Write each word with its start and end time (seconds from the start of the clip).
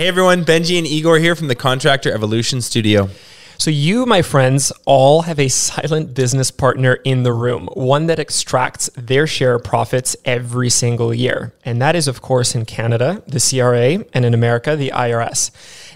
Hey 0.00 0.08
everyone, 0.08 0.46
Benji 0.46 0.78
and 0.78 0.86
Igor 0.86 1.18
here 1.18 1.36
from 1.36 1.48
the 1.48 1.54
Contractor 1.54 2.10
Evolution 2.10 2.62
Studio. 2.62 3.10
So, 3.58 3.70
you, 3.70 4.06
my 4.06 4.22
friends, 4.22 4.72
all 4.86 5.20
have 5.20 5.38
a 5.38 5.48
silent 5.48 6.14
business 6.14 6.50
partner 6.50 6.94
in 7.04 7.22
the 7.22 7.34
room, 7.34 7.68
one 7.74 8.06
that 8.06 8.18
extracts 8.18 8.88
their 8.96 9.26
share 9.26 9.56
of 9.56 9.64
profits 9.64 10.16
every 10.24 10.70
single 10.70 11.12
year. 11.12 11.52
And 11.66 11.82
that 11.82 11.96
is, 11.96 12.08
of 12.08 12.22
course, 12.22 12.54
in 12.54 12.64
Canada, 12.64 13.22
the 13.26 13.40
CRA, 13.40 14.02
and 14.14 14.24
in 14.24 14.32
America, 14.32 14.74
the 14.74 14.88
IRS. 14.88 15.50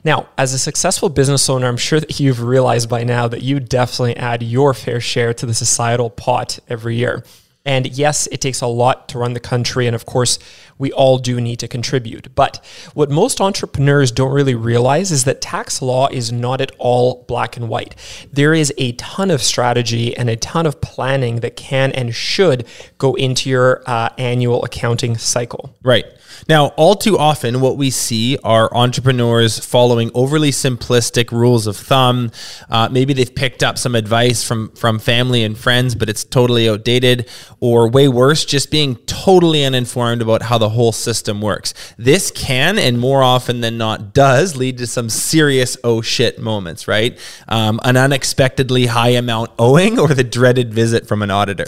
Now, 0.05 0.29
as 0.37 0.53
a 0.53 0.59
successful 0.59 1.09
business 1.09 1.49
owner, 1.49 1.67
I'm 1.67 1.79
sure 1.79 1.99
that 1.99 2.21
you've 2.21 2.43
realized 2.43 2.91
by 2.91 3.05
now 3.05 3.27
that 3.29 3.43
you 3.43 3.59
definitely 3.59 4.19
add 4.19 4.43
your 4.43 4.75
fair 4.75 5.01
share 5.01 5.33
to 5.33 5.47
the 5.47 5.55
societal 5.55 6.11
pot 6.11 6.59
every 6.69 6.97
year. 6.97 7.25
And 7.65 7.87
yes, 7.87 8.27
it 8.31 8.41
takes 8.41 8.61
a 8.61 8.67
lot 8.67 9.09
to 9.09 9.19
run 9.19 9.33
the 9.33 9.41
country. 9.41 9.87
And 9.87 9.95
of 9.95 10.05
course, 10.05 10.39
we 10.77 10.93
all 10.93 11.19
do 11.19 11.41
need 11.41 11.59
to 11.61 11.69
contribute. 11.69 12.35
But 12.35 12.65
what 12.93 13.11
most 13.11 13.41
entrepreneurs 13.41 14.13
don't 14.13 14.33
really 14.33 14.55
realize 14.55 15.11
is 15.11 15.25
that 15.25 15.41
tax 15.41 15.81
law 15.81 16.09
is 16.09 16.31
not 16.31 16.61
at 16.61 16.73
all 16.79 17.25
black 17.27 17.57
and 17.57 17.69
white. 17.69 17.95
There 18.33 18.53
is 18.53 18.73
a 18.77 18.93
ton 18.93 19.31
of 19.31 19.43
strategy 19.43 20.17
and 20.17 20.29
a 20.29 20.37
ton 20.37 20.67
of 20.67 20.81
planning 20.81 21.41
that 21.41 21.57
can 21.57 21.93
and 21.93 22.15
should 22.15 22.67
go 22.99 23.15
into 23.15 23.49
your 23.49 23.83
uh, 23.87 24.11
annual 24.19 24.63
accounting 24.65 25.17
cycle. 25.17 25.75
Right. 25.83 26.05
Now, 26.49 26.69
all 26.77 26.95
too 26.95 27.19
often, 27.19 27.61
what 27.61 27.77
we 27.77 27.91
see 27.91 28.39
are 28.45 28.73
entrepreneurs 28.75 29.59
following 29.59 30.11
overly 30.15 30.51
simplistic 30.51 31.33
rules 31.33 31.67
of 31.67 31.77
thumb. 31.77 32.31
Uh, 32.69 32.89
maybe 32.91 33.13
they've 33.13 33.35
picked 33.35 33.63
up 33.63 33.79
some 33.79 33.95
advice 33.95 34.45
from 34.45 34.71
from 34.73 34.99
family 34.99 35.43
and 35.43 35.57
friends, 35.57 35.95
but 35.95 36.09
it's 36.09 36.25
totally 36.25 36.69
outdated, 36.69 37.29
or 37.61 37.89
way 37.89 38.09
worse, 38.09 38.45
just 38.45 38.71
being 38.71 38.97
totally 39.07 39.65
uninformed 39.65 40.23
about 40.23 40.43
how 40.43 40.59
the 40.59 40.71
whole 40.71 40.93
system 40.93 41.41
works. 41.41 41.75
This 41.97 42.31
can, 42.31 42.79
and 42.79 42.99
more 42.99 43.23
often 43.23 43.61
than 43.61 43.79
not, 43.79 44.13
does 44.13 44.57
lead 44.57 44.79
to 44.79 44.87
some 44.87 45.09
serious 45.09 45.77
oh 45.85 46.03
shit 46.03 46.39
moments. 46.39 46.87
Right, 46.87 47.19
um, 47.49 47.81
an 47.85 47.97
unexpectedly 47.97 48.87
high 48.87 49.11
amount 49.11 49.51
owing, 49.59 49.99
or 50.05 50.09
the 50.09 50.25
dreaded 50.25 50.75
visit 50.75 51.07
from 51.07 51.23
an 51.23 51.31
auditor. 51.31 51.67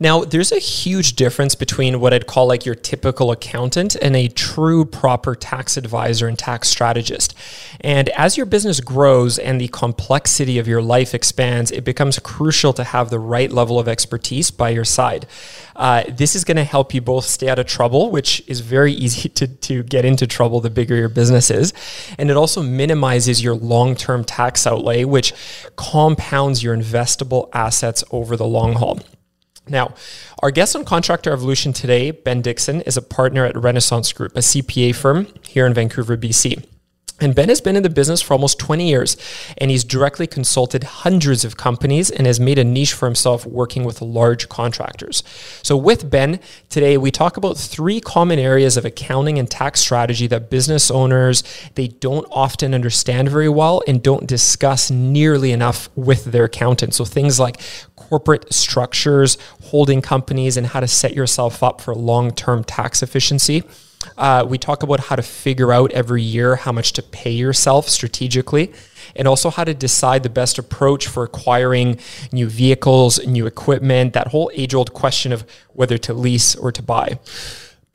Now, 0.00 0.24
there's 0.24 0.52
a 0.52 0.60
huge 0.60 1.14
difference 1.14 1.56
between 1.56 1.98
what 1.98 2.14
I'd 2.14 2.28
call 2.28 2.46
like 2.46 2.64
your 2.64 2.76
typical 2.76 3.32
accountant 3.32 3.96
and 3.96 4.14
a 4.14 4.28
true 4.28 4.84
proper 4.84 5.34
tax 5.34 5.76
advisor 5.76 6.28
and 6.28 6.38
tax 6.38 6.68
strategist. 6.68 7.34
And 7.80 8.08
as 8.10 8.36
your 8.36 8.46
business 8.46 8.80
grows 8.80 9.38
and 9.38 9.60
the 9.60 9.66
complexity 9.68 10.58
of 10.58 10.68
your 10.68 10.80
life 10.82 11.14
expands, 11.14 11.72
it 11.72 11.84
becomes 11.84 12.18
crucial 12.20 12.72
to 12.74 12.84
have 12.84 13.10
the 13.10 13.18
right 13.18 13.50
level 13.50 13.80
of 13.80 13.88
expertise 13.88 14.52
by 14.52 14.70
your 14.70 14.84
side. 14.84 15.26
Uh, 15.74 16.04
this 16.08 16.36
is 16.36 16.44
going 16.44 16.56
to 16.56 16.64
help 16.64 16.94
you 16.94 17.00
both 17.00 17.24
stay 17.24 17.48
out 17.48 17.58
of 17.58 17.66
trouble, 17.66 18.12
which 18.12 18.40
is 18.46 18.60
very 18.60 18.92
easy 19.08 19.28
to, 19.30 19.48
to 19.48 19.82
get 19.82 20.04
into 20.04 20.28
trouble 20.28 20.60
the 20.60 20.70
bigger 20.70 20.94
your 20.94 21.08
business 21.08 21.50
is. 21.50 21.72
And 22.18 22.30
it 22.30 22.36
also 22.36 22.62
minimizes 22.62 23.42
your 23.42 23.56
long 23.56 23.96
term 23.96 24.22
tax 24.22 24.64
outlay, 24.64 25.02
which 25.02 25.32
compounds 25.74 26.62
your 26.62 26.76
investable 26.76 27.48
assets 27.52 28.04
over 28.12 28.36
the 28.36 28.46
long 28.46 28.74
haul. 28.74 29.00
Now, 29.70 29.94
our 30.42 30.50
guest 30.50 30.74
on 30.76 30.84
Contractor 30.84 31.32
Evolution 31.32 31.72
today, 31.72 32.10
Ben 32.10 32.42
Dixon, 32.42 32.80
is 32.82 32.96
a 32.96 33.02
partner 33.02 33.44
at 33.44 33.56
Renaissance 33.56 34.12
Group, 34.12 34.36
a 34.36 34.40
CPA 34.40 34.94
firm 34.94 35.28
here 35.42 35.66
in 35.66 35.74
Vancouver, 35.74 36.16
BC. 36.16 36.64
And 37.20 37.34
Ben 37.34 37.48
has 37.48 37.60
been 37.60 37.74
in 37.74 37.82
the 37.82 37.90
business 37.90 38.22
for 38.22 38.34
almost 38.34 38.60
20 38.60 38.88
years, 38.88 39.16
and 39.56 39.72
he's 39.72 39.82
directly 39.82 40.28
consulted 40.28 40.84
hundreds 40.84 41.44
of 41.44 41.56
companies 41.56 42.10
and 42.10 42.28
has 42.28 42.38
made 42.38 42.58
a 42.58 42.64
niche 42.64 42.92
for 42.92 43.06
himself 43.06 43.44
working 43.44 43.82
with 43.82 44.00
large 44.00 44.48
contractors. 44.48 45.24
So, 45.62 45.76
with 45.76 46.08
Ben, 46.08 46.38
today 46.68 46.96
we 46.96 47.10
talk 47.10 47.36
about 47.36 47.56
three 47.56 48.00
common 48.00 48.38
areas 48.38 48.76
of 48.76 48.84
accounting 48.84 49.36
and 49.38 49.50
tax 49.50 49.80
strategy 49.80 50.28
that 50.28 50.48
business 50.48 50.90
owners 50.90 51.42
they 51.74 51.88
don't 51.88 52.26
often 52.30 52.72
understand 52.72 53.30
very 53.30 53.48
well 53.48 53.82
and 53.88 54.00
don't 54.02 54.26
discuss 54.26 54.90
nearly 54.90 55.50
enough 55.50 55.88
with 55.96 56.26
their 56.26 56.44
accountant. 56.44 56.94
So, 56.94 57.04
things 57.04 57.40
like 57.40 57.60
corporate 57.96 58.52
structures, 58.52 59.38
holding 59.64 60.02
companies, 60.02 60.56
and 60.56 60.68
how 60.68 60.78
to 60.80 60.88
set 60.88 61.14
yourself 61.14 61.64
up 61.64 61.80
for 61.80 61.96
long-term 61.96 62.62
tax 62.62 63.02
efficiency. 63.02 63.64
Uh, 64.16 64.44
we 64.48 64.58
talk 64.58 64.82
about 64.82 65.00
how 65.00 65.16
to 65.16 65.22
figure 65.22 65.72
out 65.72 65.90
every 65.92 66.22
year 66.22 66.56
how 66.56 66.72
much 66.72 66.92
to 66.92 67.02
pay 67.02 67.30
yourself 67.30 67.88
strategically 67.88 68.72
and 69.16 69.26
also 69.26 69.50
how 69.50 69.64
to 69.64 69.74
decide 69.74 70.22
the 70.22 70.30
best 70.30 70.58
approach 70.58 71.06
for 71.06 71.24
acquiring 71.24 71.98
new 72.32 72.48
vehicles, 72.48 73.24
new 73.26 73.46
equipment, 73.46 74.12
that 74.12 74.28
whole 74.28 74.50
age 74.54 74.74
old 74.74 74.92
question 74.92 75.32
of 75.32 75.44
whether 75.72 75.98
to 75.98 76.12
lease 76.14 76.54
or 76.54 76.70
to 76.70 76.82
buy. 76.82 77.18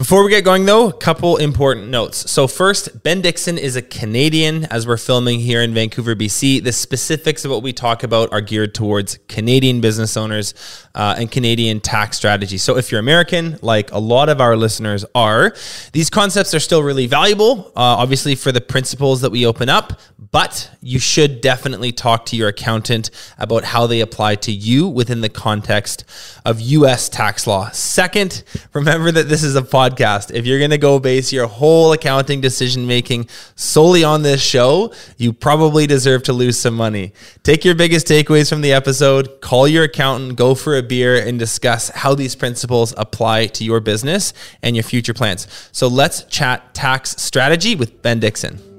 Before 0.03 0.21
we 0.21 0.31
get 0.31 0.43
going, 0.43 0.65
though, 0.65 0.89
a 0.89 0.93
couple 0.93 1.37
important 1.37 1.87
notes. 1.87 2.29
So, 2.29 2.45
first, 2.45 3.03
Ben 3.03 3.21
Dixon 3.21 3.57
is 3.57 3.77
a 3.77 3.81
Canadian 3.81 4.65
as 4.65 4.85
we're 4.85 4.97
filming 4.97 5.39
here 5.39 5.61
in 5.61 5.73
Vancouver, 5.73 6.13
BC. 6.13 6.61
The 6.61 6.73
specifics 6.73 7.45
of 7.45 7.51
what 7.51 7.63
we 7.63 7.71
talk 7.71 8.03
about 8.03 8.33
are 8.33 8.41
geared 8.41 8.75
towards 8.75 9.17
Canadian 9.29 9.79
business 9.79 10.17
owners 10.17 10.55
uh, 10.93 11.15
and 11.17 11.31
Canadian 11.31 11.79
tax 11.79 12.17
strategy. 12.17 12.57
So, 12.57 12.75
if 12.75 12.91
you're 12.91 12.99
American, 12.99 13.57
like 13.61 13.93
a 13.93 13.97
lot 13.97 14.27
of 14.27 14.41
our 14.41 14.57
listeners 14.57 15.05
are, 15.15 15.55
these 15.93 16.09
concepts 16.09 16.53
are 16.53 16.59
still 16.59 16.83
really 16.83 17.07
valuable, 17.07 17.67
uh, 17.67 17.95
obviously, 18.03 18.35
for 18.35 18.51
the 18.51 18.59
principles 18.59 19.21
that 19.21 19.31
we 19.31 19.45
open 19.45 19.69
up, 19.69 20.01
but 20.33 20.71
you 20.81 20.97
should 20.97 21.41
definitely 21.41 21.91
talk 21.91 22.25
to 22.25 22.35
your 22.35 22.47
accountant 22.47 23.11
about 23.37 23.63
how 23.63 23.85
they 23.85 24.01
apply 24.01 24.33
to 24.33 24.51
you 24.51 24.87
within 24.87 25.21
the 25.21 25.29
context 25.29 26.03
of 26.43 26.59
US 26.59 27.07
tax 27.07 27.45
law. 27.45 27.69
Second, 27.69 28.43
remember 28.73 29.11
that 29.11 29.29
this 29.29 29.43
is 29.43 29.55
a 29.55 29.61
podcast. 29.61 30.33
If 30.33 30.47
you're 30.47 30.57
going 30.57 30.71
to 30.71 30.79
go 30.79 30.97
base 30.97 31.31
your 31.31 31.45
whole 31.45 31.93
accounting 31.93 32.41
decision 32.41 32.87
making 32.87 33.29
solely 33.55 34.03
on 34.03 34.23
this 34.23 34.41
show, 34.41 34.91
you 35.17 35.33
probably 35.33 35.85
deserve 35.85 36.23
to 36.23 36.33
lose 36.33 36.57
some 36.57 36.73
money. 36.73 37.13
Take 37.43 37.63
your 37.63 37.75
biggest 37.75 38.07
takeaways 38.07 38.49
from 38.49 38.61
the 38.61 38.73
episode, 38.73 39.39
call 39.39 39.67
your 39.67 39.83
accountant, 39.83 40.35
go 40.35 40.55
for 40.55 40.75
a 40.75 40.81
beer, 40.81 41.15
and 41.15 41.37
discuss 41.37 41.89
how 41.89 42.15
these 42.15 42.35
principles 42.35 42.91
apply 42.97 43.45
to 43.47 43.63
your 43.63 43.79
business 43.79 44.33
and 44.63 44.75
your 44.75 44.83
future 44.83 45.13
plans. 45.13 45.47
So 45.71 45.87
let's 45.87 46.23
chat 46.23 46.73
tax 46.73 47.21
strategy 47.21 47.75
with 47.75 48.01
Ben 48.01 48.19
Dixon. 48.19 48.72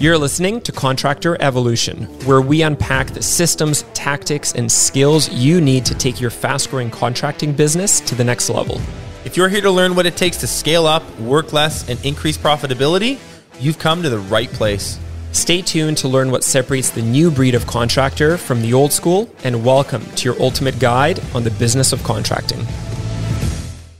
You're 0.00 0.16
listening 0.16 0.60
to 0.60 0.70
Contractor 0.70 1.36
Evolution, 1.42 2.04
where 2.24 2.40
we 2.40 2.62
unpack 2.62 3.08
the 3.08 3.20
systems, 3.20 3.82
tactics, 3.94 4.52
and 4.54 4.70
skills 4.70 5.28
you 5.28 5.60
need 5.60 5.84
to 5.86 5.94
take 5.96 6.20
your 6.20 6.30
fast 6.30 6.70
growing 6.70 6.88
contracting 6.88 7.52
business 7.52 7.98
to 8.02 8.14
the 8.14 8.22
next 8.22 8.48
level. 8.48 8.80
If 9.24 9.36
you're 9.36 9.48
here 9.48 9.60
to 9.60 9.72
learn 9.72 9.96
what 9.96 10.06
it 10.06 10.16
takes 10.16 10.36
to 10.36 10.46
scale 10.46 10.86
up, 10.86 11.02
work 11.18 11.52
less, 11.52 11.88
and 11.88 11.98
increase 12.06 12.38
profitability, 12.38 13.18
you've 13.58 13.80
come 13.80 14.04
to 14.04 14.08
the 14.08 14.20
right 14.20 14.48
place. 14.50 15.00
Stay 15.32 15.62
tuned 15.62 15.96
to 15.96 16.06
learn 16.06 16.30
what 16.30 16.44
separates 16.44 16.90
the 16.90 17.02
new 17.02 17.28
breed 17.28 17.56
of 17.56 17.66
contractor 17.66 18.38
from 18.38 18.62
the 18.62 18.72
old 18.72 18.92
school, 18.92 19.28
and 19.42 19.64
welcome 19.64 20.06
to 20.12 20.28
your 20.28 20.40
ultimate 20.40 20.78
guide 20.78 21.20
on 21.34 21.42
the 21.42 21.50
business 21.50 21.92
of 21.92 22.04
contracting. 22.04 22.64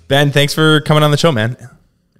Ben, 0.07 0.31
thanks 0.31 0.55
for 0.55 0.81
coming 0.83 1.03
on 1.03 1.11
the 1.11 1.17
show, 1.17 1.33
man. 1.33 1.57
Right 1.59 1.71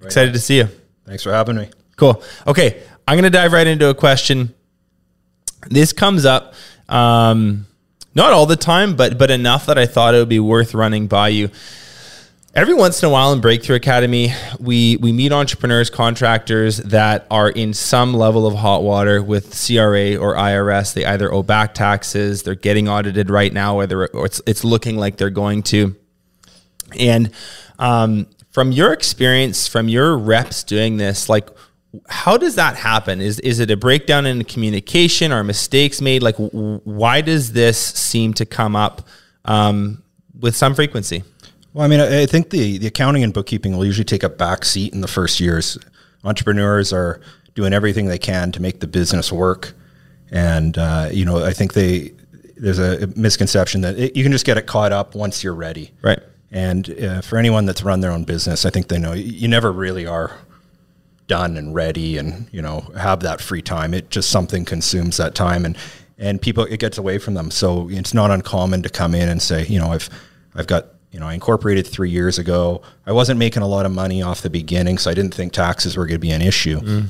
Excited 0.03 0.33
to 0.33 0.39
see 0.39 0.57
you. 0.57 0.67
Thanks 1.05 1.23
for 1.23 1.31
having 1.31 1.55
me. 1.55 1.69
Cool. 1.99 2.23
Okay, 2.47 2.81
I'm 3.09 3.15
going 3.15 3.23
to 3.23 3.31
dive 3.31 3.53
right 3.53 3.65
into 3.65 3.89
a 3.89 3.95
question. 3.95 4.53
This 5.67 5.93
comes 5.93 6.25
up 6.25 6.53
um, 6.87 7.65
not 8.13 8.33
all 8.33 8.45
the 8.45 8.55
time, 8.55 8.95
but 8.95 9.17
but 9.17 9.31
enough 9.31 9.65
that 9.65 9.79
I 9.79 9.87
thought 9.87 10.13
it 10.13 10.19
would 10.19 10.29
be 10.29 10.39
worth 10.39 10.75
running 10.75 11.07
by 11.07 11.29
you. 11.29 11.49
Every 12.53 12.75
once 12.75 13.01
in 13.01 13.09
a 13.09 13.11
while 13.11 13.33
in 13.33 13.41
Breakthrough 13.41 13.77
Academy, 13.77 14.31
we 14.59 14.97
we 14.97 15.11
meet 15.11 15.31
entrepreneurs, 15.31 15.89
contractors 15.89 16.77
that 16.77 17.25
are 17.31 17.49
in 17.49 17.73
some 17.73 18.13
level 18.13 18.45
of 18.45 18.53
hot 18.53 18.83
water 18.83 19.23
with 19.23 19.59
CRA 19.59 20.15
or 20.15 20.35
IRS. 20.35 20.93
They 20.93 21.03
either 21.03 21.33
owe 21.33 21.41
back 21.41 21.73
taxes, 21.73 22.43
they're 22.43 22.53
getting 22.53 22.87
audited 22.87 23.31
right 23.31 23.51
now, 23.51 23.77
whether 23.77 24.05
or 24.05 24.27
it's 24.27 24.39
it's 24.45 24.63
looking 24.63 24.97
like 24.97 25.17
they're 25.17 25.31
going 25.31 25.63
to. 25.63 25.95
And 26.99 27.31
um, 27.79 28.27
from 28.51 28.71
your 28.71 28.93
experience, 28.93 29.67
from 29.67 29.89
your 29.89 30.15
reps 30.15 30.61
doing 30.61 30.97
this, 30.97 31.27
like 31.27 31.49
how 32.07 32.37
does 32.37 32.55
that 32.55 32.75
happen? 32.75 33.19
Is 33.19 33.39
is 33.39 33.59
it 33.59 33.71
a 33.71 33.77
breakdown 33.77 34.25
in 34.25 34.43
communication? 34.43 35.31
or 35.31 35.43
mistakes 35.43 36.01
made? 36.01 36.21
Like, 36.21 36.35
why 36.37 37.21
does 37.21 37.53
this 37.53 37.79
seem 37.79 38.33
to 38.35 38.45
come 38.45 38.75
up 38.75 39.07
um, 39.45 40.03
with 40.39 40.55
some 40.55 40.75
frequency? 40.75 41.23
Well, 41.73 41.85
I 41.85 41.87
mean, 41.87 41.99
I, 41.99 42.25
think 42.25 42.49
the 42.49 42.77
the 42.77 42.87
accounting 42.87 43.23
and 43.23 43.33
bookkeeping 43.33 43.75
will 43.75 43.85
usually 43.85 44.05
take 44.05 44.23
a 44.23 44.29
back 44.29 44.65
seat 44.65 44.93
in 44.93 45.01
the 45.01 45.07
first 45.07 45.39
years. 45.39 45.77
Entrepreneurs 46.23 46.91
are 46.93 47.21
doing 47.55 47.73
everything 47.73 48.07
they 48.07 48.17
can 48.17 48.51
to 48.51 48.61
make 48.61 48.79
the 48.79 48.87
business 48.87 49.31
work, 49.31 49.73
and 50.31 50.77
uh, 50.77 51.09
you 51.11 51.25
know, 51.25 51.43
I 51.43 51.53
think 51.53 51.73
they 51.73 52.13
there's 52.57 52.79
a 52.79 53.07
misconception 53.15 53.81
that 53.81 53.97
it, 53.97 54.15
you 54.15 54.23
can 54.23 54.31
just 54.31 54.45
get 54.45 54.57
it 54.57 54.67
caught 54.67 54.91
up 54.91 55.15
once 55.15 55.43
you're 55.43 55.55
ready. 55.55 55.91
Right. 56.01 56.19
And 56.51 56.89
uh, 56.99 57.21
for 57.21 57.37
anyone 57.37 57.65
that's 57.65 57.83
run 57.83 58.01
their 58.01 58.11
own 58.11 58.25
business, 58.25 58.65
I 58.65 58.69
think 58.69 58.87
they 58.87 58.97
know 58.97 59.13
you 59.13 59.47
never 59.47 59.71
really 59.71 60.05
are 60.07 60.35
done 61.29 61.55
and 61.55 61.73
ready 61.73 62.17
and 62.17 62.49
you 62.51 62.61
know 62.61 62.81
have 62.97 63.21
that 63.21 63.39
free 63.39 63.61
time. 63.61 63.93
It 63.93 64.09
just 64.09 64.29
something 64.29 64.65
consumes 64.65 65.15
that 65.17 65.33
time 65.35 65.63
and 65.63 65.77
and 66.17 66.41
people 66.41 66.65
it 66.65 66.81
gets 66.81 66.97
away 66.97 67.17
from 67.17 67.35
them. 67.35 67.49
So 67.51 67.87
it's 67.89 68.13
not 68.13 68.31
uncommon 68.31 68.83
to 68.83 68.89
come 68.89 69.15
in 69.15 69.29
and 69.29 69.41
say 69.41 69.65
you 69.67 69.79
know 69.79 69.93
i've 69.93 70.09
i've 70.55 70.67
got 70.67 70.87
you 71.11 71.19
know 71.19 71.27
i 71.27 71.33
incorporated 71.33 71.87
three 71.87 72.09
years 72.09 72.37
ago. 72.37 72.81
I 73.05 73.13
wasn't 73.13 73.39
making 73.39 73.63
a 73.63 73.67
lot 73.67 73.85
of 73.85 73.93
money 73.93 74.21
off 74.21 74.41
the 74.41 74.49
beginning 74.49 74.97
so 74.97 75.09
i 75.09 75.13
didn't 75.13 75.33
think 75.33 75.53
taxes 75.53 75.95
were 75.95 76.05
going 76.05 76.15
to 76.15 76.19
be 76.19 76.31
an 76.31 76.41
issue. 76.41 76.81
Mm. 76.81 77.05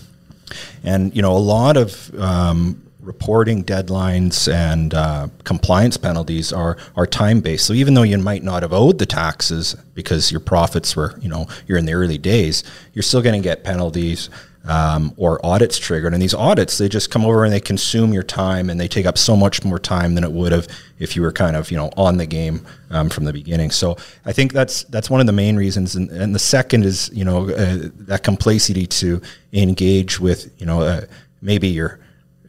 And 0.84 1.16
you 1.16 1.22
know, 1.22 1.36
a 1.36 1.38
lot 1.38 1.78
of 1.78 2.14
um, 2.20 2.82
reporting 3.10 3.64
deadlines 3.64 4.48
and 4.54 4.94
uh, 4.94 5.28
compliance 5.44 5.98
penalties 5.98 6.54
are 6.54 6.78
are 6.96 7.08
time 7.08 7.40
based. 7.40 7.66
So 7.66 7.74
even 7.74 7.96
though 7.96 8.04
you 8.04 8.20
might 8.20 8.44
not 8.44 8.62
have 8.62 8.72
owed 8.72 9.00
the 9.00 9.08
taxes 9.08 9.76
because 9.96 10.32
your 10.32 10.40
profits 10.40 10.96
were, 10.96 11.18
you 11.20 11.28
know, 11.28 11.48
you're 11.66 11.80
in 11.80 11.86
the 11.86 11.94
early 11.94 12.20
days, 12.20 12.64
you're 12.94 13.02
still 13.02 13.24
going 13.24 13.42
to 13.42 13.44
get 13.44 13.64
penalties 13.64 14.30
um, 14.66 15.12
or 15.18 15.44
audits 15.44 15.80
triggered. 15.80 16.14
And 16.14 16.22
these 16.22 16.36
audits, 16.36 16.78
they 16.78 16.88
just 16.88 17.10
come 17.10 17.26
over 17.26 17.44
and 17.44 17.52
they 17.52 17.60
consume 17.60 18.14
your 18.14 18.22
time, 18.22 18.70
and 18.70 18.80
they 18.80 18.88
take 18.88 19.08
up 19.08 19.18
so 19.18 19.36
much 19.36 19.64
more 19.64 19.80
time 19.80 20.14
than 20.14 20.24
it 20.24 20.32
would 20.32 20.52
have 20.52 20.68
if 21.00 21.16
you 21.16 21.24
were 21.24 21.32
kind 21.32 21.56
of 21.56 21.72
you 21.72 21.78
know 21.78 21.90
on 21.98 22.18
the 22.18 22.28
game 22.28 22.64
um, 22.92 23.10
from 23.10 23.24
the 23.24 23.34
beginning. 23.34 23.72
So 23.72 23.98
I 24.24 24.34
think 24.34 24.54
that's 24.54 24.84
that's 24.84 25.10
one 25.10 25.20
of 25.20 25.26
the 25.26 25.34
main 25.34 25.56
reasons. 25.56 25.96
And, 25.96 26.12
and 26.12 26.36
the 26.36 26.46
second 26.56 26.86
is 26.86 27.10
you 27.12 27.26
know 27.26 27.50
uh, 27.50 27.90
that 28.12 28.22
complexity 28.24 28.86
to 29.02 29.20
engage 29.52 30.20
with 30.20 30.54
you 30.60 30.68
know 30.68 30.82
uh, 30.82 31.02
maybe 31.42 31.70
your 31.70 32.00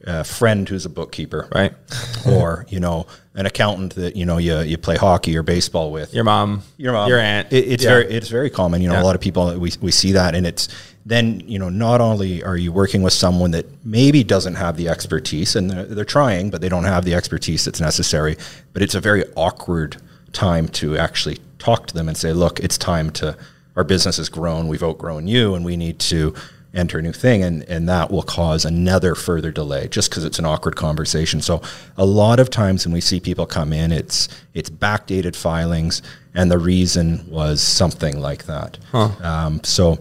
uh, 0.06 0.22
friend 0.22 0.68
who's 0.68 0.86
a 0.86 0.88
bookkeeper, 0.88 1.48
Right. 1.54 1.74
or 2.26 2.64
you 2.68 2.80
know 2.80 3.06
an 3.34 3.46
accountant 3.46 3.94
that 3.96 4.16
you 4.16 4.24
know 4.26 4.38
you 4.38 4.58
you 4.60 4.78
play 4.78 4.96
hockey 4.96 5.36
or 5.36 5.42
baseball 5.42 5.92
with. 5.92 6.14
Your 6.14 6.24
mom, 6.24 6.62
your 6.78 6.92
mom, 6.92 7.08
your 7.08 7.18
aunt. 7.18 7.52
It, 7.52 7.64
it's 7.68 7.84
Yeah. 7.84 7.90
very 7.90 8.06
it's 8.10 8.28
very 8.28 8.50
common. 8.50 8.80
You 8.82 8.88
know, 8.88 8.94
Yeah. 8.94 9.02
a 9.02 9.04
lot 9.04 9.14
of 9.14 9.20
people 9.20 9.58
we 9.58 9.72
we 9.80 9.90
see 9.90 10.12
that, 10.12 10.34
and 10.34 10.46
it's 10.46 10.68
then 11.06 11.40
you 11.46 11.58
know 11.58 11.68
not 11.68 12.00
only 12.00 12.42
are 12.42 12.56
you 12.56 12.72
working 12.72 13.02
with 13.02 13.12
someone 13.12 13.50
that 13.52 13.66
maybe 13.84 14.24
doesn't 14.24 14.54
have 14.56 14.76
the 14.76 14.88
expertise, 14.88 15.54
and 15.56 15.70
they're, 15.70 15.84
they're 15.84 16.04
trying, 16.04 16.50
but 16.50 16.60
they 16.60 16.68
don't 16.68 16.84
have 16.84 17.04
the 17.04 17.14
expertise 17.14 17.64
that's 17.64 17.80
necessary. 17.80 18.36
But 18.72 18.82
it's 18.82 18.94
a 18.94 19.00
very 19.00 19.24
awkward 19.36 19.96
time 20.32 20.68
to 20.68 20.96
actually 20.96 21.38
talk 21.58 21.86
to 21.88 21.94
them 21.94 22.08
and 22.08 22.16
say, 22.16 22.32
look, 22.32 22.60
it's 22.60 22.78
time 22.78 23.10
to 23.10 23.36
our 23.76 23.84
business 23.84 24.16
has 24.16 24.28
grown, 24.28 24.66
we've 24.68 24.82
outgrown 24.82 25.26
you, 25.28 25.54
and 25.54 25.64
we 25.64 25.76
need 25.76 25.98
to 26.00 26.34
enter 26.72 26.98
a 26.98 27.02
new 27.02 27.12
thing 27.12 27.42
and 27.42 27.64
and 27.64 27.88
that 27.88 28.10
will 28.10 28.22
cause 28.22 28.64
another 28.64 29.14
further 29.14 29.50
delay 29.50 29.88
just 29.88 30.08
because 30.08 30.24
it's 30.24 30.38
an 30.38 30.44
awkward 30.44 30.76
conversation. 30.76 31.40
So 31.40 31.62
a 31.96 32.06
lot 32.06 32.38
of 32.38 32.48
times 32.50 32.86
when 32.86 32.92
we 32.92 33.00
see 33.00 33.18
people 33.20 33.46
come 33.46 33.72
in 33.72 33.90
it's 33.92 34.28
it's 34.54 34.70
backdated 34.70 35.34
filings 35.34 36.00
and 36.34 36.50
the 36.50 36.58
reason 36.58 37.28
was 37.28 37.60
something 37.60 38.20
like 38.20 38.44
that. 38.44 38.78
Um, 39.22 39.60
so 39.64 39.98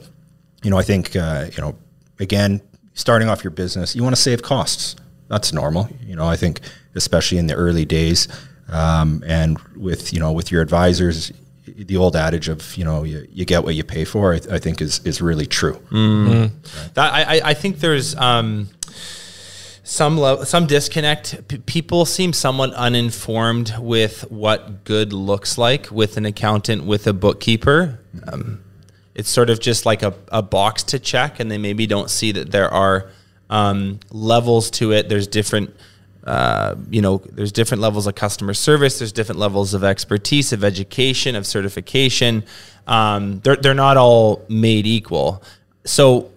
you 0.64 0.70
know 0.70 0.78
i 0.78 0.84
think 0.84 1.16
uh, 1.16 1.46
you 1.56 1.62
know 1.62 1.76
again 2.20 2.62
starting 2.94 3.30
off 3.30 3.44
your 3.44 3.52
business 3.52 3.96
you 3.96 4.04
want 4.04 4.16
to 4.16 4.22
save 4.22 4.42
costs. 4.42 4.96
That's 5.28 5.54
normal 5.54 5.90
you 6.06 6.16
know 6.16 6.28
i 6.28 6.36
think 6.36 6.60
especially 6.96 7.38
in 7.38 7.48
the 7.48 7.56
early 7.56 7.86
days. 7.86 8.28
Um, 8.72 9.24
and 9.26 9.58
with 9.76 10.14
you 10.14 10.20
know 10.20 10.32
with 10.32 10.52
your 10.52 10.62
advisors 10.62 11.32
the 11.78 11.98
old 11.98 12.16
adage 12.16 12.50
of 12.50 12.76
you 12.78 12.84
know 12.84 13.04
you, 13.04 13.28
you 13.32 13.46
get 13.46 13.64
what 13.64 13.76
you 13.76 13.84
pay 13.84 14.06
for 14.06 14.34
I, 14.34 14.40
th- 14.40 14.54
I 14.54 14.60
think 14.60 14.82
is 14.82 15.00
is 15.06 15.22
really 15.22 15.46
true 15.46 15.80
That 16.94 17.14
I, 17.14 17.38
I- 17.38 17.42
I 17.50 17.54
think 17.54 17.80
there's 17.80 18.16
um, 18.16 18.70
some 19.84 20.18
level, 20.18 20.46
some 20.46 20.68
disconnect. 20.68 21.48
P- 21.48 21.58
people 21.60 22.06
seem 22.06 22.34
somewhat 22.34 22.74
uninformed 22.74 23.74
with 23.80 24.30
what 24.30 24.84
good 24.84 25.14
looks 25.14 25.58
like 25.58 25.90
with 25.92 26.18
an 26.18 26.26
accountant, 26.26 26.84
with 26.86 27.08
a 27.08 27.14
bookkeeper. 27.14 28.00
Um, 28.32 28.62
it's 29.16 29.30
sort 29.30 29.50
of 29.50 29.60
just 29.60 29.86
like 29.86 30.04
a, 30.04 30.14
a 30.32 30.42
box 30.42 30.84
to 30.84 31.00
check, 31.00 31.40
and 31.40 31.50
they 31.50 31.58
maybe 31.58 31.88
don't 31.88 32.10
see 32.10 32.32
that 32.34 32.52
there 32.52 32.72
are 32.72 33.10
um, 33.50 34.00
levels 34.12 34.70
to 34.72 34.92
it. 34.92 35.10
There's 35.10 35.28
different. 35.28 35.76
Uh, 36.30 36.76
you 36.92 37.02
know, 37.02 37.18
there's 37.32 37.52
different 37.52 37.82
levels 37.82 38.06
of 38.06 38.14
customer 38.14 38.54
service. 38.54 39.00
There's 39.00 39.12
different 39.12 39.40
levels 39.40 39.74
of 39.74 39.84
expertise, 39.84 40.54
of 40.54 40.64
education, 40.64 41.36
of 41.36 41.48
certification. 41.48 42.44
Um, 42.86 43.40
they're 43.40 43.56
they're 43.56 43.74
not 43.74 43.98
all 43.98 44.46
made 44.48 44.86
equal. 44.86 45.42
So 45.86 46.30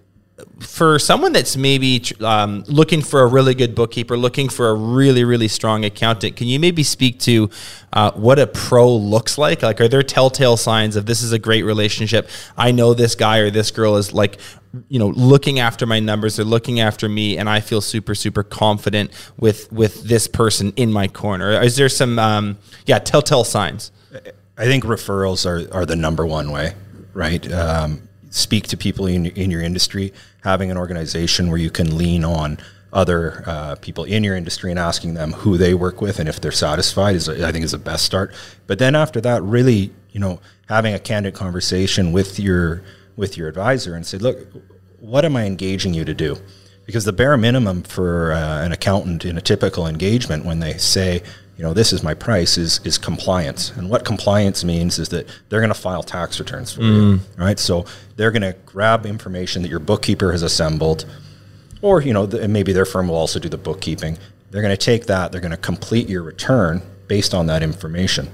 for 0.60 0.98
someone 0.98 1.32
that's 1.32 1.56
maybe 1.56 2.02
um, 2.20 2.64
looking 2.66 3.02
for 3.02 3.22
a 3.22 3.26
really 3.26 3.54
good 3.54 3.74
bookkeeper, 3.74 4.16
looking 4.16 4.48
for 4.48 4.68
a 4.70 4.74
really, 4.74 5.24
really 5.24 5.48
strong 5.48 5.84
accountant, 5.84 6.36
can 6.36 6.46
you 6.46 6.58
maybe 6.58 6.82
speak 6.82 7.18
to 7.20 7.50
uh, 7.92 8.10
what 8.12 8.38
a 8.38 8.46
pro 8.46 8.90
looks 8.94 9.36
like? 9.36 9.62
Like, 9.62 9.80
are 9.80 9.88
there 9.88 10.02
telltale 10.02 10.56
signs 10.56 10.96
of 10.96 11.06
this 11.06 11.22
is 11.22 11.32
a 11.32 11.38
great 11.38 11.62
relationship? 11.62 12.28
I 12.56 12.72
know 12.72 12.94
this 12.94 13.14
guy 13.14 13.38
or 13.38 13.50
this 13.50 13.70
girl 13.70 13.96
is 13.96 14.12
like, 14.12 14.38
you 14.88 14.98
know, 14.98 15.08
looking 15.08 15.58
after 15.58 15.84
my 15.84 16.00
numbers, 16.00 16.36
they're 16.36 16.46
looking 16.46 16.80
after 16.80 17.08
me, 17.08 17.36
and 17.36 17.48
I 17.48 17.60
feel 17.60 17.82
super, 17.82 18.14
super 18.14 18.42
confident 18.42 19.10
with 19.36 19.70
with 19.70 20.04
this 20.04 20.26
person 20.26 20.72
in 20.76 20.90
my 20.90 21.08
corner. 21.08 21.60
Is 21.60 21.76
there 21.76 21.90
some, 21.90 22.18
um, 22.18 22.58
yeah, 22.86 22.98
telltale 22.98 23.44
signs? 23.44 23.92
I 24.56 24.64
think 24.64 24.84
referrals 24.84 25.44
are, 25.44 25.72
are 25.74 25.84
the 25.84 25.96
number 25.96 26.24
one 26.24 26.50
way, 26.50 26.74
right? 27.12 27.52
Um, 27.52 28.08
speak 28.32 28.66
to 28.66 28.76
people 28.76 29.06
in, 29.06 29.26
in 29.26 29.50
your 29.50 29.60
industry, 29.60 30.12
having 30.42 30.70
an 30.70 30.76
organization 30.76 31.48
where 31.48 31.58
you 31.58 31.70
can 31.70 31.96
lean 31.96 32.24
on 32.24 32.58
other 32.92 33.42
uh, 33.46 33.74
people 33.76 34.04
in 34.04 34.24
your 34.24 34.36
industry 34.36 34.70
and 34.70 34.78
asking 34.78 35.14
them 35.14 35.32
who 35.32 35.56
they 35.56 35.74
work 35.74 36.00
with 36.00 36.18
and 36.18 36.28
if 36.28 36.40
they're 36.40 36.52
satisfied 36.52 37.14
is 37.14 37.28
I 37.28 37.52
think 37.52 37.64
is 37.64 37.72
the 37.72 37.78
best 37.78 38.04
start. 38.04 38.34
But 38.66 38.78
then 38.78 38.94
after 38.94 39.20
that, 39.20 39.42
really, 39.42 39.92
you 40.10 40.20
know, 40.20 40.40
having 40.68 40.92
a 40.94 40.98
candid 40.98 41.34
conversation 41.34 42.12
with 42.12 42.38
your 42.38 42.82
with 43.16 43.36
your 43.36 43.48
advisor 43.48 43.94
and 43.94 44.06
say, 44.06 44.18
look, 44.18 44.38
what 44.98 45.24
am 45.24 45.36
I 45.36 45.44
engaging 45.44 45.94
you 45.94 46.04
to 46.04 46.14
do? 46.14 46.38
Because 46.86 47.04
the 47.04 47.12
bare 47.12 47.36
minimum 47.36 47.82
for 47.82 48.32
uh, 48.32 48.64
an 48.64 48.72
accountant 48.72 49.24
in 49.24 49.36
a 49.36 49.40
typical 49.40 49.86
engagement, 49.86 50.44
when 50.44 50.60
they 50.60 50.78
say, 50.78 51.22
you 51.62 51.68
know, 51.68 51.74
this 51.74 51.92
is 51.92 52.02
my 52.02 52.12
price, 52.12 52.58
is 52.58 52.80
is 52.82 52.98
compliance. 52.98 53.70
And 53.76 53.88
what 53.88 54.04
compliance 54.04 54.64
means 54.64 54.98
is 54.98 55.10
that 55.10 55.28
they're 55.48 55.60
going 55.60 55.68
to 55.72 55.80
file 55.80 56.02
tax 56.02 56.40
returns 56.40 56.72
for 56.72 56.82
you, 56.82 56.90
mm. 56.90 57.20
right? 57.38 57.56
So 57.56 57.84
they're 58.16 58.32
going 58.32 58.42
to 58.42 58.56
grab 58.66 59.06
information 59.06 59.62
that 59.62 59.68
your 59.68 59.78
bookkeeper 59.78 60.32
has 60.32 60.42
assembled, 60.42 61.04
or 61.80 62.00
you 62.00 62.12
know, 62.12 62.26
th- 62.26 62.42
and 62.42 62.52
maybe 62.52 62.72
their 62.72 62.84
firm 62.84 63.06
will 63.06 63.14
also 63.14 63.38
do 63.38 63.48
the 63.48 63.58
bookkeeping. 63.58 64.18
They're 64.50 64.60
going 64.60 64.76
to 64.76 64.84
take 64.84 65.06
that, 65.06 65.30
they're 65.30 65.40
going 65.40 65.52
to 65.52 65.56
complete 65.56 66.08
your 66.08 66.24
return 66.24 66.82
based 67.06 67.32
on 67.32 67.46
that 67.46 67.62
information. 67.62 68.28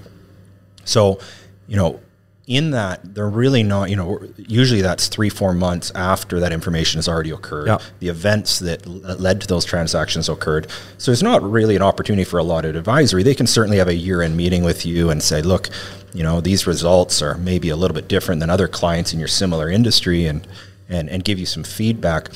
So, 0.86 1.20
you 1.66 1.76
know, 1.76 2.00
in 2.48 2.70
that, 2.70 3.14
they're 3.14 3.28
really 3.28 3.62
not, 3.62 3.90
you 3.90 3.96
know, 3.96 4.20
usually 4.38 4.80
that's 4.80 5.06
three, 5.08 5.28
four 5.28 5.52
months 5.52 5.92
after 5.94 6.40
that 6.40 6.50
information 6.50 6.96
has 6.96 7.06
already 7.06 7.30
occurred. 7.30 7.68
Yeah. 7.68 7.78
The 8.00 8.08
events 8.08 8.58
that 8.60 8.86
l- 8.86 8.94
led 9.18 9.42
to 9.42 9.46
those 9.46 9.66
transactions 9.66 10.30
occurred. 10.30 10.66
So 10.96 11.12
it's 11.12 11.22
not 11.22 11.42
really 11.42 11.76
an 11.76 11.82
opportunity 11.82 12.24
for 12.24 12.38
a 12.38 12.42
lot 12.42 12.64
of 12.64 12.74
advisory. 12.74 13.22
They 13.22 13.34
can 13.34 13.46
certainly 13.46 13.76
have 13.76 13.88
a 13.88 13.94
year 13.94 14.22
end 14.22 14.34
meeting 14.36 14.64
with 14.64 14.86
you 14.86 15.10
and 15.10 15.22
say, 15.22 15.42
look, 15.42 15.68
you 16.14 16.22
know, 16.22 16.40
these 16.40 16.66
results 16.66 17.20
are 17.20 17.36
maybe 17.36 17.68
a 17.68 17.76
little 17.76 17.94
bit 17.94 18.08
different 18.08 18.40
than 18.40 18.48
other 18.48 18.66
clients 18.66 19.12
in 19.12 19.18
your 19.18 19.28
similar 19.28 19.68
industry 19.68 20.24
and, 20.24 20.48
and, 20.88 21.10
and 21.10 21.24
give 21.24 21.38
you 21.38 21.46
some 21.46 21.64
feedback. 21.64 22.30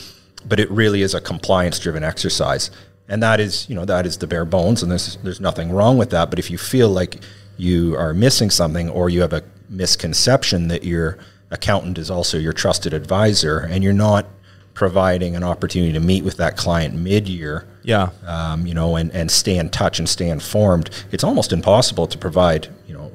But 0.46 0.60
it 0.60 0.70
really 0.70 1.00
is 1.00 1.14
a 1.14 1.22
compliance 1.22 1.78
driven 1.78 2.04
exercise. 2.04 2.70
And 3.08 3.22
that 3.22 3.40
is, 3.40 3.66
you 3.68 3.74
know, 3.74 3.86
that 3.86 4.04
is 4.04 4.18
the 4.18 4.26
bare 4.26 4.44
bones, 4.44 4.82
and 4.82 4.90
there's 4.90 5.16
there's 5.22 5.40
nothing 5.40 5.70
wrong 5.72 5.98
with 5.98 6.10
that. 6.10 6.30
But 6.30 6.38
if 6.38 6.50
you 6.50 6.56
feel 6.56 6.88
like 6.88 7.20
you 7.58 7.96
are 7.96 8.14
missing 8.14 8.48
something, 8.48 8.88
or 8.88 9.10
you 9.10 9.20
have 9.20 9.32
a 9.32 9.42
misconception 9.68 10.68
that 10.68 10.84
your 10.84 11.18
accountant 11.50 11.98
is 11.98 12.10
also 12.10 12.38
your 12.38 12.52
trusted 12.52 12.92
advisor, 12.94 13.58
and 13.58 13.84
you're 13.84 13.92
not 13.92 14.26
providing 14.74 15.36
an 15.36 15.44
opportunity 15.44 15.92
to 15.92 16.00
meet 16.00 16.24
with 16.24 16.38
that 16.38 16.56
client 16.56 16.94
mid-year, 16.94 17.66
Yeah. 17.82 18.08
um, 18.26 18.66
you 18.66 18.72
know, 18.72 18.96
and, 18.96 19.10
and 19.12 19.30
stay 19.30 19.58
in 19.58 19.68
touch 19.68 19.98
and 19.98 20.08
stay 20.08 20.30
informed, 20.30 20.88
it's 21.10 21.22
almost 21.24 21.52
impossible 21.52 22.06
to 22.06 22.16
provide, 22.16 22.68
you 22.86 22.94
know, 22.94 23.12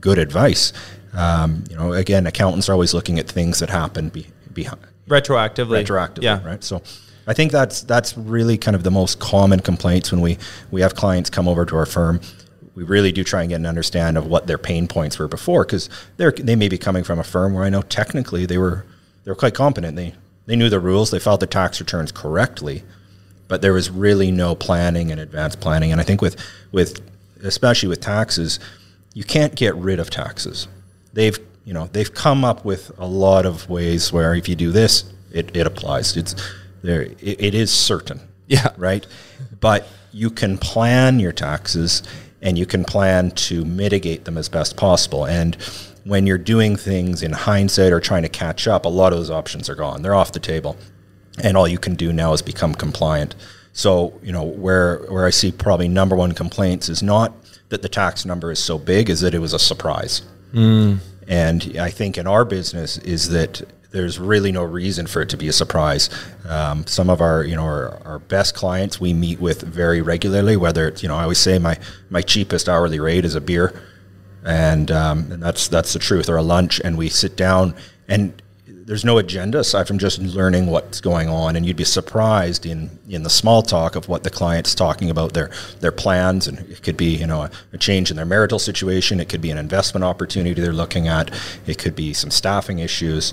good 0.00 0.18
advice. 0.18 0.72
Um, 1.12 1.64
you 1.68 1.76
know, 1.76 1.92
again, 1.92 2.26
accountants 2.26 2.68
are 2.68 2.72
always 2.72 2.94
looking 2.94 3.18
at 3.18 3.26
things 3.28 3.58
that 3.58 3.68
happen 3.70 4.10
be, 4.10 4.28
behind 4.52 4.80
Retroactively. 5.08 5.84
retroactively, 5.84 6.22
Yeah. 6.22 6.40
right? 6.46 6.62
So 6.62 6.82
I 7.26 7.34
think 7.34 7.50
that's 7.52 7.82
that's 7.82 8.16
really 8.16 8.56
kind 8.56 8.74
of 8.76 8.82
the 8.84 8.90
most 8.90 9.18
common 9.18 9.60
complaints 9.60 10.10
when 10.12 10.20
we 10.20 10.38
we 10.70 10.80
have 10.80 10.94
clients 10.94 11.28
come 11.30 11.48
over 11.48 11.64
to 11.66 11.76
our 11.76 11.86
firm. 11.86 12.20
We 12.74 12.84
really 12.84 13.12
do 13.12 13.22
try 13.22 13.42
and 13.42 13.50
get 13.50 13.56
an 13.56 13.66
understand 13.66 14.16
of 14.16 14.26
what 14.26 14.46
their 14.46 14.58
pain 14.58 14.88
points 14.88 15.18
were 15.18 15.28
before 15.28 15.64
because 15.64 15.90
they're 16.16 16.32
they 16.32 16.56
may 16.56 16.68
be 16.68 16.78
coming 16.78 17.04
from 17.04 17.18
a 17.18 17.24
firm 17.24 17.52
where 17.54 17.64
I 17.64 17.70
know 17.70 17.82
technically 17.82 18.46
they 18.46 18.58
were 18.58 18.86
they 19.24 19.30
were 19.30 19.36
quite 19.36 19.54
competent. 19.54 19.96
They 19.96 20.14
they 20.46 20.56
knew 20.56 20.68
the 20.68 20.80
rules, 20.80 21.10
they 21.10 21.18
filed 21.18 21.40
the 21.40 21.46
tax 21.46 21.80
returns 21.80 22.12
correctly, 22.12 22.82
but 23.46 23.62
there 23.62 23.72
was 23.72 23.90
really 23.90 24.30
no 24.30 24.54
planning 24.54 25.12
and 25.12 25.20
advanced 25.20 25.60
planning. 25.60 25.92
And 25.92 26.00
I 26.00 26.04
think 26.04 26.22
with 26.22 26.36
with 26.72 27.00
especially 27.42 27.88
with 27.88 28.00
taxes, 28.00 28.58
you 29.14 29.24
can't 29.24 29.54
get 29.54 29.74
rid 29.76 30.00
of 30.00 30.10
taxes. 30.10 30.66
They've 31.12 31.38
you 31.64 31.74
know 31.74 31.88
they've 31.92 32.12
come 32.12 32.44
up 32.44 32.64
with 32.64 32.90
a 32.98 33.06
lot 33.06 33.44
of 33.44 33.68
ways 33.68 34.12
where 34.12 34.34
if 34.34 34.48
you 34.48 34.56
do 34.56 34.72
this, 34.72 35.04
it, 35.30 35.54
it 35.56 35.66
applies. 35.66 36.16
It's 36.16 36.34
there. 36.82 37.02
It, 37.02 37.20
it 37.20 37.54
is 37.54 37.70
certain. 37.70 38.20
Yeah. 38.48 38.68
Right. 38.76 39.06
But 39.60 39.86
you 40.12 40.28
can 40.30 40.58
plan 40.58 41.20
your 41.20 41.32
taxes 41.32 42.02
and 42.42 42.58
you 42.58 42.66
can 42.66 42.84
plan 42.84 43.30
to 43.30 43.64
mitigate 43.64 44.24
them 44.24 44.36
as 44.36 44.48
best 44.48 44.76
possible. 44.76 45.24
And 45.24 45.54
when 46.04 46.26
you're 46.26 46.38
doing 46.38 46.76
things 46.76 47.22
in 47.22 47.32
hindsight 47.32 47.92
or 47.92 48.00
trying 48.00 48.22
to 48.22 48.28
catch 48.28 48.66
up, 48.66 48.84
a 48.84 48.88
lot 48.88 49.12
of 49.12 49.18
those 49.18 49.30
options 49.30 49.70
are 49.70 49.74
gone. 49.74 50.02
They're 50.02 50.14
off 50.14 50.32
the 50.32 50.40
table 50.40 50.76
and 51.42 51.56
all 51.56 51.68
you 51.68 51.78
can 51.78 51.94
do 51.94 52.12
now 52.12 52.32
is 52.32 52.42
become 52.42 52.74
compliant. 52.74 53.34
So 53.72 54.18
you 54.22 54.32
know 54.32 54.42
where 54.42 54.98
where 55.08 55.26
I 55.26 55.30
see 55.30 55.50
probably 55.50 55.88
number 55.88 56.14
one 56.14 56.32
complaints 56.32 56.88
is 56.88 57.02
not 57.02 57.32
that 57.70 57.80
the 57.80 57.88
tax 57.88 58.26
number 58.26 58.50
is 58.50 58.58
so 58.58 58.78
big, 58.78 59.08
is 59.08 59.20
that 59.20 59.34
it 59.34 59.38
was 59.38 59.54
a 59.54 59.58
surprise. 59.58 60.22
Mm. 60.52 60.98
And 61.26 61.76
I 61.78 61.90
think 61.90 62.18
in 62.18 62.26
our 62.26 62.44
business 62.44 62.98
is 62.98 63.30
that 63.30 63.62
there's 63.92 64.18
really 64.18 64.50
no 64.50 64.64
reason 64.64 65.06
for 65.06 65.22
it 65.22 65.28
to 65.28 65.36
be 65.36 65.48
a 65.48 65.52
surprise. 65.52 66.10
Um, 66.48 66.86
some 66.86 67.08
of 67.08 67.20
our, 67.20 67.44
you 67.44 67.54
know, 67.54 67.62
our, 67.62 68.02
our, 68.04 68.18
best 68.18 68.54
clients 68.54 68.98
we 68.98 69.12
meet 69.12 69.38
with 69.38 69.62
very 69.62 70.00
regularly. 70.00 70.56
Whether 70.56 70.88
it's, 70.88 71.02
you 71.02 71.08
know, 71.08 71.16
I 71.16 71.22
always 71.22 71.38
say 71.38 71.58
my 71.58 71.78
my 72.10 72.22
cheapest 72.22 72.68
hourly 72.68 72.98
rate 72.98 73.24
is 73.24 73.34
a 73.34 73.40
beer, 73.40 73.80
and 74.44 74.90
um, 74.90 75.30
and 75.30 75.42
that's 75.42 75.68
that's 75.68 75.92
the 75.92 75.98
truth, 75.98 76.28
or 76.28 76.36
a 76.36 76.42
lunch, 76.42 76.80
and 76.80 76.96
we 76.96 77.08
sit 77.08 77.36
down 77.36 77.74
and 78.08 78.42
there's 78.84 79.04
no 79.04 79.18
agenda 79.18 79.60
aside 79.60 79.86
from 79.86 79.96
just 79.96 80.18
learning 80.18 80.66
what's 80.66 81.00
going 81.00 81.28
on. 81.28 81.54
And 81.54 81.64
you'd 81.64 81.76
be 81.76 81.84
surprised 81.84 82.66
in 82.66 82.98
in 83.08 83.22
the 83.22 83.30
small 83.30 83.62
talk 83.62 83.94
of 83.94 84.08
what 84.08 84.24
the 84.24 84.30
client's 84.30 84.74
talking 84.74 85.10
about 85.10 85.34
their 85.34 85.50
their 85.80 85.92
plans. 85.92 86.48
And 86.48 86.58
it 86.58 86.82
could 86.82 86.96
be 86.96 87.16
you 87.16 87.26
know 87.26 87.42
a, 87.42 87.50
a, 87.72 87.78
change 87.78 88.10
in 88.10 88.16
their 88.16 88.26
marital 88.26 88.58
situation. 88.58 89.20
It 89.20 89.28
could 89.28 89.40
be 89.40 89.50
an 89.50 89.58
investment 89.58 90.02
opportunity 90.02 90.60
they're 90.60 90.72
looking 90.72 91.08
at. 91.08 91.30
It 91.66 91.78
could 91.78 91.94
be 91.94 92.12
some 92.14 92.30
staffing 92.30 92.80
issues 92.80 93.32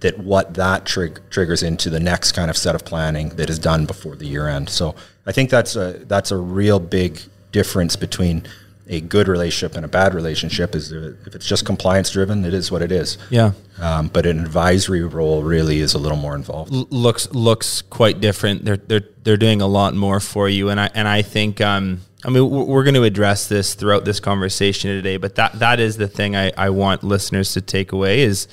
that 0.00 0.18
what 0.18 0.54
that 0.54 0.84
trig- 0.84 1.20
triggers 1.30 1.62
into 1.62 1.88
the 1.90 2.00
next 2.00 2.32
kind 2.32 2.50
of 2.50 2.56
set 2.56 2.74
of 2.74 2.84
planning 2.84 3.30
that 3.30 3.48
is 3.48 3.58
done 3.58 3.86
before 3.86 4.16
the 4.16 4.26
year 4.26 4.48
end 4.48 4.68
so 4.68 4.94
i 5.26 5.32
think 5.32 5.50
that's 5.50 5.76
a 5.76 5.92
that's 6.06 6.30
a 6.30 6.36
real 6.36 6.78
big 6.78 7.20
difference 7.52 7.96
between 7.96 8.46
a 8.88 9.00
good 9.00 9.28
relationship 9.28 9.76
and 9.76 9.84
a 9.84 9.88
bad 9.88 10.14
relationship 10.14 10.74
is 10.74 10.92
if 10.92 11.34
it's 11.34 11.46
just 11.46 11.66
compliance 11.66 12.10
driven, 12.10 12.44
it 12.44 12.54
is 12.54 12.70
what 12.70 12.82
it 12.82 12.92
is. 12.92 13.18
Yeah. 13.30 13.52
Um, 13.80 14.08
but 14.08 14.26
an 14.26 14.38
advisory 14.38 15.02
role 15.02 15.42
really 15.42 15.80
is 15.80 15.94
a 15.94 15.98
little 15.98 16.18
more 16.18 16.34
involved. 16.34 16.72
L- 16.72 16.86
looks 16.90 17.32
looks 17.32 17.82
quite 17.82 18.20
different. 18.20 18.64
They're 18.64 18.76
they're 18.76 19.08
they're 19.24 19.36
doing 19.36 19.60
a 19.60 19.66
lot 19.66 19.94
more 19.94 20.20
for 20.20 20.48
you, 20.48 20.68
and 20.70 20.80
I 20.80 20.90
and 20.94 21.08
I 21.08 21.22
think 21.22 21.60
um, 21.60 22.02
I 22.24 22.30
mean 22.30 22.48
we're 22.48 22.84
going 22.84 22.94
to 22.94 23.02
address 23.02 23.48
this 23.48 23.74
throughout 23.74 24.04
this 24.04 24.20
conversation 24.20 24.90
today. 24.90 25.16
But 25.16 25.34
that 25.34 25.58
that 25.58 25.80
is 25.80 25.96
the 25.96 26.08
thing 26.08 26.36
I, 26.36 26.52
I 26.56 26.70
want 26.70 27.02
listeners 27.02 27.52
to 27.54 27.60
take 27.60 27.90
away 27.90 28.22
is 28.22 28.46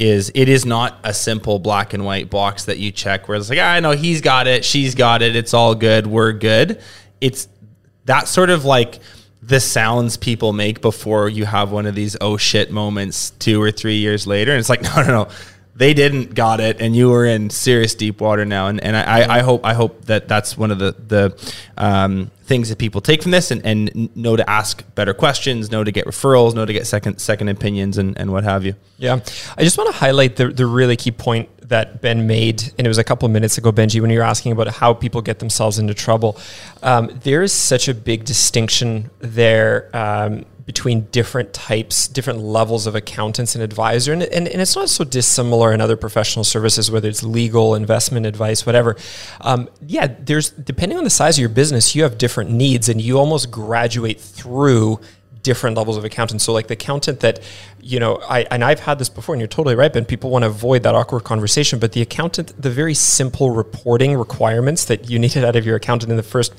is 0.00 0.32
it 0.34 0.48
is 0.48 0.64
not 0.64 0.98
a 1.04 1.12
simple 1.12 1.58
black 1.58 1.92
and 1.92 2.04
white 2.04 2.30
box 2.30 2.64
that 2.64 2.78
you 2.78 2.90
check 2.90 3.28
where 3.28 3.36
it's 3.36 3.50
like 3.50 3.58
ah, 3.60 3.70
I 3.70 3.80
know 3.80 3.90
he's 3.92 4.22
got 4.22 4.46
it, 4.46 4.64
she's 4.64 4.94
got 4.94 5.20
it, 5.20 5.36
it's 5.36 5.54
all 5.54 5.74
good, 5.74 6.06
we're 6.06 6.32
good. 6.32 6.80
It's 7.20 7.48
that 8.06 8.26
sort 8.26 8.48
of 8.48 8.64
like 8.64 8.98
the 9.42 9.60
sounds 9.60 10.16
people 10.16 10.52
make 10.52 10.80
before 10.80 11.28
you 11.28 11.44
have 11.44 11.70
one 11.70 11.86
of 11.86 11.94
these 11.94 12.16
oh 12.20 12.38
shit 12.38 12.70
moments 12.70 13.30
two 13.30 13.62
or 13.62 13.70
three 13.70 13.96
years 13.96 14.26
later. 14.26 14.52
And 14.52 14.58
it's 14.58 14.70
like, 14.70 14.82
no, 14.96 15.02
no, 15.02 15.06
no. 15.06 15.28
They 15.74 15.94
didn't 15.94 16.34
got 16.34 16.60
it, 16.60 16.80
and 16.80 16.94
you 16.94 17.10
were 17.10 17.24
in 17.24 17.50
serious 17.50 17.94
deep 17.94 18.20
water 18.20 18.44
now. 18.44 18.66
And, 18.66 18.82
and 18.82 18.96
I, 18.96 19.38
I 19.38 19.40
hope 19.40 19.64
I 19.64 19.74
hope 19.74 20.04
that 20.06 20.28
that's 20.28 20.58
one 20.58 20.70
of 20.70 20.78
the 20.78 20.92
the 20.92 21.54
um, 21.78 22.30
things 22.44 22.68
that 22.68 22.78
people 22.78 23.00
take 23.00 23.22
from 23.22 23.30
this, 23.30 23.50
and, 23.50 23.64
and 23.64 24.14
know 24.16 24.36
to 24.36 24.48
ask 24.50 24.84
better 24.94 25.14
questions, 25.14 25.70
know 25.70 25.84
to 25.84 25.92
get 25.92 26.06
referrals, 26.06 26.54
know 26.54 26.66
to 26.66 26.72
get 26.72 26.86
second 26.86 27.18
second 27.18 27.48
opinions, 27.48 27.96
and, 27.96 28.18
and 28.18 28.32
what 28.32 28.44
have 28.44 28.64
you. 28.64 28.74
Yeah, 28.98 29.20
I 29.56 29.62
just 29.62 29.78
want 29.78 29.90
to 29.90 29.96
highlight 29.96 30.36
the 30.36 30.48
the 30.48 30.66
really 30.66 30.96
key 30.96 31.12
point 31.12 31.48
that 31.68 32.02
Ben 32.02 32.26
made, 32.26 32.62
and 32.76 32.86
it 32.86 32.88
was 32.88 32.98
a 32.98 33.04
couple 33.04 33.26
of 33.26 33.32
minutes 33.32 33.56
ago, 33.56 33.72
Benji, 33.72 34.00
when 34.00 34.10
you 34.10 34.18
were 34.18 34.24
asking 34.24 34.52
about 34.52 34.68
how 34.68 34.92
people 34.92 35.22
get 35.22 35.38
themselves 35.38 35.78
into 35.78 35.94
trouble. 35.94 36.36
Um, 36.82 37.18
there 37.22 37.42
is 37.42 37.52
such 37.52 37.88
a 37.88 37.94
big 37.94 38.24
distinction 38.24 39.10
there 39.20 39.88
um, 39.96 40.44
between 40.70 41.00
different 41.10 41.52
types, 41.52 42.06
different 42.06 42.38
levels 42.38 42.86
of 42.86 42.94
accountants 42.94 43.56
and 43.56 43.64
advisor, 43.64 44.12
and, 44.12 44.22
and, 44.22 44.46
and, 44.46 44.62
it's 44.62 44.76
not 44.76 44.88
so 44.88 45.02
dissimilar 45.02 45.72
in 45.72 45.80
other 45.80 45.96
professional 45.96 46.44
services, 46.44 46.92
whether 46.92 47.08
it's 47.08 47.24
legal, 47.24 47.74
investment 47.74 48.24
advice, 48.24 48.64
whatever. 48.64 48.94
Um, 49.40 49.68
yeah, 49.84 50.14
there's 50.20 50.50
depending 50.50 50.96
on 50.96 51.02
the 51.02 51.10
size 51.10 51.38
of 51.38 51.40
your 51.40 51.48
business, 51.48 51.96
you 51.96 52.04
have 52.04 52.18
different 52.18 52.52
needs, 52.52 52.88
and 52.88 53.00
you 53.00 53.18
almost 53.18 53.50
graduate 53.50 54.20
through 54.20 55.00
different 55.42 55.76
levels 55.76 55.96
of 55.96 56.04
accountant. 56.04 56.40
So 56.40 56.52
like 56.52 56.68
the 56.68 56.74
accountant 56.74 57.18
that, 57.18 57.40
you 57.80 57.98
know, 57.98 58.22
I 58.28 58.42
and 58.52 58.62
I've 58.62 58.78
had 58.78 59.00
this 59.00 59.08
before, 59.08 59.34
and 59.34 59.40
you're 59.40 59.48
totally 59.48 59.74
right, 59.74 59.92
Ben. 59.92 60.04
People 60.04 60.30
want 60.30 60.44
to 60.44 60.46
avoid 60.46 60.84
that 60.84 60.94
awkward 60.94 61.24
conversation, 61.24 61.80
but 61.80 61.90
the 61.94 62.00
accountant, 62.00 62.62
the 62.62 62.70
very 62.70 62.94
simple 62.94 63.50
reporting 63.50 64.16
requirements 64.16 64.84
that 64.84 65.10
you 65.10 65.18
needed 65.18 65.44
out 65.44 65.56
of 65.56 65.66
your 65.66 65.74
accountant 65.74 66.12
in 66.12 66.16
the 66.16 66.22
first 66.22 66.54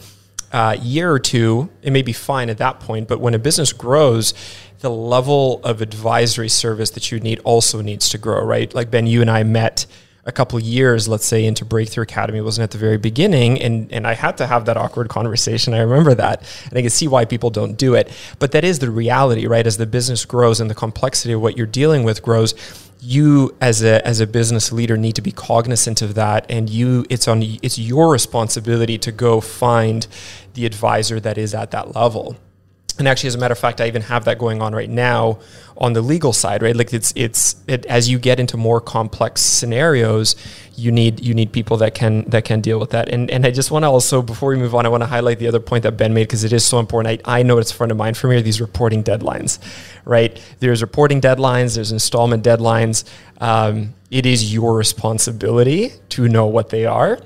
uh, 0.52 0.78
year 0.82 1.12
or 1.12 1.20
two, 1.20 1.70
it 1.82 1.92
may 1.92 2.02
be 2.02 2.14
fine 2.14 2.50
at 2.50 2.58
that 2.58 2.80
point. 2.80 3.08
But 3.08 3.20
when 3.20 3.34
a 3.34 3.40
business 3.40 3.72
grows, 3.74 4.34
the 4.80 4.90
level 4.90 5.62
of 5.64 5.82
advisory 5.82 6.50
service 6.50 6.90
that 6.92 7.12
you 7.12 7.20
need 7.20 7.40
also 7.44 7.82
needs 7.82 8.10
to 8.10 8.18
grow, 8.18 8.44
right? 8.44 8.74
Like 8.74 8.92
Ben, 8.92 9.08
you 9.08 9.22
and 9.22 9.30
I 9.30 9.44
met 9.44 9.86
a 10.26 10.32
couple 10.32 10.60
years, 10.60 11.08
let's 11.08 11.26
say, 11.26 11.46
into 11.46 11.66
Breakthrough 11.66 12.04
Academy 12.04 12.42
wasn't 12.42 12.64
at 12.64 12.72
the 12.72 12.78
very 12.78 12.98
beginning, 12.98 13.62
and 13.62 13.92
and 13.92 14.06
I 14.06 14.14
had 14.14 14.38
to 14.38 14.48
have 14.48 14.66
that 14.66 14.78
awkward 14.78 15.10
conversation. 15.18 15.74
I 15.74 15.80
remember 15.80 16.14
that, 16.16 16.44
and 16.70 16.78
I 16.78 16.82
can 16.82 16.90
see 16.90 17.08
why 17.08 17.26
people 17.26 17.50
don't 17.50 17.76
do 17.76 17.96
it. 17.96 18.12
But 18.40 18.52
that 18.52 18.64
is 18.64 18.80
the 18.80 18.92
reality, 18.92 19.48
right? 19.48 19.66
As 19.66 19.78
the 19.78 19.86
business 19.86 20.26
grows 20.26 20.60
and 20.60 20.70
the 20.70 20.76
complexity 20.76 21.34
of 21.34 21.42
what 21.42 21.58
you're 21.58 21.68
dealing 21.68 22.04
with 22.04 22.22
grows, 22.22 22.54
you 23.02 23.56
as 23.62 23.84
a 23.84 24.06
as 24.08 24.20
a 24.20 24.28
business 24.28 24.72
leader 24.72 24.96
need 24.96 25.16
to 25.16 25.22
be 25.22 25.32
cognizant 25.32 26.02
of 26.02 26.14
that, 26.16 26.46
and 26.50 26.70
you 26.70 27.06
it's 27.10 27.28
on 27.28 27.42
it's 27.42 27.80
your 27.80 28.12
responsibility 28.12 28.98
to 29.00 29.12
go 29.12 29.42
find 29.42 30.08
the 30.54 30.66
advisor 30.66 31.20
that 31.20 31.38
is 31.38 31.56
at 31.56 31.72
that 31.72 31.96
level 31.96 32.38
and 33.02 33.10
actually 33.10 33.28
as 33.28 33.36
a 33.36 33.38
matter 33.38 33.52
of 33.52 33.60
fact 33.60 33.82
i 33.82 33.88
even 33.88 34.02
have 34.02 34.24
that 34.26 34.38
going 34.38 34.62
on 34.62 34.74
right 34.74 34.90
now 34.90 35.38
on 35.82 35.94
the 35.94 36.02
legal 36.02 36.32
side 36.32 36.62
right? 36.62 36.76
Like 36.76 36.94
it's 36.94 37.12
it's 37.16 37.56
it, 37.68 37.86
as 37.88 38.08
you 38.08 38.20
get 38.20 38.40
into 38.40 38.56
more 38.56 38.80
complex 38.80 39.42
scenarios 39.42 40.36
you 40.76 40.92
need 40.92 41.20
you 41.20 41.34
need 41.34 41.52
people 41.52 41.78
that 41.78 41.96
can 41.96 42.24
that 42.30 42.46
can 42.46 42.62
deal 42.62 42.80
with 42.80 42.92
that. 42.92 43.10
And 43.10 43.30
and 43.32 43.46
i 43.46 43.52
just 43.52 43.72
want 43.72 43.84
to 43.84 43.88
also 43.88 44.22
before 44.22 44.50
we 44.50 44.58
move 44.58 44.76
on 44.76 44.86
i 44.86 44.90
want 44.90 45.02
to 45.02 45.08
highlight 45.08 45.40
the 45.40 45.48
other 45.48 45.60
point 45.60 45.84
that 45.84 45.98
ben 45.98 46.14
made 46.14 46.24
because 46.24 46.44
it 46.44 46.54
is 46.54 46.64
so 46.64 46.80
important. 46.80 47.22
I, 47.26 47.40
I 47.40 47.44
know 47.44 47.58
it's 47.58 47.72
front 47.72 47.92
of 47.92 47.98
mind 47.98 48.16
for 48.16 48.28
me 48.28 48.36
are 48.38 48.42
these 48.42 48.62
reporting 48.62 49.04
deadlines 49.04 49.60
right? 50.06 50.40
There's 50.60 50.82
reporting 50.82 51.20
deadlines 51.20 51.76
there's 51.76 51.92
installment 51.92 52.46
deadlines. 52.46 53.04
Um, 53.40 53.96
it 54.12 54.28
is 54.28 54.54
your 54.54 54.76
responsibility 54.76 55.94
to 56.10 56.28
know 56.28 56.46
what 56.46 56.70
they 56.70 56.86
are 56.86 57.20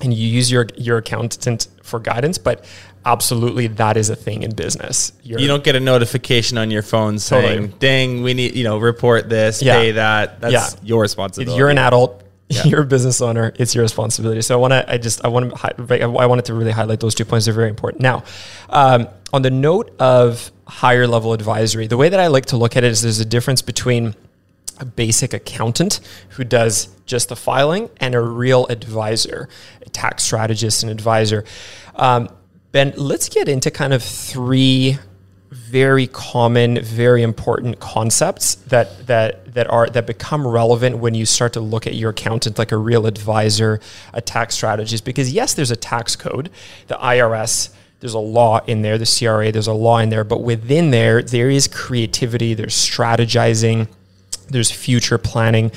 and 0.00 0.14
you 0.14 0.28
use 0.28 0.52
your 0.52 0.66
your 0.76 0.98
accountant 0.98 1.66
for 1.82 1.98
guidance. 1.98 2.38
But 2.38 2.64
absolutely 3.08 3.68
that 3.68 3.96
is 3.96 4.10
a 4.10 4.16
thing 4.16 4.42
in 4.42 4.54
business. 4.54 5.12
You're, 5.22 5.40
you 5.40 5.46
do 5.46 5.54
not 5.54 5.64
get 5.64 5.76
a 5.76 5.80
notification 5.80 6.58
on 6.58 6.70
your 6.70 6.82
phone 6.82 7.18
saying, 7.18 7.60
totally. 7.62 7.78
"Ding, 7.78 8.22
we 8.22 8.34
need 8.34 8.54
you 8.54 8.64
know 8.64 8.78
report 8.78 9.28
this, 9.28 9.62
yeah. 9.62 9.76
pay 9.76 9.92
that." 9.92 10.40
That's 10.40 10.52
yeah. 10.52 10.80
your 10.82 11.02
responsibility. 11.02 11.56
You're 11.56 11.70
an 11.70 11.78
adult. 11.78 12.24
Yeah. 12.50 12.62
You're 12.64 12.80
a 12.80 12.86
business 12.86 13.20
owner. 13.20 13.52
It's 13.56 13.74
your 13.74 13.82
responsibility. 13.82 14.40
So 14.40 14.54
I 14.54 14.58
want 14.58 14.72
to. 14.72 14.90
I 14.90 14.96
just. 14.96 15.22
I 15.22 15.28
want 15.28 15.54
to. 15.54 15.92
I 15.92 16.26
wanted 16.26 16.46
to 16.46 16.54
really 16.54 16.70
highlight 16.70 16.98
those 16.98 17.14
two 17.14 17.26
points. 17.26 17.44
They're 17.44 17.52
very 17.52 17.68
important. 17.68 18.02
Now, 18.02 18.24
um, 18.70 19.08
on 19.34 19.42
the 19.42 19.50
note 19.50 19.94
of 19.98 20.50
higher 20.66 21.06
level 21.06 21.34
advisory, 21.34 21.88
the 21.88 21.98
way 21.98 22.08
that 22.08 22.20
I 22.20 22.28
like 22.28 22.46
to 22.46 22.56
look 22.56 22.74
at 22.74 22.84
it 22.84 22.90
is 22.90 23.02
there's 23.02 23.20
a 23.20 23.26
difference 23.26 23.60
between 23.60 24.14
a 24.80 24.86
basic 24.86 25.34
accountant 25.34 26.00
who 26.30 26.44
does 26.44 26.88
just 27.04 27.28
the 27.28 27.36
filing 27.36 27.90
and 27.98 28.14
a 28.14 28.20
real 28.20 28.66
advisor, 28.68 29.48
a 29.84 29.90
tax 29.90 30.22
strategist 30.22 30.82
and 30.82 30.90
advisor. 30.90 31.44
Um, 31.96 32.30
Ben, 32.70 32.92
let's 32.96 33.30
get 33.30 33.48
into 33.48 33.70
kind 33.70 33.94
of 33.94 34.02
three 34.02 34.98
very 35.50 36.06
common, 36.06 36.82
very 36.82 37.22
important 37.22 37.80
concepts 37.80 38.56
that 38.56 39.06
that 39.06 39.54
that 39.54 39.70
are 39.70 39.88
that 39.88 40.06
become 40.06 40.46
relevant 40.46 40.98
when 40.98 41.14
you 41.14 41.24
start 41.24 41.54
to 41.54 41.60
look 41.60 41.86
at 41.86 41.94
your 41.94 42.10
accountant 42.10 42.58
like 42.58 42.70
a 42.70 42.76
real 42.76 43.06
advisor, 43.06 43.80
a 44.12 44.20
tax 44.20 44.54
strategist. 44.54 45.06
Because 45.06 45.32
yes, 45.32 45.54
there's 45.54 45.70
a 45.70 45.76
tax 45.76 46.14
code, 46.14 46.50
the 46.88 46.96
IRS. 46.96 47.70
There's 48.00 48.14
a 48.14 48.18
law 48.18 48.60
in 48.66 48.82
there, 48.82 48.96
the 48.98 49.06
CRA. 49.06 49.50
There's 49.50 49.66
a 49.66 49.72
law 49.72 49.98
in 49.98 50.10
there, 50.10 50.22
but 50.22 50.42
within 50.42 50.90
there, 50.90 51.22
there 51.22 51.50
is 51.50 51.66
creativity. 51.66 52.54
There's 52.54 52.76
strategizing. 52.76 53.88
There's 54.48 54.70
future 54.70 55.18
planning. 55.18 55.72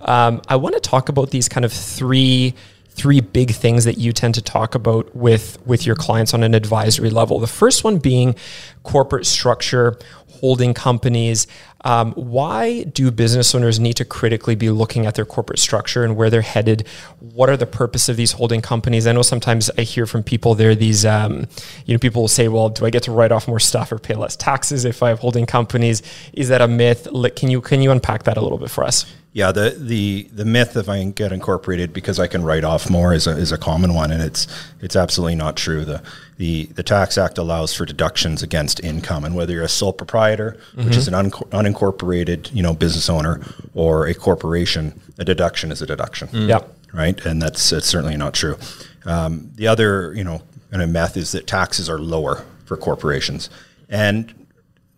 Um, 0.00 0.40
I 0.48 0.56
want 0.56 0.74
to 0.74 0.80
talk 0.80 1.08
about 1.08 1.30
these 1.30 1.48
kind 1.48 1.64
of 1.64 1.72
three 1.72 2.54
three 2.96 3.20
big 3.20 3.50
things 3.50 3.84
that 3.84 3.98
you 3.98 4.12
tend 4.12 4.34
to 4.34 4.42
talk 4.42 4.74
about 4.74 5.14
with 5.14 5.58
with 5.66 5.86
your 5.86 5.94
clients 5.94 6.32
on 6.32 6.42
an 6.42 6.54
advisory 6.54 7.10
level. 7.10 7.38
The 7.38 7.46
first 7.46 7.84
one 7.84 7.98
being 7.98 8.34
corporate 8.82 9.26
structure, 9.26 9.98
holding 10.28 10.72
companies. 10.74 11.46
Um, 11.84 12.12
why 12.14 12.82
do 12.82 13.10
business 13.12 13.54
owners 13.54 13.78
need 13.78 13.94
to 13.94 14.04
critically 14.04 14.56
be 14.56 14.70
looking 14.70 15.06
at 15.06 15.14
their 15.14 15.24
corporate 15.24 15.60
structure 15.60 16.04
and 16.04 16.16
where 16.16 16.30
they're 16.30 16.40
headed? 16.40 16.88
What 17.20 17.48
are 17.48 17.56
the 17.56 17.66
purpose 17.66 18.08
of 18.08 18.16
these 18.16 18.32
holding 18.32 18.60
companies? 18.60 19.06
I 19.06 19.12
know 19.12 19.22
sometimes 19.22 19.70
I 19.78 19.82
hear 19.82 20.06
from 20.06 20.22
people 20.24 20.54
there 20.54 20.74
these 20.74 21.04
um, 21.04 21.46
you 21.84 21.94
know 21.94 21.98
people 21.98 22.22
will 22.22 22.28
say, 22.28 22.48
well, 22.48 22.70
do 22.70 22.86
I 22.86 22.90
get 22.90 23.02
to 23.04 23.12
write 23.12 23.30
off 23.30 23.46
more 23.46 23.60
stuff 23.60 23.92
or 23.92 23.98
pay 23.98 24.14
less 24.14 24.36
taxes 24.36 24.84
if 24.84 25.02
I 25.02 25.10
have 25.10 25.20
holding 25.20 25.44
companies? 25.46 26.02
Is 26.32 26.48
that 26.48 26.62
a 26.62 26.68
myth? 26.68 27.08
Can 27.36 27.50
you 27.50 27.60
can 27.60 27.82
you 27.82 27.90
unpack 27.90 28.22
that 28.24 28.38
a 28.38 28.40
little 28.40 28.58
bit 28.58 28.70
for 28.70 28.84
us? 28.84 29.04
Yeah, 29.36 29.52
the, 29.52 29.76
the 29.78 30.30
the 30.32 30.46
myth 30.46 30.78
if 30.78 30.88
I 30.88 31.04
get 31.04 31.30
incorporated 31.30 31.92
because 31.92 32.18
I 32.18 32.26
can 32.26 32.42
write 32.42 32.64
off 32.64 32.88
more 32.88 33.12
is 33.12 33.26
a, 33.26 33.32
is 33.32 33.52
a 33.52 33.58
common 33.58 33.92
one, 33.92 34.10
and 34.10 34.22
it's 34.22 34.46
it's 34.80 34.96
absolutely 34.96 35.34
not 35.34 35.58
true. 35.58 35.84
the 35.84 36.02
the 36.38 36.64
The 36.72 36.82
Tax 36.82 37.18
Act 37.18 37.36
allows 37.36 37.74
for 37.74 37.84
deductions 37.84 38.42
against 38.42 38.82
income, 38.82 39.26
and 39.26 39.34
whether 39.36 39.52
you're 39.52 39.62
a 39.62 39.68
sole 39.68 39.92
proprietor, 39.92 40.56
mm-hmm. 40.72 40.86
which 40.86 40.96
is 40.96 41.06
an 41.06 41.12
un, 41.12 41.30
unincorporated 41.52 42.50
you 42.54 42.62
know 42.62 42.72
business 42.72 43.10
owner, 43.10 43.42
or 43.74 44.06
a 44.06 44.14
corporation, 44.14 44.98
a 45.18 45.24
deduction 45.26 45.70
is 45.70 45.82
a 45.82 45.86
deduction. 45.86 46.28
Mm. 46.28 46.48
Yeah, 46.48 46.60
right, 46.94 47.26
and 47.26 47.42
that's, 47.42 47.68
that's 47.68 47.86
certainly 47.86 48.16
not 48.16 48.32
true. 48.32 48.56
Um, 49.04 49.50
the 49.56 49.68
other 49.68 50.14
you 50.14 50.24
know 50.24 50.40
kind 50.70 50.82
of 50.82 50.88
myth 50.88 51.14
is 51.18 51.32
that 51.32 51.46
taxes 51.46 51.90
are 51.90 51.98
lower 51.98 52.46
for 52.64 52.78
corporations, 52.78 53.50
and 53.90 54.46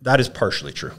that 0.01 0.21
is 0.21 0.29
partially 0.29 0.71
true 0.71 0.93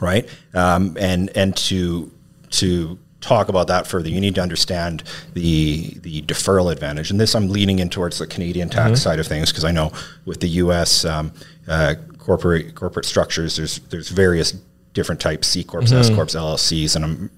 right? 0.00 0.26
Um, 0.54 0.96
and 0.98 1.30
and 1.36 1.54
to 1.68 2.10
to 2.50 2.98
talk 3.20 3.48
about 3.48 3.66
that 3.68 3.86
further, 3.86 4.08
you 4.08 4.20
need 4.20 4.34
to 4.34 4.40
understand 4.40 5.02
the 5.34 5.94
the 6.00 6.22
deferral 6.22 6.72
advantage. 6.72 7.10
And 7.10 7.20
this, 7.20 7.34
I'm 7.34 7.48
leaning 7.48 7.78
in 7.78 7.88
towards 7.88 8.18
the 8.18 8.26
Canadian 8.26 8.68
tax 8.68 8.84
mm-hmm. 8.86 8.94
side 8.96 9.20
of 9.20 9.26
things 9.26 9.50
because 9.50 9.64
I 9.64 9.72
know 9.72 9.92
with 10.24 10.40
the 10.40 10.48
U.S. 10.48 11.04
Um, 11.04 11.32
uh, 11.68 11.94
corporate 12.18 12.74
corporate 12.74 13.06
structures, 13.06 13.56
there's 13.56 13.78
there's 13.90 14.08
various 14.08 14.52
different 14.92 15.20
types: 15.20 15.48
C 15.48 15.64
corps, 15.64 15.82
mm-hmm. 15.82 15.98
S 15.98 16.10
corps, 16.10 16.26
LLCs, 16.26 16.96
and 16.96 17.04
I'm 17.04 17.30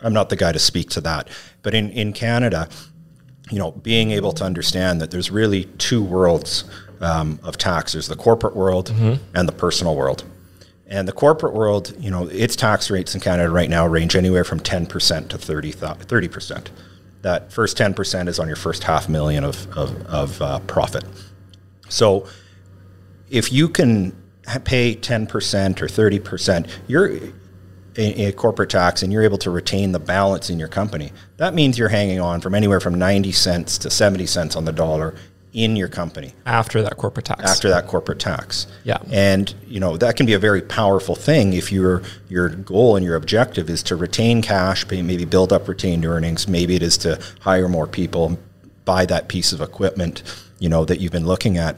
I'm 0.00 0.12
not 0.12 0.28
the 0.28 0.36
guy 0.36 0.52
to 0.52 0.58
speak 0.58 0.90
to 0.90 1.00
that. 1.02 1.28
But 1.62 1.74
in 1.74 1.90
in 1.90 2.12
Canada, 2.12 2.68
you 3.50 3.58
know, 3.58 3.72
being 3.72 4.10
able 4.10 4.32
to 4.32 4.44
understand 4.44 5.00
that 5.00 5.10
there's 5.10 5.30
really 5.30 5.64
two 5.78 6.02
worlds 6.02 6.64
um, 7.00 7.38
of 7.42 7.58
tax. 7.58 7.92
There's 7.92 8.08
the 8.08 8.16
corporate 8.16 8.56
world 8.56 8.90
mm-hmm. 8.90 9.22
and 9.34 9.48
the 9.48 9.52
personal 9.52 9.96
world. 9.96 10.24
And 10.92 11.08
the 11.08 11.12
corporate 11.12 11.54
world, 11.54 11.94
you 11.98 12.10
know, 12.10 12.28
its 12.28 12.54
tax 12.54 12.90
rates 12.90 13.14
in 13.14 13.20
Canada 13.22 13.48
right 13.48 13.70
now 13.70 13.86
range 13.86 14.14
anywhere 14.14 14.44
from 14.44 14.60
10% 14.60 15.28
to 15.30 15.38
30, 15.38 15.72
30%. 15.72 16.66
That 17.22 17.50
first 17.50 17.78
10% 17.78 18.28
is 18.28 18.38
on 18.38 18.46
your 18.46 18.56
first 18.56 18.84
half 18.84 19.08
million 19.08 19.42
of, 19.42 19.66
of, 19.74 20.06
of 20.06 20.42
uh, 20.42 20.58
profit. 20.60 21.04
So 21.88 22.28
if 23.30 23.50
you 23.50 23.70
can 23.70 24.14
pay 24.64 24.94
10% 24.94 25.80
or 25.80 25.86
30%, 25.86 26.68
you're 26.88 27.20
in 27.96 28.32
corporate 28.32 28.68
tax 28.68 29.02
and 29.02 29.10
you're 29.10 29.22
able 29.22 29.38
to 29.38 29.50
retain 29.50 29.92
the 29.92 29.98
balance 29.98 30.50
in 30.50 30.58
your 30.58 30.68
company. 30.68 31.10
That 31.38 31.54
means 31.54 31.78
you're 31.78 31.88
hanging 31.88 32.20
on 32.20 32.42
from 32.42 32.54
anywhere 32.54 32.80
from 32.80 32.98
90 32.98 33.32
cents 33.32 33.78
to 33.78 33.88
70 33.88 34.26
cents 34.26 34.56
on 34.56 34.66
the 34.66 34.72
dollar 34.72 35.14
in 35.52 35.76
your 35.76 35.88
company 35.88 36.32
after 36.46 36.80
that 36.82 36.96
corporate 36.96 37.26
tax. 37.26 37.42
After 37.44 37.68
that 37.68 37.86
corporate 37.86 38.18
tax. 38.18 38.66
Yeah. 38.84 38.98
And 39.10 39.54
you 39.66 39.80
know, 39.80 39.96
that 39.98 40.16
can 40.16 40.24
be 40.24 40.32
a 40.32 40.38
very 40.38 40.62
powerful 40.62 41.14
thing 41.14 41.52
if 41.52 41.70
your 41.70 42.02
your 42.28 42.48
goal 42.48 42.96
and 42.96 43.04
your 43.04 43.16
objective 43.16 43.68
is 43.68 43.82
to 43.84 43.96
retain 43.96 44.40
cash, 44.40 44.86
maybe 44.90 45.24
build 45.24 45.52
up 45.52 45.68
retained 45.68 46.06
earnings, 46.06 46.48
maybe 46.48 46.74
it 46.74 46.82
is 46.82 46.96
to 46.98 47.22
hire 47.40 47.68
more 47.68 47.86
people, 47.86 48.38
buy 48.84 49.04
that 49.06 49.28
piece 49.28 49.52
of 49.52 49.60
equipment, 49.60 50.22
you 50.58 50.68
know, 50.68 50.84
that 50.84 51.00
you've 51.00 51.12
been 51.12 51.26
looking 51.26 51.58
at. 51.58 51.76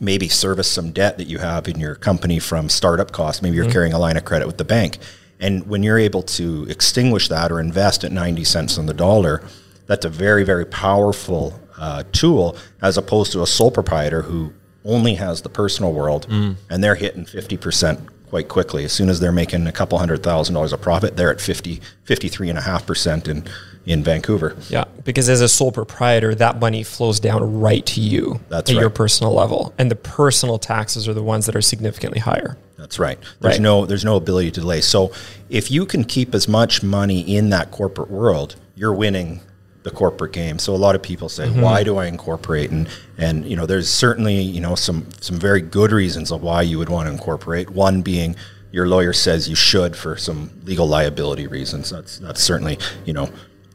Maybe 0.00 0.28
service 0.28 0.70
some 0.70 0.92
debt 0.92 1.18
that 1.18 1.26
you 1.26 1.38
have 1.38 1.66
in 1.66 1.80
your 1.80 1.96
company 1.96 2.38
from 2.38 2.68
startup 2.68 3.10
costs. 3.10 3.42
Maybe 3.42 3.56
you're 3.56 3.64
mm-hmm. 3.64 3.72
carrying 3.72 3.92
a 3.92 3.98
line 3.98 4.16
of 4.16 4.24
credit 4.24 4.46
with 4.46 4.58
the 4.58 4.64
bank. 4.64 4.98
And 5.40 5.66
when 5.66 5.82
you're 5.82 5.98
able 5.98 6.22
to 6.22 6.66
extinguish 6.68 7.28
that 7.28 7.50
or 7.50 7.58
invest 7.58 8.04
at 8.04 8.12
90 8.12 8.44
cents 8.44 8.78
on 8.78 8.86
the 8.86 8.94
dollar, 8.94 9.42
that's 9.86 10.04
a 10.04 10.08
very, 10.08 10.44
very 10.44 10.66
powerful 10.66 11.58
uh, 11.78 12.02
tool 12.12 12.56
as 12.82 12.96
opposed 12.96 13.32
to 13.32 13.42
a 13.42 13.46
sole 13.46 13.70
proprietor 13.70 14.22
who 14.22 14.52
only 14.84 15.14
has 15.14 15.42
the 15.42 15.48
personal 15.48 15.92
world 15.92 16.26
mm. 16.28 16.56
and 16.70 16.82
they're 16.82 16.94
hitting 16.94 17.24
50% 17.24 18.08
quite 18.28 18.48
quickly. 18.48 18.84
As 18.84 18.92
soon 18.92 19.08
as 19.08 19.20
they're 19.20 19.32
making 19.32 19.66
a 19.66 19.72
couple 19.72 19.98
hundred 19.98 20.22
thousand 20.22 20.54
dollars 20.54 20.72
of 20.72 20.80
profit, 20.80 21.16
they're 21.16 21.30
at 21.30 21.40
50, 21.40 21.80
53.5% 22.06 23.28
in, 23.28 23.44
in 23.86 24.02
Vancouver. 24.02 24.56
Yeah, 24.68 24.84
because 25.04 25.28
as 25.28 25.40
a 25.40 25.48
sole 25.48 25.72
proprietor, 25.72 26.34
that 26.34 26.60
money 26.60 26.82
flows 26.82 27.20
down 27.20 27.60
right 27.60 27.84
to 27.86 28.00
you 28.00 28.40
That's 28.48 28.70
at 28.70 28.74
right. 28.74 28.80
your 28.80 28.90
personal 28.90 29.32
level. 29.32 29.74
And 29.78 29.90
the 29.90 29.96
personal 29.96 30.58
taxes 30.58 31.08
are 31.08 31.14
the 31.14 31.22
ones 31.22 31.46
that 31.46 31.56
are 31.56 31.62
significantly 31.62 32.20
higher. 32.20 32.56
That's 32.76 32.98
right. 32.98 33.18
There's 33.40 33.54
right. 33.54 33.60
no 33.60 33.86
there's 33.86 34.04
no 34.04 34.16
ability 34.16 34.52
to 34.52 34.60
delay. 34.60 34.82
So 34.82 35.12
if 35.50 35.70
you 35.70 35.84
can 35.84 36.04
keep 36.04 36.34
as 36.34 36.46
much 36.46 36.82
money 36.82 37.20
in 37.20 37.50
that 37.50 37.72
corporate 37.72 38.10
world, 38.10 38.54
you're 38.76 38.94
winning 38.94 39.40
the 39.88 39.96
corporate 39.96 40.32
game. 40.32 40.58
So 40.58 40.74
a 40.74 40.76
lot 40.76 40.94
of 40.94 41.02
people 41.02 41.28
say, 41.28 41.46
mm-hmm. 41.46 41.60
why 41.60 41.82
do 41.82 41.96
I 41.96 42.06
incorporate? 42.06 42.70
And 42.70 42.88
and 43.16 43.46
you 43.46 43.56
know, 43.56 43.66
there's 43.66 43.88
certainly 43.88 44.40
you 44.40 44.60
know 44.60 44.74
some 44.74 45.06
some 45.20 45.38
very 45.38 45.60
good 45.60 45.92
reasons 45.92 46.30
of 46.30 46.42
why 46.42 46.62
you 46.62 46.78
would 46.78 46.88
want 46.88 47.06
to 47.06 47.12
incorporate. 47.12 47.70
One 47.70 48.02
being 48.02 48.36
your 48.70 48.86
lawyer 48.86 49.12
says 49.12 49.48
you 49.48 49.56
should 49.56 49.96
for 49.96 50.16
some 50.16 50.50
legal 50.64 50.86
liability 50.86 51.46
reasons. 51.46 51.90
That's 51.90 52.18
that's 52.18 52.42
certainly 52.42 52.78
you 53.04 53.12
know 53.12 53.30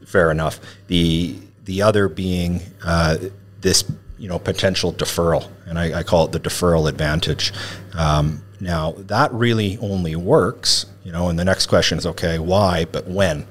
fair 0.06 0.30
enough. 0.30 0.60
The 0.86 1.38
the 1.64 1.82
other 1.82 2.08
being 2.08 2.60
uh, 2.84 3.16
this 3.60 3.84
you 4.18 4.28
know 4.28 4.38
potential 4.38 4.92
deferral, 4.92 5.50
and 5.66 5.78
I, 5.78 5.98
I, 5.98 6.02
call 6.02 6.26
it 6.26 6.32
the 6.32 6.40
deferral 6.40 6.88
advantage. 6.88 7.52
Um, 7.94 8.42
now 8.60 8.92
that 8.92 9.32
really 9.32 9.78
only 9.78 10.14
works, 10.14 10.86
you 11.02 11.10
know. 11.10 11.28
And 11.28 11.38
the 11.38 11.44
next 11.44 11.66
question 11.66 11.98
is 11.98 12.06
okay, 12.06 12.38
why? 12.38 12.84
But 12.84 13.08
when? 13.08 13.46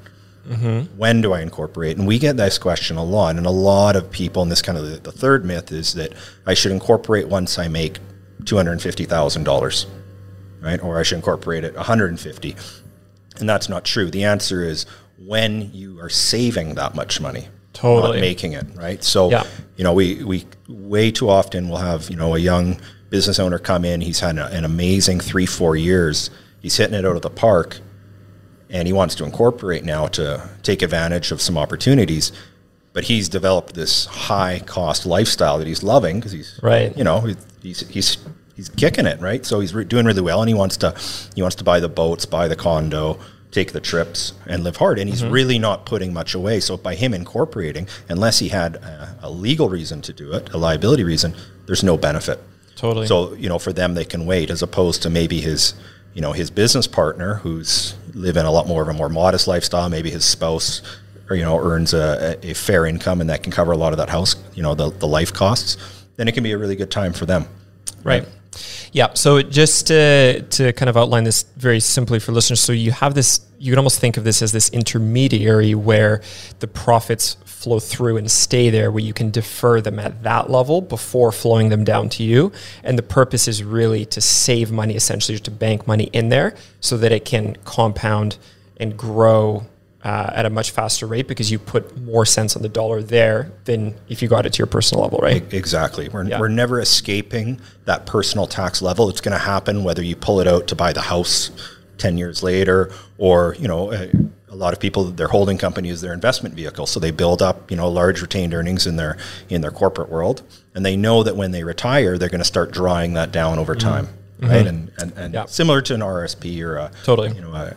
Mm-hmm. 0.48 0.98
When 0.98 1.22
do 1.22 1.34
I 1.34 1.42
incorporate? 1.42 1.98
And 1.98 2.06
we 2.06 2.20
get 2.20 2.36
this 2.36 2.58
question 2.58 2.98
a 2.98 3.04
lot. 3.04 3.38
And 3.38 3.46
a 3.46 3.52
lot 3.52 3.96
of 3.96 4.12
people, 4.12 4.42
and 4.42 4.52
this 4.52 4.62
kind 4.62 4.78
of 4.78 4.90
the, 4.90 4.98
the 4.98 5.12
third 5.12 5.46
myth 5.46 5.72
is 5.72 5.94
that 5.94 6.14
I 6.46 6.54
should 6.54 6.72
incorporate 6.72 7.28
once 7.28 7.58
I 7.58 7.68
make 7.68 8.00
$250,000, 8.44 9.86
right? 10.62 10.84
Or 10.84 11.00
I 11.00 11.04
should 11.04 11.16
incorporate 11.16 11.64
it 11.64 11.76
150. 11.76 12.56
And 13.40 13.50
that's 13.50 13.70
not 13.70 13.86
true. 13.86 14.12
The 14.12 14.26
answer 14.26 14.64
is 14.64 14.86
when 15.18 15.74
you 15.74 16.00
are 16.02 16.10
saving 16.10 16.76
that 16.76 16.94
much 16.94 17.22
money. 17.22 17.48
Totally. 17.72 18.18
Not 18.18 18.22
making 18.22 18.54
it, 18.54 18.66
right? 18.76 19.04
So, 19.04 19.32
yeah. 19.32 19.46
you 19.78 19.84
know, 19.84 19.94
we, 19.94 20.24
we 20.24 20.46
way 20.68 21.10
too 21.10 21.30
often 21.30 21.70
will 21.70 21.78
have, 21.78 22.10
you 22.10 22.16
know, 22.16 22.36
a 22.36 22.38
young 22.38 22.80
business 23.10 23.40
owner 23.40 23.58
come 23.58 23.84
in. 23.86 24.02
He's 24.02 24.20
had 24.20 24.38
an 24.38 24.66
amazing 24.66 25.22
three, 25.22 25.46
four 25.46 25.76
years. 25.76 26.30
He's 26.60 26.78
hitting 26.78 26.94
it 26.94 27.06
out 27.06 27.16
of 27.16 27.24
the 27.24 27.30
park 27.30 27.80
and 28.74 28.88
he 28.88 28.92
wants 28.92 29.16
to 29.16 29.24
incorporate 29.24 29.86
now 29.86 30.08
to 30.08 30.50
take 30.64 30.82
advantage 30.82 31.32
of 31.32 31.40
some 31.40 31.58
opportunities. 31.58 32.34
But 32.92 33.06
he's 33.06 33.30
developed 33.30 33.74
this 33.74 34.06
high 34.06 34.60
cost 34.60 35.06
lifestyle 35.06 35.58
that 35.60 35.68
he's 35.68 35.82
loving 35.84 36.18
because 36.18 36.32
he's 36.32 36.60
right. 36.62 36.96
You 36.98 37.04
know, 37.04 37.22
he's 37.62 37.88
he's 37.90 38.18
he's 38.56 38.70
kicking 38.70 39.06
it 39.06 39.20
right. 39.22 39.46
So 39.46 39.62
he's 39.62 39.74
re- 39.74 39.84
doing 39.84 40.06
really 40.06 40.22
well, 40.22 40.42
and 40.42 40.50
he 40.50 40.54
wants 40.54 40.78
to 40.78 40.96
he 41.34 41.42
wants 41.42 41.56
to 41.56 41.64
buy 41.64 41.80
the 41.80 41.90
boats, 41.90 42.26
buy 42.26 42.48
the 42.48 42.56
condo, 42.56 43.20
take 43.52 43.72
the 43.72 43.80
trips, 43.80 44.34
and 44.46 44.64
live 44.64 44.78
hard. 44.78 45.00
And 45.00 45.10
he's 45.10 45.24
mm-hmm. 45.24 45.32
really 45.32 45.60
not 45.60 45.86
putting 45.86 46.14
much 46.14 46.36
away. 46.36 46.60
So 46.60 46.78
by 46.78 46.94
him 46.94 47.14
incorporating, 47.16 47.88
unless 48.10 48.38
he 48.40 48.50
had 48.50 48.76
a, 48.76 49.18
a 49.24 49.30
legal 49.30 49.70
reason 49.70 50.02
to 50.04 50.14
do 50.14 50.34
it, 50.34 50.52
a 50.52 50.58
liability 50.58 51.04
reason, 51.04 51.36
there's 51.66 51.84
no 51.84 51.98
benefit. 51.98 52.40
Totally. 52.76 53.08
So 53.08 53.34
you 53.34 53.50
know, 53.50 53.58
for 53.58 53.74
them, 53.74 53.96
they 53.96 54.06
can 54.06 54.28
wait 54.28 54.52
as 54.52 54.62
opposed 54.62 55.02
to 55.04 55.10
maybe 55.10 55.42
his 55.42 55.74
you 56.14 56.22
know 56.22 56.32
his 56.32 56.52
business 56.52 56.86
partner 56.86 57.36
who's 57.36 57.96
living 58.14 58.46
a 58.46 58.52
lot 58.52 58.68
more 58.68 58.82
of 58.82 58.88
a 58.88 58.94
more 58.94 59.10
modest 59.10 59.48
lifestyle 59.48 59.90
maybe 59.90 60.10
his 60.10 60.26
spouse 60.26 60.82
or 61.30 61.36
you 61.36 61.44
know 61.44 61.58
earns 61.58 61.94
a, 61.94 62.38
a 62.44 62.54
fair 62.54 62.86
income 62.86 63.22
and 63.22 63.30
that 63.30 63.44
can 63.44 63.52
cover 63.52 63.72
a 63.72 63.78
lot 63.78 63.94
of 63.94 63.98
that 63.98 64.10
house 64.10 64.36
you 64.54 64.64
know 64.64 64.76
the, 64.76 64.90
the 64.92 65.08
life 65.08 65.34
costs 65.34 65.78
then 66.16 66.28
it 66.28 66.34
can 66.34 66.44
be 66.44 66.52
a 66.52 66.58
really 66.58 66.76
good 66.76 66.92
time 66.92 67.14
for 67.14 67.26
them 67.26 67.48
right, 68.04 68.24
right? 68.24 68.28
Yeah. 68.92 69.14
So 69.16 69.42
just 69.42 69.88
to, 69.88 70.44
to 70.44 70.74
kind 70.74 70.90
of 70.90 70.98
outline 70.98 71.24
this 71.24 71.44
very 71.58 71.80
simply 71.80 72.20
for 72.20 72.32
listeners, 72.32 72.62
so 72.62 72.72
you 72.72 72.92
have 72.92 73.16
this, 73.16 73.42
you 73.58 73.72
can 73.72 73.80
almost 73.80 74.00
think 74.00 74.18
of 74.18 74.24
this 74.24 74.42
as 74.42 74.52
this 74.52 74.70
intermediary 74.70 75.74
where 75.76 76.22
the 76.60 76.68
profits 76.68 77.38
flow 77.64 77.80
through 77.80 78.18
and 78.18 78.30
stay 78.30 78.70
there 78.70 78.92
where 78.92 79.04
you 79.04 79.14
can 79.14 79.32
defer 79.32 79.80
them 79.82 80.00
at 80.00 80.24
that 80.24 80.50
level 80.50 80.82
before 80.82 81.32
flowing 81.32 81.70
them 81.70 81.84
down 81.84 82.10
to 82.10 82.24
you. 82.24 82.52
And 82.84 82.98
the 82.98 83.04
purpose 83.04 83.48
is 83.48 83.64
really 83.64 84.06
to 84.08 84.22
save 84.22 84.72
money, 84.72 84.96
essentially, 84.96 85.40
to 85.40 85.52
bank 85.52 85.88
money 85.88 86.10
in 86.14 86.30
there 86.30 86.56
so 86.82 86.98
that 86.98 87.12
it 87.12 87.26
can 87.26 87.56
compound 87.64 88.38
and 88.78 88.98
grow 88.98 89.66
uh, 90.04 90.30
at 90.34 90.46
a 90.46 90.50
much 90.50 90.72
faster 90.72 91.08
rate 91.08 91.28
because 91.28 91.50
you 91.50 91.58
put 91.58 91.98
more 92.02 92.26
cents 92.26 92.58
on 92.58 92.62
the 92.62 92.70
dollar 92.70 93.02
there 93.02 93.52
than 93.64 93.96
if 94.10 94.22
you 94.22 94.28
got 94.28 94.46
it 94.46 94.52
to 94.54 94.58
your 94.58 94.68
personal 94.68 95.02
level, 95.02 95.20
right? 95.20 95.54
Exactly. 95.54 96.10
We're, 96.10 96.26
yeah. 96.26 96.40
we're 96.40 96.50
never 96.50 96.82
escaping 96.82 97.62
that 97.86 98.06
personal 98.06 98.46
tax 98.46 98.82
level. 98.82 99.08
It's 99.08 99.22
going 99.22 99.38
to 99.38 99.44
happen 99.44 99.86
whether 99.86 100.04
you 100.04 100.18
pull 100.18 100.42
it 100.42 100.48
out 100.48 100.68
to 100.68 100.76
buy 100.76 100.92
the 100.92 101.02
house 101.02 101.52
10 102.00 102.18
years 102.18 102.44
later 102.44 102.92
or, 103.18 103.56
you 103.58 103.70
know, 103.70 103.94
uh, 103.94 104.08
a 104.54 104.56
lot 104.56 104.72
of 104.72 104.80
people 104.80 105.06
their 105.06 105.28
holding 105.28 105.58
company 105.58 105.90
is 105.90 106.00
their 106.02 106.14
investment 106.14 106.54
vehicle 106.54 106.86
so 106.86 107.00
they 107.00 107.12
build 107.12 107.42
up 107.42 107.70
you 107.72 107.76
know 107.76 107.90
large 107.90 108.22
retained 108.22 108.54
earnings 108.54 108.86
in 108.86 108.96
their 108.96 109.18
in 109.50 109.62
their 109.62 109.72
corporate 109.72 110.10
world 110.10 110.44
and 110.76 110.86
they 110.86 110.96
know 110.96 111.24
that 111.24 111.36
when 111.36 111.52
they 111.52 111.64
retire 111.64 112.18
they're 112.18 112.30
going 112.30 112.40
to 112.40 112.46
start 112.46 112.72
drawing 112.72 113.14
that 113.14 113.32
down 113.32 113.58
over 113.58 113.76
mm-hmm. 113.76 113.90
time 113.90 114.06
mm-hmm. 114.06 114.48
right 114.48 114.68
and 114.68 114.92
and, 115.00 115.12
and 115.18 115.34
yeah. 115.34 115.46
similar 115.46 115.82
to 115.82 115.94
an 115.96 116.02
RSP 116.02 116.62
or 116.62 116.78
a 116.78 116.92
totally 117.04 117.34
you 117.34 117.42
know 117.42 117.52
a, 117.54 117.76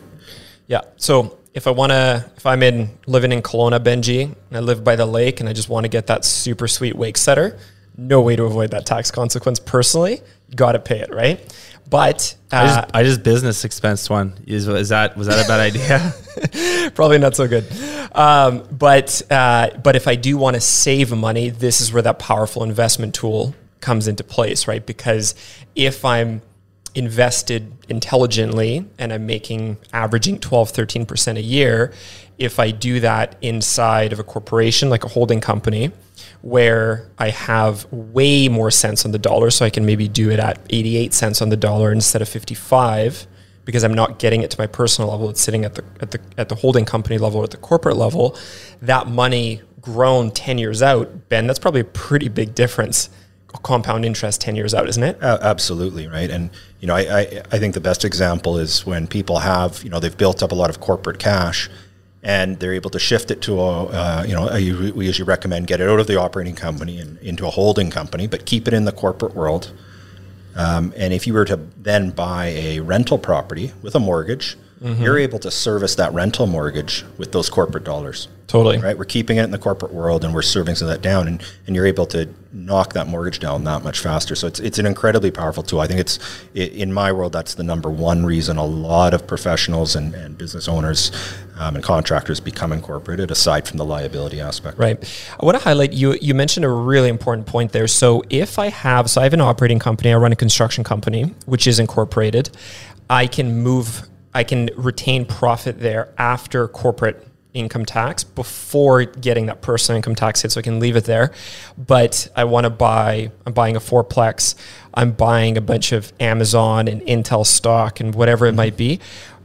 yeah 0.67 0.81
so 0.97 1.37
if 1.57 1.65
I 1.65 1.71
want 1.71 1.91
to, 1.91 2.23
if 2.37 2.45
I'm 2.45 2.61
in 2.61 2.87
living 3.07 3.31
in 3.31 3.41
Kelowna, 3.41 3.79
Benji, 3.79 4.25
and 4.25 4.57
I 4.57 4.59
live 4.59 4.83
by 4.83 4.95
the 4.95 5.07
lake 5.07 5.39
and 5.39 5.49
I 5.49 5.53
just 5.53 5.69
want 5.69 5.85
to 5.85 5.89
get 5.89 6.05
that 6.05 6.23
super 6.23 6.67
sweet 6.67 6.95
wake 6.95 7.17
setter, 7.17 7.57
no 7.97 8.21
way 8.21 8.35
to 8.35 8.43
avoid 8.43 8.69
that 8.71 8.85
tax 8.85 9.09
consequence 9.09 9.59
personally. 9.59 10.21
Got 10.55 10.73
to 10.73 10.79
pay 10.79 10.99
it, 10.99 11.13
right? 11.13 11.39
But 11.89 12.35
uh, 12.51 12.55
I, 12.55 12.65
just, 12.65 12.95
I 12.95 13.03
just 13.03 13.23
business 13.23 13.65
expense 13.65 14.09
one. 14.09 14.33
Is, 14.45 14.67
is 14.67 14.89
that 14.89 15.15
was 15.15 15.27
that 15.27 15.43
a 15.43 15.47
bad 15.47 15.59
idea? 15.59 16.91
Probably 16.95 17.17
not 17.17 17.35
so 17.35 17.47
good. 17.47 17.65
Um, 18.13 18.67
but 18.71 19.21
uh, 19.31 19.69
but 19.83 19.95
if 19.95 20.07
I 20.07 20.15
do 20.15 20.37
want 20.37 20.55
to 20.55 20.61
save 20.61 21.15
money, 21.15 21.49
this 21.49 21.79
is 21.79 21.93
where 21.93 22.01
that 22.01 22.19
powerful 22.19 22.63
investment 22.63 23.13
tool 23.15 23.55
comes 23.79 24.07
into 24.07 24.23
place, 24.23 24.67
right? 24.67 24.85
Because 24.85 25.35
if 25.75 26.03
I'm 26.03 26.41
invested 26.95 27.71
intelligently 27.89 28.85
and 28.97 29.13
I'm 29.13 29.27
making 29.27 29.77
averaging 29.93 30.39
12, 30.39 30.73
13% 30.73 31.37
a 31.37 31.41
year, 31.41 31.93
if 32.39 32.59
I 32.59 32.71
do 32.71 32.99
that 33.01 33.35
inside 33.41 34.13
of 34.13 34.19
a 34.19 34.23
corporation 34.23 34.89
like 34.89 35.03
a 35.03 35.07
holding 35.07 35.39
company, 35.39 35.91
where 36.41 37.09
I 37.17 37.29
have 37.29 37.85
way 37.91 38.47
more 38.47 38.71
cents 38.71 39.05
on 39.05 39.11
the 39.11 39.19
dollar, 39.19 39.49
so 39.49 39.65
I 39.65 39.69
can 39.69 39.85
maybe 39.85 40.07
do 40.07 40.29
it 40.29 40.39
at 40.39 40.59
88 40.69 41.13
cents 41.13 41.41
on 41.41 41.49
the 41.49 41.57
dollar 41.57 41.91
instead 41.91 42.21
of 42.21 42.29
55 42.29 43.27
because 43.65 43.83
I'm 43.83 43.93
not 43.93 44.17
getting 44.17 44.43
it 44.43 44.51
to 44.51 44.59
my 44.59 44.67
personal 44.67 45.11
level. 45.11 45.29
It's 45.29 45.41
sitting 45.41 45.65
at 45.65 45.75
the 45.75 45.83
at 45.99 46.11
the 46.11 46.19
at 46.37 46.49
the 46.49 46.55
holding 46.55 46.85
company 46.85 47.17
level 47.17 47.41
or 47.41 47.43
at 47.43 47.51
the 47.51 47.57
corporate 47.57 47.97
level. 47.97 48.37
That 48.81 49.07
money 49.07 49.61
grown 49.81 50.31
10 50.31 50.57
years 50.57 50.81
out, 50.81 51.29
Ben, 51.29 51.47
that's 51.47 51.59
probably 51.59 51.81
a 51.81 51.85
pretty 51.85 52.27
big 52.27 52.53
difference 52.55 53.09
compound 53.63 54.05
interest 54.05 54.41
10 54.41 54.55
years 54.55 54.73
out, 54.73 54.87
isn't 54.87 55.03
it? 55.03 55.21
Uh, 55.21 55.37
absolutely, 55.41 56.07
right. 56.07 56.29
And, 56.29 56.49
you 56.79 56.87
know, 56.87 56.95
I, 56.95 57.19
I, 57.19 57.41
I, 57.51 57.59
think 57.59 57.73
the 57.73 57.81
best 57.81 58.05
example 58.05 58.57
is 58.57 58.85
when 58.85 59.07
people 59.07 59.39
have, 59.39 59.83
you 59.83 59.89
know, 59.89 59.99
they've 59.99 60.15
built 60.15 60.43
up 60.43 60.51
a 60.51 60.55
lot 60.55 60.69
of 60.69 60.79
corporate 60.79 61.19
cash 61.19 61.69
and 62.27 62.59
they're 62.59 62.73
able 62.73 62.89
to 62.89 62.99
shift 62.99 63.31
it 63.31 63.41
to 63.41 63.57
a, 63.57 63.85
uh, 63.85 64.25
you 64.27 64.33
know, 64.33 64.49
a, 64.49 64.91
we 64.91 65.05
usually 65.05 65.25
recommend 65.25 65.65
get 65.65 65.79
it 65.79 65.89
out 65.89 65.97
of 65.97 66.07
the 66.07 66.19
operating 66.19 66.55
company 66.55 66.99
and 66.99 67.17
into 67.19 67.47
a 67.47 67.49
holding 67.49 67.89
company, 67.89 68.27
but 68.27 68.45
keep 68.45 68.67
it 68.67 68.73
in 68.73 68.83
the 68.83 68.91
corporate 68.91 69.33
world. 69.33 69.71
Um, 70.53 70.93
and 70.97 71.13
if 71.13 71.25
you 71.25 71.33
were 71.33 71.45
to 71.45 71.55
then 71.77 72.11
buy 72.11 72.47
a 72.47 72.81
rental 72.81 73.17
property 73.17 73.71
with 73.81 73.95
a 73.95 73.99
mortgage, 73.99 74.57
mm-hmm. 74.81 75.01
you're 75.01 75.17
able 75.17 75.39
to 75.39 75.51
service 75.51 75.95
that 75.95 76.13
rental 76.13 76.47
mortgage 76.47 77.03
with 77.17 77.31
those 77.31 77.49
corporate 77.49 77.83
dollars. 77.83 78.27
Totally. 78.47 78.77
Right. 78.77 78.97
We're 78.97 79.03
keeping 79.03 79.37
it 79.37 79.43
in 79.43 79.51
the 79.51 79.57
corporate 79.57 79.93
world 79.93 80.23
and 80.23 80.33
we're 80.33 80.41
servicing 80.41 80.87
that 80.87 81.01
down 81.01 81.27
and, 81.27 81.43
and 81.65 81.75
you're 81.75 81.85
able 81.85 82.05
to 82.07 82.29
knock 82.53 82.93
that 82.93 83.05
mortgage 83.05 83.39
down 83.39 83.65
that 83.65 83.83
much 83.83 83.99
faster. 83.99 84.35
So 84.35 84.47
it's, 84.47 84.61
it's 84.61 84.79
an 84.79 84.85
incredibly 84.85 85.31
powerful 85.31 85.63
tool. 85.63 85.81
I 85.81 85.87
think 85.87 85.99
it's 85.99 86.17
in 86.53 86.93
my 86.93 87.11
world, 87.11 87.33
that's 87.33 87.55
the 87.55 87.63
number 87.63 87.89
one 87.89 88.25
reason 88.25 88.55
a 88.55 88.65
lot 88.65 89.13
of 89.13 89.27
professionals 89.27 89.97
and, 89.97 90.15
and 90.15 90.37
business 90.37 90.69
owners 90.69 91.11
um, 91.59 91.75
and 91.75 91.83
contractors 91.83 92.39
become 92.39 92.71
incorporated 92.71 93.31
aside 93.31 93.67
from 93.67 93.77
the 93.77 93.85
liability 93.85 94.39
aspect. 94.39 94.77
Right. 94.77 94.97
I 95.37 95.45
want 95.45 95.57
to 95.57 95.63
highlight 95.63 95.91
you, 95.91 96.17
you 96.21 96.33
mentioned 96.33 96.65
a 96.65 96.69
really 96.69 97.09
important 97.09 97.47
point 97.47 97.73
there. 97.73 97.87
So 97.87 98.23
if 98.29 98.57
I 98.57 98.69
have, 98.69 99.09
so 99.09 99.19
I 99.19 99.25
have 99.25 99.33
an 99.33 99.41
operating 99.41 99.79
company, 99.79 100.13
I 100.13 100.15
run 100.15 100.31
a 100.31 100.37
construction 100.37 100.85
company, 100.85 101.33
which 101.45 101.67
is 101.67 101.79
incorporated. 101.79 102.49
I 103.09 103.27
can 103.27 103.61
move, 103.61 104.07
I 104.33 104.43
can 104.43 104.69
retain 104.75 105.25
profit 105.25 105.79
there 105.79 106.13
after 106.17 106.67
corporate 106.67 107.27
income 107.53 107.85
tax 107.85 108.23
before 108.23 109.03
getting 109.05 109.47
that 109.47 109.61
personal 109.61 109.97
income 109.97 110.15
tax 110.15 110.41
hit, 110.41 110.51
so 110.51 110.59
I 110.59 110.61
can 110.61 110.79
leave 110.79 110.95
it 110.95 111.05
there. 111.05 111.31
But 111.77 112.27
I 112.35 112.43
want 112.43 112.65
to 112.65 112.69
buy, 112.69 113.31
I'm 113.45 113.53
buying 113.53 113.75
a 113.75 113.79
fourplex, 113.79 114.55
I'm 114.93 115.11
buying 115.11 115.57
a 115.57 115.61
bunch 115.61 115.91
of 115.91 116.13
Amazon 116.19 116.87
and 116.87 117.01
Intel 117.01 117.45
stock 117.45 117.99
and 117.99 118.13
whatever 118.13 118.45
it 118.45 118.53
might 118.53 118.77
be. 118.77 118.99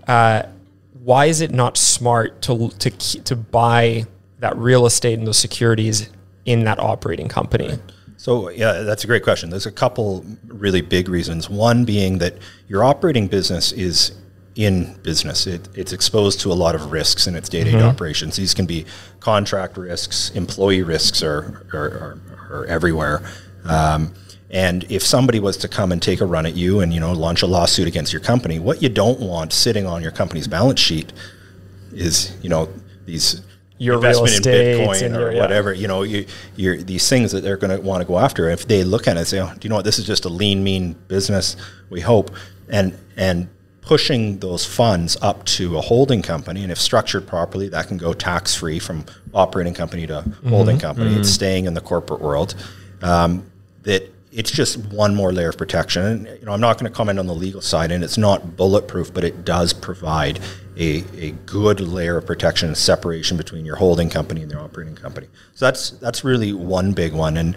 Uh, 0.07 0.45
why 1.03 1.27
is 1.27 1.41
it 1.41 1.51
not 1.51 1.77
smart 1.77 2.43
to, 2.43 2.69
to, 2.79 2.91
to 2.91 3.37
buy 3.37 4.05
that 4.39 4.57
real 4.57 4.87
estate 4.87 5.19
and 5.19 5.27
those 5.27 5.39
securities 5.39 6.11
in 6.45 6.65
that 6.65 6.79
operating 6.79 7.29
company? 7.29 7.69
Right. 7.69 7.81
So 8.17 8.51
yeah, 8.51 8.83
that's 8.83 9.03
a 9.03 9.09
great 9.09 9.25
question. 9.25 9.51
There's 9.51 9.67
a 9.67 9.73
couple 9.73 10.25
really 10.47 10.81
big 10.81 11.09
reasons. 11.09 11.51
One 11.51 11.85
being 11.85 12.19
that 12.19 12.39
your 12.69 12.85
operating 12.85 13.27
business 13.27 13.73
is 13.73 14.13
in 14.55 14.95
business. 15.03 15.47
It, 15.47 15.69
it's 15.75 15.93
exposed 15.93 16.41
to 16.41 16.53
a 16.53 16.55
lot 16.55 16.75
of 16.75 16.93
risks 16.93 17.27
in 17.27 17.35
its 17.35 17.49
day 17.49 17.65
to 17.65 17.71
day 17.71 17.83
operations. 17.83 18.37
These 18.37 18.55
can 18.55 18.67
be 18.67 18.85
contract 19.21 19.77
risks, 19.77 20.31
employee 20.31 20.83
risks 20.83 21.23
are, 21.23 21.67
are, 21.73 21.79
are, 21.79 22.21
are 22.51 22.65
everywhere. 22.67 23.23
Um, 23.65 24.15
and 24.51 24.85
if 24.91 25.03
somebody 25.03 25.41
was 25.41 25.57
to 25.59 25.69
come 25.69 25.93
and 25.93 26.03
take 26.03 26.21
a 26.21 26.27
run 26.27 26.45
at 26.45 26.55
you 26.55 26.81
and 26.81 26.93
you 26.93 27.01
know 27.01 27.13
launch 27.13 27.41
a 27.41 27.47
lawsuit 27.47 27.89
against 27.89 28.13
your 28.13 28.21
company, 28.21 28.59
what 28.59 28.83
you 28.83 28.91
don't 28.91 29.19
want 29.19 29.53
sitting 29.53 29.87
on 29.87 30.03
your 30.03 30.13
company's 30.13 30.47
balance 30.47 30.81
sheet 30.81 31.13
is 31.93 32.37
you 32.43 32.51
know 32.51 32.69
these 33.07 33.41
your 33.79 33.97
investment 33.97 34.47
in 34.47 34.53
Bitcoin 34.53 35.17
or 35.17 35.33
your, 35.33 35.41
whatever. 35.41 35.73
Yeah. 35.73 35.81
You 35.81 35.89
know, 35.89 36.03
you, 36.03 36.27
you're 36.55 36.77
these 36.77 37.09
things 37.09 37.33
that 37.33 37.41
they're 37.41 37.57
going 37.57 37.77
to 37.77 37.83
want 37.83 38.03
to 38.03 38.07
go 38.07 38.19
after. 38.19 38.49
If 38.51 38.69
they 38.69 38.85
look 38.85 39.09
at 39.09 39.17
it 39.17 39.21
and 39.21 39.27
say, 39.27 39.41
oh, 39.41 39.51
"Do 39.59 39.59
you 39.63 39.71
know 39.71 39.77
what? 39.77 39.85
This 39.85 39.99
is 39.99 40.07
just 40.07 40.25
a 40.25 40.29
lean, 40.29 40.63
mean 40.63 40.93
business." 41.09 41.57
We 41.89 42.01
hope, 42.01 42.31
and 42.69 42.97
and 43.17 43.49
pushing 43.83 44.39
those 44.39 44.65
funds 44.65 45.17
up 45.21 45.45
to 45.45 45.77
a 45.77 45.81
holding 45.81 46.23
company, 46.23 46.63
and 46.63 46.73
if 46.73 46.79
structured 46.79 47.27
properly, 47.27 47.69
that 47.69 47.89
can 47.89 47.99
go 47.99 48.15
tax 48.15 48.55
free 48.55 48.79
from 48.79 49.05
operating 49.35 49.75
company 49.75 50.07
to 50.07 50.15
mm-hmm. 50.15 50.49
holding 50.49 50.79
company. 50.79 51.11
Mm-hmm. 51.11 51.21
It's 51.21 51.31
staying 51.31 51.67
in 51.67 51.75
the 51.75 51.81
corporate 51.81 52.21
world. 52.21 52.55
Um, 53.03 53.51
that 53.83 54.09
it's 54.33 54.51
just 54.51 54.79
one 54.87 55.15
more 55.15 55.33
layer 55.33 55.51
of 55.51 55.59
protection. 55.59 56.03
And 56.05 56.27
you 56.41 56.47
know, 56.47 56.53
I'm 56.53 56.61
not 56.61 56.79
going 56.79 56.91
to 56.91 56.97
comment 56.97 57.19
on 57.19 57.27
the 57.27 57.35
legal 57.35 57.61
side, 57.61 57.93
and 57.93 58.03
it's 58.03 58.17
not 58.17 58.57
bulletproof, 58.57 59.13
but 59.13 59.25
it 59.25 59.45
does 59.45 59.73
provide 59.73 60.41
a, 60.77 61.05
a 61.19 61.33
good 61.45 61.81
layer 61.81 62.17
of 62.17 62.25
protection 62.25 62.69
and 62.69 62.77
separation 62.77 63.37
between 63.37 63.67
your 63.67 63.77
holding 63.77 64.09
company 64.09 64.41
and 64.43 64.51
their 64.51 64.61
operating 64.61 64.95
company. 64.95 65.27
So 65.55 65.67
that's 65.67 65.91
that's 65.91 66.25
really 66.25 66.53
one 66.53 66.93
big 66.93 67.13
one. 67.13 67.37
And 67.37 67.57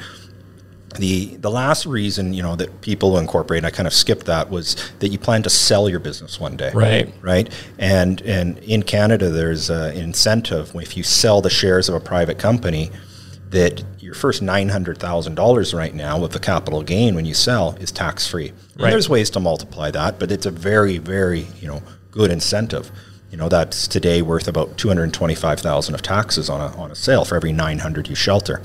the 0.98 1.36
the 1.38 1.50
last 1.50 1.86
reason 1.86 2.34
you 2.34 2.44
know 2.44 2.56
that 2.56 2.82
people 2.82 3.18
incorporate 3.18 3.60
and 3.60 3.68
I 3.68 3.72
kind 3.72 3.88
of 3.88 3.94
skipped 3.94 4.26
that 4.26 4.50
was 4.50 4.76
that 5.00 5.10
you 5.10 5.20
plan 5.20 5.44
to 5.44 5.50
sell 5.50 5.90
your 5.90 6.00
business 6.00 6.40
one 6.40 6.58
day. 6.58 6.72
Right. 6.74 7.14
Right? 7.22 7.52
And 7.78 8.22
and 8.22 8.58
in 8.60 8.84
Canada 8.84 9.30
there's 9.30 9.70
an 9.70 9.96
incentive 9.96 10.76
if 10.76 10.98
you 10.98 11.04
sell 11.04 11.42
the 11.42 11.50
shares 11.50 11.90
of 11.90 11.96
a 11.96 12.00
private 12.00 12.40
company 12.40 12.92
that 13.50 13.84
your 14.00 14.16
first 14.16 14.42
$900,000 14.42 15.74
right 15.74 15.94
now 15.94 16.20
with 16.20 16.32
the 16.32 16.40
capital 16.40 16.82
gain 16.82 17.16
when 17.16 17.26
you 17.26 17.34
sell 17.34 17.76
is 17.80 17.92
tax 17.92 18.28
free 18.28 18.52
right. 18.76 18.90
there's 18.90 19.08
ways 19.08 19.30
to 19.30 19.40
multiply 19.40 19.92
that 19.92 20.20
but 20.20 20.32
it's 20.32 20.48
a 20.48 20.52
very 20.52 20.98
very 20.98 21.46
you 21.62 21.68
know 21.68 21.82
good 22.16 22.32
incentive. 22.32 22.92
You 23.30 23.38
know 23.38 23.50
that's 23.50 23.88
today 23.88 24.22
worth 24.22 24.48
about 24.48 24.78
225,000 24.78 25.94
of 25.94 26.02
taxes 26.02 26.50
on 26.50 26.62
a 26.62 26.76
on 26.78 26.90
a 26.90 26.96
sale 26.96 27.26
for 27.26 27.36
every 27.36 27.52
900 27.52 28.08
you 28.08 28.16
shelter. 28.16 28.62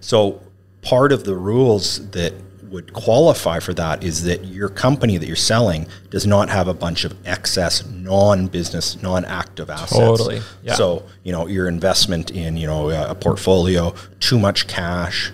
So 0.00 0.42
part 0.86 1.10
of 1.10 1.24
the 1.24 1.34
rules 1.34 2.08
that 2.10 2.32
would 2.70 2.92
qualify 2.92 3.58
for 3.58 3.74
that 3.74 4.04
is 4.04 4.24
that 4.24 4.44
your 4.44 4.68
company 4.68 5.16
that 5.16 5.26
you're 5.26 5.36
selling 5.36 5.86
does 6.10 6.26
not 6.26 6.48
have 6.48 6.68
a 6.68 6.74
bunch 6.74 7.04
of 7.04 7.14
excess 7.26 7.84
non-business 7.86 9.00
non-active 9.02 9.68
assets 9.70 9.92
totally 9.92 10.40
yeah. 10.62 10.74
so 10.74 11.04
you 11.22 11.32
know 11.32 11.46
your 11.46 11.68
investment 11.68 12.30
in 12.30 12.56
you 12.56 12.66
know 12.66 12.90
a 12.90 13.14
portfolio 13.14 13.94
too 14.20 14.38
much 14.38 14.66
cash 14.66 15.32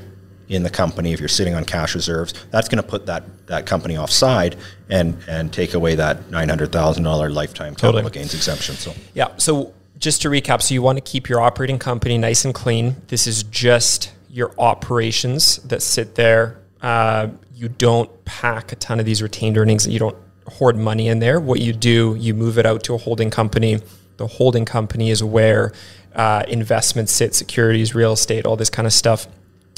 in 0.48 0.62
the 0.62 0.70
company 0.70 1.12
if 1.12 1.20
you're 1.20 1.28
sitting 1.28 1.54
on 1.54 1.64
cash 1.64 1.94
reserves 1.94 2.34
that's 2.50 2.68
going 2.68 2.82
to 2.82 2.88
put 2.88 3.06
that 3.06 3.24
that 3.46 3.66
company 3.66 3.96
offside 3.96 4.56
and 4.90 5.16
and 5.28 5.52
take 5.52 5.74
away 5.74 5.94
that 5.94 6.30
$900,000 6.30 7.34
lifetime 7.34 7.74
capital 7.74 7.92
totally. 7.92 8.10
gains 8.10 8.34
exemption 8.34 8.74
so 8.74 8.94
yeah 9.14 9.28
so 9.36 9.72
just 9.98 10.22
to 10.22 10.28
recap 10.28 10.60
so 10.60 10.74
you 10.74 10.82
want 10.82 10.96
to 10.96 11.02
keep 11.02 11.28
your 11.28 11.40
operating 11.40 11.78
company 11.78 12.18
nice 12.18 12.44
and 12.44 12.54
clean 12.54 12.96
this 13.08 13.26
is 13.26 13.42
just 13.44 14.12
your 14.32 14.52
operations 14.58 15.56
that 15.58 15.82
sit 15.82 16.14
there. 16.14 16.58
Uh, 16.80 17.28
you 17.54 17.68
don't 17.68 18.24
pack 18.24 18.72
a 18.72 18.76
ton 18.76 18.98
of 18.98 19.04
these 19.04 19.20
retained 19.22 19.58
earnings. 19.58 19.84
And 19.84 19.92
you 19.92 19.98
don't 19.98 20.16
hoard 20.48 20.76
money 20.76 21.06
in 21.06 21.18
there. 21.18 21.38
What 21.38 21.60
you 21.60 21.74
do, 21.74 22.16
you 22.18 22.32
move 22.32 22.58
it 22.58 22.64
out 22.64 22.82
to 22.84 22.94
a 22.94 22.98
holding 22.98 23.30
company. 23.30 23.78
The 24.16 24.26
holding 24.26 24.64
company 24.64 25.10
is 25.10 25.22
where 25.22 25.72
uh, 26.14 26.44
investments 26.48 27.12
sit, 27.12 27.34
securities, 27.34 27.94
real 27.94 28.12
estate, 28.12 28.46
all 28.46 28.56
this 28.56 28.70
kind 28.70 28.86
of 28.86 28.92
stuff. 28.94 29.26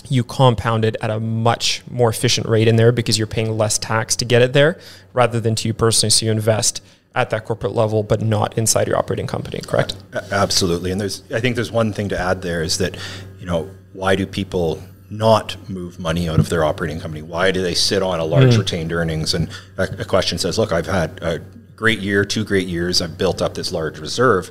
You 0.08 0.22
compound 0.22 0.84
it 0.84 0.96
at 1.00 1.10
a 1.10 1.18
much 1.18 1.82
more 1.90 2.10
efficient 2.10 2.48
rate 2.48 2.68
in 2.68 2.76
there 2.76 2.92
because 2.92 3.18
you're 3.18 3.26
paying 3.26 3.58
less 3.58 3.76
tax 3.76 4.14
to 4.16 4.24
get 4.24 4.40
it 4.40 4.52
there 4.52 4.78
rather 5.12 5.40
than 5.40 5.56
to 5.56 5.68
you 5.68 5.74
personally. 5.74 6.10
So 6.10 6.26
you 6.26 6.32
invest 6.32 6.80
at 7.16 7.30
that 7.30 7.44
corporate 7.44 7.74
level, 7.74 8.04
but 8.04 8.20
not 8.20 8.56
inside 8.56 8.86
your 8.86 8.98
operating 8.98 9.26
company, 9.26 9.60
correct? 9.66 9.96
Absolutely. 10.30 10.92
And 10.92 11.00
there's, 11.00 11.24
I 11.32 11.40
think 11.40 11.56
there's 11.56 11.72
one 11.72 11.92
thing 11.92 12.08
to 12.10 12.18
add 12.18 12.42
there 12.42 12.62
is 12.62 12.78
that, 12.78 12.96
you 13.40 13.46
know, 13.46 13.68
why 13.94 14.14
do 14.16 14.26
people 14.26 14.82
not 15.08 15.56
move 15.68 15.98
money 15.98 16.28
out 16.28 16.40
of 16.40 16.48
their 16.50 16.64
operating 16.64 17.00
company? 17.00 17.22
Why 17.22 17.50
do 17.50 17.62
they 17.62 17.74
sit 17.74 18.02
on 18.02 18.20
a 18.20 18.24
large 18.24 18.54
mm. 18.54 18.58
retained 18.58 18.92
earnings? 18.92 19.32
And 19.32 19.48
a, 19.78 19.84
a, 20.00 20.04
question 20.04 20.36
says, 20.36 20.58
look, 20.58 20.72
I've 20.72 20.86
had 20.86 21.22
a 21.22 21.38
great 21.76 22.00
year, 22.00 22.24
two 22.24 22.44
great 22.44 22.66
years. 22.66 23.00
I've 23.00 23.16
built 23.16 23.40
up 23.40 23.54
this 23.54 23.72
large 23.72 23.98
reserve. 23.98 24.50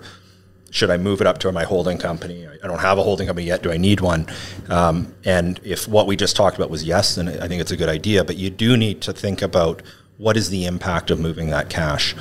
Should 0.72 0.90
I 0.90 0.98
move 0.98 1.22
it 1.22 1.28
up 1.28 1.38
to 1.40 1.52
my 1.52 1.66
holding 1.66 1.98
company? 1.98 2.48
I 2.48 2.68
don't 2.68 2.80
have 2.80 2.98
a 2.98 3.04
holding 3.04 3.28
company 3.28 3.46
yet. 3.46 3.62
Do 3.62 3.72
I 3.72 3.78
need 3.78 4.02
one? 4.02 4.28
Um, 4.70 5.14
and 5.24 5.60
if 5.64 5.88
what 5.88 6.08
we 6.08 6.16
just 6.16 6.36
talked 6.36 6.56
about 6.56 6.70
was 6.70 6.84
yes, 6.84 7.16
then 7.16 7.28
I 7.28 7.48
think 7.48 7.62
it's 7.62 7.72
a 7.72 7.78
good 7.78 7.90
idea. 7.90 8.24
But 8.24 8.38
you 8.38 8.50
do 8.50 8.76
need 8.78 9.02
to 9.02 9.14
think 9.14 9.42
about 9.42 9.84
what 10.18 10.38
is 10.38 10.50
the 10.50 10.66
impact 10.66 11.12
of 11.12 11.20
moving 11.20 11.50
that 11.50 11.70
cash. 11.70 12.16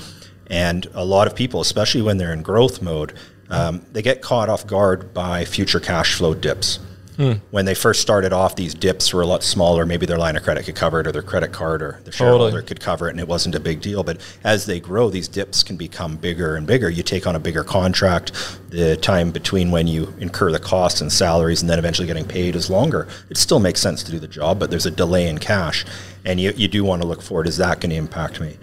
And 0.49 0.87
a 0.93 1.05
lot 1.05 1.29
of 1.29 1.35
people, 1.35 1.61
especially 1.61 2.03
when 2.03 2.19
they're 2.19 2.33
in 2.33 2.43
growth 2.43 2.83
mode, 2.83 3.15
um, 3.49 3.87
they 3.93 4.03
get 4.03 4.21
caught 4.21 4.49
off 4.49 4.67
guard 4.67 5.15
by 5.15 5.45
future 5.45 5.81
cash 5.81 6.15
flow 6.15 6.35
dips. 6.35 6.79
Hmm. 7.17 7.33
When 7.51 7.67
they 7.67 7.75
first 7.75 8.01
started 8.01 8.33
off, 8.33 8.57
these 8.57 8.75
dips 8.75 9.13
were 9.13 9.21
a 9.21 9.27
lot 9.27 9.43
smaller. 9.43 9.85
Maybe 9.85 10.07
their 10.07 10.19
line 10.19 10.37
of 10.37 10.43
credit 10.43 10.65
could 10.65 10.75
cover 10.75 11.01
it, 11.01 11.07
or 11.07 11.13
their 11.13 11.23
credit 11.23 11.53
card 11.53 11.83
or 11.83 12.01
the 12.05 12.13
shareholder 12.13 12.45
totally. 12.47 12.63
could 12.63 12.81
cover 12.81 13.09
it, 13.09 13.11
and 13.11 13.21
it 13.21 13.29
wasn't 13.29 13.55
a 13.55 13.61
big 13.61 13.81
deal. 13.83 14.03
But 14.03 14.21
as 14.45 14.65
they 14.65 14.81
grow, 14.81 15.11
these 15.11 15.29
dips 15.29 15.63
can 15.63 15.77
become 15.77 16.17
bigger 16.17 16.57
and 16.57 16.67
bigger. 16.67 16.89
You 16.89 17.03
take 17.03 17.27
on 17.27 17.37
a 17.37 17.41
bigger 17.41 17.65
contract. 17.65 18.33
The 18.71 18.97
time 18.97 19.31
between 19.31 19.71
when 19.71 19.87
you 19.87 20.15
incur 20.19 20.51
the 20.51 20.59
costs 20.59 21.01
and 21.03 21.13
salaries 21.13 21.61
and 21.61 21.69
then 21.69 21.79
eventually 21.79 22.07
getting 22.07 22.25
paid 22.25 22.57
is 22.57 22.71
longer. 22.71 23.07
It 23.29 23.37
still 23.37 23.61
makes 23.61 23.81
sense 23.81 24.03
to 24.05 24.11
do 24.11 24.19
the 24.19 24.29
job, 24.29 24.59
but 24.59 24.71
there's 24.71 24.87
a 24.87 24.91
delay 24.91 25.29
in 25.29 25.39
cash, 25.39 25.85
and 26.25 26.41
you, 26.41 26.53
you 26.57 26.69
do 26.69 26.83
want 26.83 27.03
to 27.03 27.09
look 27.09 27.21
forward. 27.21 27.47
Is 27.47 27.59
that 27.59 27.81
going 27.81 27.91
to 27.91 27.97
impact 27.97 28.41
me? 28.41 28.57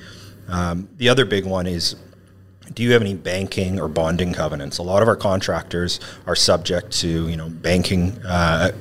Um, 0.48 0.90
the 0.98 1.10
other 1.10 1.26
big 1.26 1.46
one 1.46 1.68
is 1.68 1.96
do 2.74 2.84
you 2.84 2.92
have 2.94 3.02
any 3.02 3.16
banking 3.16 3.80
or 3.80 3.88
bonding 3.88 4.34
covenants? 4.34 4.78
A 4.78 4.84
lot 4.84 5.02
of 5.02 5.08
our 5.08 5.16
contractors 5.16 6.00
are 6.28 6.36
subject 6.36 6.92
to 7.00 7.28
you 7.30 7.38
know 7.38 7.50
banking 7.50 8.18
uh, 8.26 8.72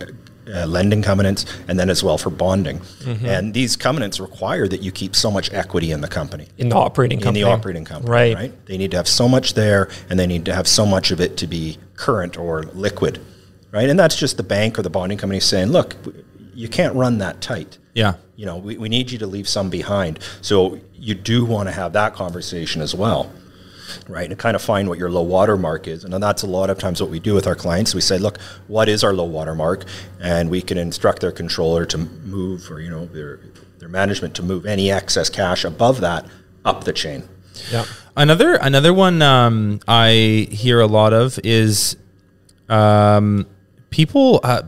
uh, 0.55 0.67
lending 0.67 1.03
covenants, 1.03 1.45
and 1.69 1.79
then 1.79 1.91
as 1.91 2.03
well 2.03 2.17
for 2.19 2.31
bonding. 2.31 2.81
And 3.07 3.53
these 3.53 3.77
covenants 3.77 4.19
require 4.21 4.67
that 4.69 4.81
you 4.83 4.91
keep 4.93 5.15
so 5.15 5.31
much 5.31 5.53
equity 5.53 5.91
in 5.93 6.01
the 6.01 6.09
company 6.09 6.49
in 6.59 6.69
the 6.71 6.77
operating 6.77 7.19
in 7.19 7.25
company. 7.25 7.43
the 7.45 7.49
operating 7.51 7.85
company, 7.85 8.11
Right. 8.11 8.35
right. 8.35 8.67
They 8.67 8.79
need 8.79 8.91
to 8.93 8.97
have 8.97 9.09
so 9.09 9.29
much 9.29 9.55
there, 9.55 9.89
and 10.09 10.19
they 10.19 10.27
need 10.27 10.45
to 10.47 10.55
have 10.55 10.67
so 10.67 10.87
much 10.87 11.11
of 11.11 11.21
it 11.21 11.37
to 11.39 11.47
be 11.47 11.77
current 11.97 12.39
or 12.39 12.63
liquid, 12.75 13.21
right? 13.73 13.89
And 13.91 13.99
that's 13.99 14.17
just 14.17 14.37
the 14.39 14.43
bank 14.43 14.79
or 14.79 14.83
the 14.83 14.91
bonding 14.91 15.19
company 15.19 15.41
saying, 15.41 15.69
look, 15.69 15.97
you 16.55 16.69
can't 16.69 16.95
run 16.95 17.19
that 17.19 17.41
tight. 17.41 17.77
Yeah. 17.95 18.15
You 18.37 18.47
know, 18.47 18.57
we, 18.57 18.79
we 18.79 18.89
need 18.89 19.11
you 19.11 19.19
to 19.19 19.27
leave 19.27 19.49
some 19.49 19.69
behind. 19.69 20.19
So 20.41 20.81
you 20.95 21.15
do 21.15 21.45
want 21.45 21.69
to 21.69 21.73
have 21.73 21.93
that 21.93 22.15
conversation 22.15 22.81
as 22.81 22.95
well, 22.95 23.31
right? 24.09 24.29
And 24.29 24.39
kind 24.39 24.55
of 24.55 24.63
find 24.63 24.89
what 24.89 24.99
your 24.99 25.11
low 25.11 25.23
water 25.23 25.57
mark 25.57 25.89
is. 25.89 26.05
And 26.05 26.13
that's 26.15 26.43
a 26.43 26.47
lot 26.47 26.71
of 26.71 26.79
times 26.79 27.01
what 27.01 27.11
we 27.11 27.21
do 27.21 27.35
with 27.35 27.47
our 27.47 27.55
clients. 27.55 27.95
We 27.95 28.01
say, 28.01 28.19
look, 28.19 28.41
what 28.67 28.89
is 28.89 29.05
our 29.05 29.13
low 29.13 29.25
water 29.25 29.55
mark? 29.55 29.85
And 30.21 30.51
we 30.51 30.63
can 30.63 30.79
instruct 30.79 31.21
their 31.21 31.33
controller 31.33 31.87
to 31.87 31.99
move 31.99 32.71
or, 32.71 32.81
you 32.81 32.91
know, 32.91 33.07
their, 33.07 33.41
their 33.79 33.89
management 33.89 34.35
to 34.37 34.43
move 34.43 34.67
any 34.67 34.91
excess 34.91 35.31
cash 35.31 35.65
above 35.65 36.01
that 36.01 36.27
up 36.65 36.85
the 36.85 36.93
chain. 36.93 37.29
Yeah. 37.71 37.85
Another 38.17 38.55
another 38.55 38.93
one 38.93 39.23
um, 39.23 39.81
I 39.87 40.49
hear 40.51 40.81
a 40.81 40.87
lot 40.87 41.13
of 41.13 41.39
is 41.45 41.97
um, 42.69 43.47
people. 43.91 44.41
Uh, 44.43 44.63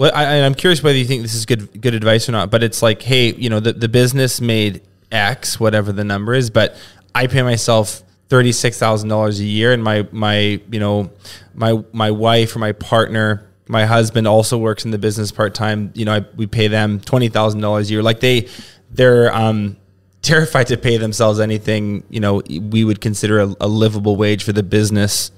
I, 0.00 0.42
I'm 0.42 0.54
curious 0.54 0.82
whether 0.82 0.96
you 0.96 1.04
think 1.04 1.22
this 1.22 1.34
is 1.34 1.46
good 1.46 1.80
good 1.80 1.94
advice 1.94 2.28
or 2.28 2.32
not. 2.32 2.50
But 2.50 2.62
it's 2.62 2.82
like, 2.82 3.02
hey, 3.02 3.32
you 3.34 3.48
know, 3.48 3.60
the, 3.60 3.72
the 3.72 3.88
business 3.88 4.40
made 4.40 4.82
X, 5.10 5.58
whatever 5.58 5.92
the 5.92 6.04
number 6.04 6.34
is, 6.34 6.50
but 6.50 6.76
I 7.14 7.26
pay 7.26 7.42
myself 7.42 8.02
thirty 8.28 8.52
six 8.52 8.78
thousand 8.78 9.08
dollars 9.08 9.40
a 9.40 9.44
year, 9.44 9.72
and 9.72 9.82
my 9.82 10.06
my 10.12 10.60
you 10.70 10.80
know 10.80 11.10
my 11.54 11.82
my 11.92 12.10
wife 12.10 12.54
or 12.54 12.58
my 12.58 12.72
partner. 12.72 13.44
My 13.70 13.84
husband 13.84 14.26
also 14.26 14.56
works 14.56 14.86
in 14.86 14.92
the 14.92 14.98
business 14.98 15.30
part 15.30 15.54
time. 15.54 15.92
You 15.94 16.06
know, 16.06 16.14
I, 16.14 16.24
we 16.36 16.46
pay 16.46 16.68
them 16.68 17.00
twenty 17.00 17.28
thousand 17.28 17.60
dollars 17.60 17.90
a 17.90 17.92
year. 17.92 18.02
Like 18.02 18.20
they, 18.20 18.48
they're 18.90 19.30
um, 19.34 19.76
terrified 20.22 20.68
to 20.68 20.76
pay 20.76 20.96
themselves 20.96 21.38
anything 21.38 22.02
you 22.08 22.20
know 22.20 22.42
we 22.48 22.84
would 22.84 23.00
consider 23.00 23.40
a, 23.40 23.54
a 23.60 23.68
livable 23.68 24.16
wage 24.16 24.42
for 24.42 24.52
the 24.52 24.62
business 24.62 25.30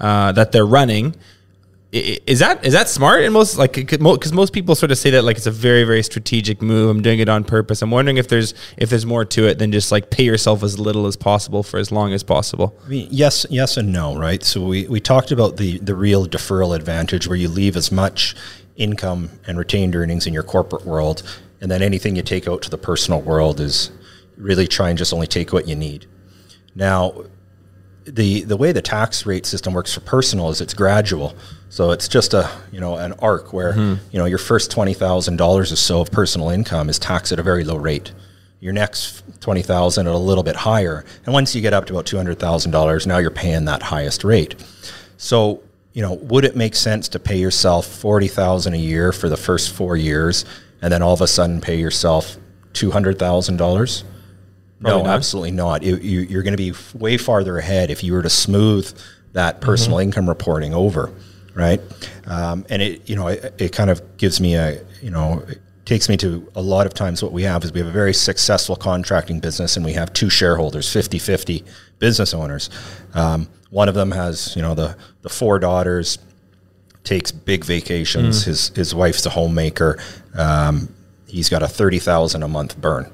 uh, 0.00 0.32
that 0.32 0.52
they're 0.52 0.66
running. 0.66 1.14
Is 1.92 2.38
that 2.38 2.64
is 2.64 2.72
that 2.72 2.88
smart? 2.88 3.22
And 3.22 3.34
most 3.34 3.58
like 3.58 3.74
because 3.74 4.32
most 4.32 4.54
people 4.54 4.74
sort 4.74 4.90
of 4.90 4.96
say 4.96 5.10
that 5.10 5.24
like 5.24 5.36
it's 5.36 5.44
a 5.44 5.50
very 5.50 5.84
very 5.84 6.02
strategic 6.02 6.62
move. 6.62 6.88
I'm 6.88 7.02
doing 7.02 7.18
it 7.18 7.28
on 7.28 7.44
purpose. 7.44 7.82
I'm 7.82 7.90
wondering 7.90 8.16
if 8.16 8.28
there's 8.28 8.54
if 8.78 8.88
there's 8.88 9.04
more 9.04 9.26
to 9.26 9.46
it 9.46 9.58
than 9.58 9.72
just 9.72 9.92
like 9.92 10.08
pay 10.08 10.24
yourself 10.24 10.62
as 10.62 10.78
little 10.78 11.04
as 11.04 11.16
possible 11.16 11.62
for 11.62 11.78
as 11.78 11.92
long 11.92 12.14
as 12.14 12.22
possible. 12.22 12.74
I 12.86 12.88
mean, 12.88 13.08
yes, 13.10 13.44
yes, 13.50 13.76
and 13.76 13.92
no, 13.92 14.16
right? 14.16 14.42
So 14.42 14.64
we, 14.64 14.88
we 14.88 15.00
talked 15.00 15.32
about 15.32 15.58
the 15.58 15.76
the 15.80 15.94
real 15.94 16.26
deferral 16.26 16.74
advantage, 16.74 17.28
where 17.28 17.36
you 17.36 17.48
leave 17.48 17.76
as 17.76 17.92
much 17.92 18.34
income 18.76 19.28
and 19.46 19.58
retained 19.58 19.94
earnings 19.94 20.26
in 20.26 20.32
your 20.32 20.44
corporate 20.44 20.86
world, 20.86 21.22
and 21.60 21.70
then 21.70 21.82
anything 21.82 22.16
you 22.16 22.22
take 22.22 22.48
out 22.48 22.62
to 22.62 22.70
the 22.70 22.78
personal 22.78 23.20
world 23.20 23.60
is 23.60 23.90
really 24.38 24.66
try 24.66 24.88
and 24.88 24.96
just 24.96 25.12
only 25.12 25.26
take 25.26 25.52
what 25.52 25.68
you 25.68 25.76
need. 25.76 26.06
Now, 26.74 27.24
the 28.06 28.44
the 28.44 28.56
way 28.56 28.72
the 28.72 28.80
tax 28.80 29.26
rate 29.26 29.44
system 29.44 29.74
works 29.74 29.92
for 29.92 30.00
personal 30.00 30.48
is 30.48 30.62
it's 30.62 30.72
gradual. 30.72 31.36
So 31.72 31.90
it's 31.90 32.06
just 32.06 32.34
a 32.34 32.50
you 32.70 32.80
know 32.80 32.96
an 32.96 33.14
arc 33.14 33.54
where 33.54 33.72
mm-hmm. 33.72 34.04
you 34.10 34.18
know 34.18 34.26
your 34.26 34.36
first 34.36 34.70
twenty 34.70 34.92
thousand 34.92 35.38
dollars 35.38 35.72
or 35.72 35.76
so 35.76 36.02
of 36.02 36.10
personal 36.10 36.50
income 36.50 36.90
is 36.90 36.98
taxed 36.98 37.32
at 37.32 37.38
a 37.38 37.42
very 37.42 37.64
low 37.64 37.76
rate. 37.76 38.12
Your 38.60 38.74
next 38.74 39.22
twenty 39.40 39.62
thousand 39.62 40.06
at 40.06 40.14
a 40.14 40.18
little 40.18 40.44
bit 40.44 40.54
higher, 40.54 41.02
and 41.24 41.32
once 41.32 41.54
you 41.54 41.62
get 41.62 41.72
up 41.72 41.86
to 41.86 41.94
about 41.94 42.04
two 42.04 42.18
hundred 42.18 42.38
thousand 42.38 42.72
dollars, 42.72 43.06
now 43.06 43.16
you're 43.16 43.30
paying 43.30 43.64
that 43.64 43.84
highest 43.84 44.22
rate. 44.22 44.54
So 45.16 45.62
you 45.94 46.02
know, 46.02 46.12
would 46.12 46.44
it 46.44 46.56
make 46.56 46.74
sense 46.74 47.08
to 47.08 47.18
pay 47.18 47.38
yourself 47.38 47.86
forty 47.86 48.28
thousand 48.28 48.74
a 48.74 48.78
year 48.78 49.10
for 49.10 49.30
the 49.30 49.38
first 49.38 49.72
four 49.72 49.96
years, 49.96 50.44
and 50.82 50.92
then 50.92 51.00
all 51.00 51.14
of 51.14 51.22
a 51.22 51.26
sudden 51.26 51.62
pay 51.62 51.80
yourself 51.80 52.36
two 52.74 52.90
hundred 52.90 53.18
thousand 53.18 53.56
dollars? 53.56 54.04
No, 54.78 55.04
not. 55.04 55.06
absolutely 55.06 55.52
not. 55.52 55.82
You, 55.82 55.96
you, 55.96 56.20
you're 56.20 56.42
going 56.42 56.52
to 56.52 56.58
be 56.58 56.74
way 56.92 57.16
farther 57.16 57.56
ahead 57.56 57.90
if 57.90 58.04
you 58.04 58.12
were 58.12 58.22
to 58.22 58.28
smooth 58.28 58.94
that 59.32 59.54
mm-hmm. 59.54 59.64
personal 59.64 60.00
income 60.00 60.28
reporting 60.28 60.74
over, 60.74 61.10
right? 61.54 61.80
Um, 62.26 62.64
and 62.68 62.82
it, 62.82 63.08
you 63.08 63.16
know, 63.16 63.28
it, 63.28 63.54
it 63.58 63.72
kind 63.72 63.90
of 63.90 64.16
gives 64.16 64.40
me 64.40 64.54
a, 64.54 64.82
you 65.00 65.10
know, 65.10 65.42
it 65.48 65.60
takes 65.84 66.08
me 66.08 66.16
to 66.18 66.50
a 66.54 66.62
lot 66.62 66.86
of 66.86 66.94
times 66.94 67.22
what 67.22 67.32
we 67.32 67.42
have 67.42 67.64
is 67.64 67.72
we 67.72 67.80
have 67.80 67.88
a 67.88 67.92
very 67.92 68.14
successful 68.14 68.76
contracting 68.76 69.40
business 69.40 69.76
and 69.76 69.84
we 69.84 69.92
have 69.92 70.12
two 70.12 70.30
shareholders, 70.30 70.86
50-50 70.88 71.64
business 71.98 72.34
owners. 72.34 72.70
Um, 73.14 73.48
one 73.70 73.88
of 73.88 73.94
them 73.94 74.10
has, 74.10 74.54
you 74.54 74.62
know, 74.62 74.74
the, 74.74 74.96
the 75.22 75.28
four 75.28 75.58
daughters, 75.58 76.18
takes 77.04 77.32
big 77.32 77.64
vacations. 77.64 78.44
His, 78.44 78.68
his 78.76 78.94
wife's 78.94 79.26
a 79.26 79.30
homemaker. 79.30 79.98
Um, 80.34 80.94
he's 81.26 81.48
got 81.48 81.62
a 81.62 81.68
30,000 81.68 82.42
a 82.42 82.48
month 82.48 82.80
burn. 82.80 83.06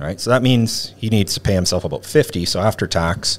All 0.00 0.06
right. 0.06 0.18
So 0.18 0.30
that 0.30 0.42
means 0.42 0.94
he 0.96 1.10
needs 1.10 1.34
to 1.34 1.40
pay 1.40 1.52
himself 1.54 1.84
about 1.84 2.04
50. 2.04 2.46
So 2.46 2.60
after 2.60 2.86
tax, 2.86 3.38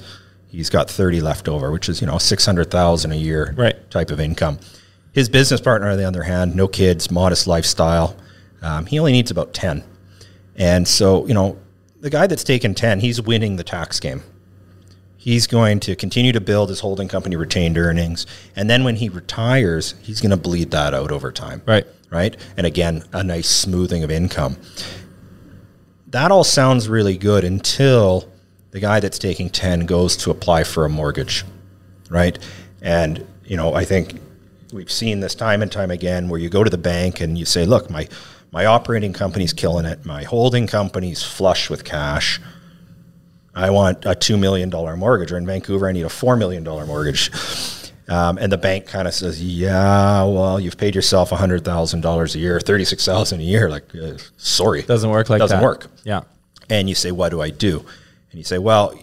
he's 0.52 0.70
got 0.70 0.90
30 0.90 1.22
left 1.22 1.48
over, 1.48 1.72
which 1.72 1.90
is, 1.90 2.02
you 2.02 2.08
know, 2.08 2.18
600,000 2.18 3.12
a 3.12 3.16
year 3.16 3.54
Right. 3.58 3.90
type 3.90 4.12
of 4.12 4.20
income. 4.20 4.60
His 5.14 5.28
business 5.30 5.60
partner, 5.62 5.90
on 5.90 5.98
the 5.98 6.06
other 6.08 6.24
hand, 6.24 6.56
no 6.56 6.68
kids, 6.68 7.10
modest 7.10 7.48
lifestyle. 7.48 8.16
Um, 8.62 8.86
he 8.86 9.00
only 9.00 9.12
needs 9.12 9.32
about 9.32 9.54
10. 9.54 9.84
And 10.56 10.88
so, 10.88 11.26
you 11.26 11.34
know, 11.34 11.58
the 12.00 12.10
guy 12.10 12.28
that's 12.28 12.44
taken 12.44 12.74
10, 12.76 13.00
he's 13.00 13.22
winning 13.22 13.56
the 13.56 13.64
tax 13.64 14.00
game. 14.00 14.24
He's 15.18 15.48
going 15.48 15.80
to 15.82 15.96
continue 15.96 16.32
to 16.32 16.42
build 16.42 16.70
his 16.70 16.80
holding 16.80 17.08
company 17.08 17.36
retained 17.36 17.78
earnings. 17.78 18.26
And 18.56 18.70
then 18.70 18.84
when 18.84 18.96
he 18.96 19.08
retires, 19.10 19.94
he's 20.02 20.20
going 20.20 20.32
to 20.32 20.38
bleed 20.38 20.72
that 20.72 20.94
out 20.96 21.12
over 21.12 21.32
time 21.32 21.62
Right. 21.66 21.86
right? 22.10 22.36
And 22.58 22.66
again, 22.66 23.04
a 23.14 23.24
nice 23.24 23.48
smoothing 23.50 24.04
of 24.04 24.10
income. 24.12 24.58
That 26.08 26.32
all 26.32 26.44
sounds 26.44 26.90
really 26.90 27.18
good 27.18 27.44
until 27.44 28.28
the 28.72 28.80
guy 28.80 29.00
that's 29.00 29.20
taking 29.20 29.50
10 29.50 29.86
goes 29.86 30.18
to 30.18 30.32
apply 30.32 30.64
for 30.64 30.86
a 30.86 30.90
mortgage, 30.90 31.46
right? 32.10 32.38
And, 32.82 33.26
you 33.46 33.58
know, 33.58 33.74
I 33.74 33.86
think 33.86 34.20
we've 34.74 34.92
seen 34.92 35.20
this 35.20 35.36
time 35.36 35.62
and 35.62 35.72
time 35.72 35.92
again 35.92 36.30
where 36.30 36.40
you 36.40 36.50
go 36.50 36.64
to 36.64 36.70
the 36.70 36.78
bank 36.78 37.20
and 37.20 37.38
you 37.38 37.46
say, 37.46 37.66
look, 37.66 37.90
my, 37.90 38.08
my 38.52 38.66
operating 38.66 39.14
company's 39.14 39.54
killing 39.54 39.86
it. 39.86 40.06
My 40.06 40.24
holding 40.24 40.68
company's 40.68 41.22
flush 41.24 41.70
with 41.70 41.84
cash. 41.84 42.40
I 43.54 43.70
want 43.70 44.06
a 44.06 44.12
$2 44.12 44.40
million 44.40 44.70
mortgage, 44.98 45.32
or 45.34 45.38
in 45.38 45.46
Vancouver, 45.46 45.90
I 45.90 45.92
need 45.92 46.06
a 46.06 46.10
$4 46.10 46.40
million 46.40 46.64
mortgage. 46.64 47.30
Um, 48.08 48.38
and 48.38 48.52
the 48.52 48.58
bank 48.58 48.88
kind 48.88 49.08
of 49.08 49.14
says, 49.14 49.42
yeah, 49.42 50.24
well, 50.24 50.60
you've 50.60 50.78
paid 50.78 50.96
yourself 50.96 51.30
$100,000 51.30 52.36
a 52.36 52.40
year, 52.40 52.60
36000 52.60 53.40
a 53.40 53.44
year. 53.44 53.70
Like, 53.70 53.94
uh, 53.96 54.18
sorry. 54.38 54.82
Doesn't 54.82 55.10
work 55.10 55.30
like 55.30 55.40
that. 55.40 55.48
Doesn't 55.48 55.64
work. 55.64 55.88
Yeah. 56.04 56.22
And 56.70 56.90
you 56.90 56.96
say, 56.96 57.12
what 57.12 57.30
do 57.30 57.42
I 57.42 57.50
do? 57.50 57.86
And 58.32 58.38
you 58.38 58.44
say, 58.44 58.58
well, 58.58 58.94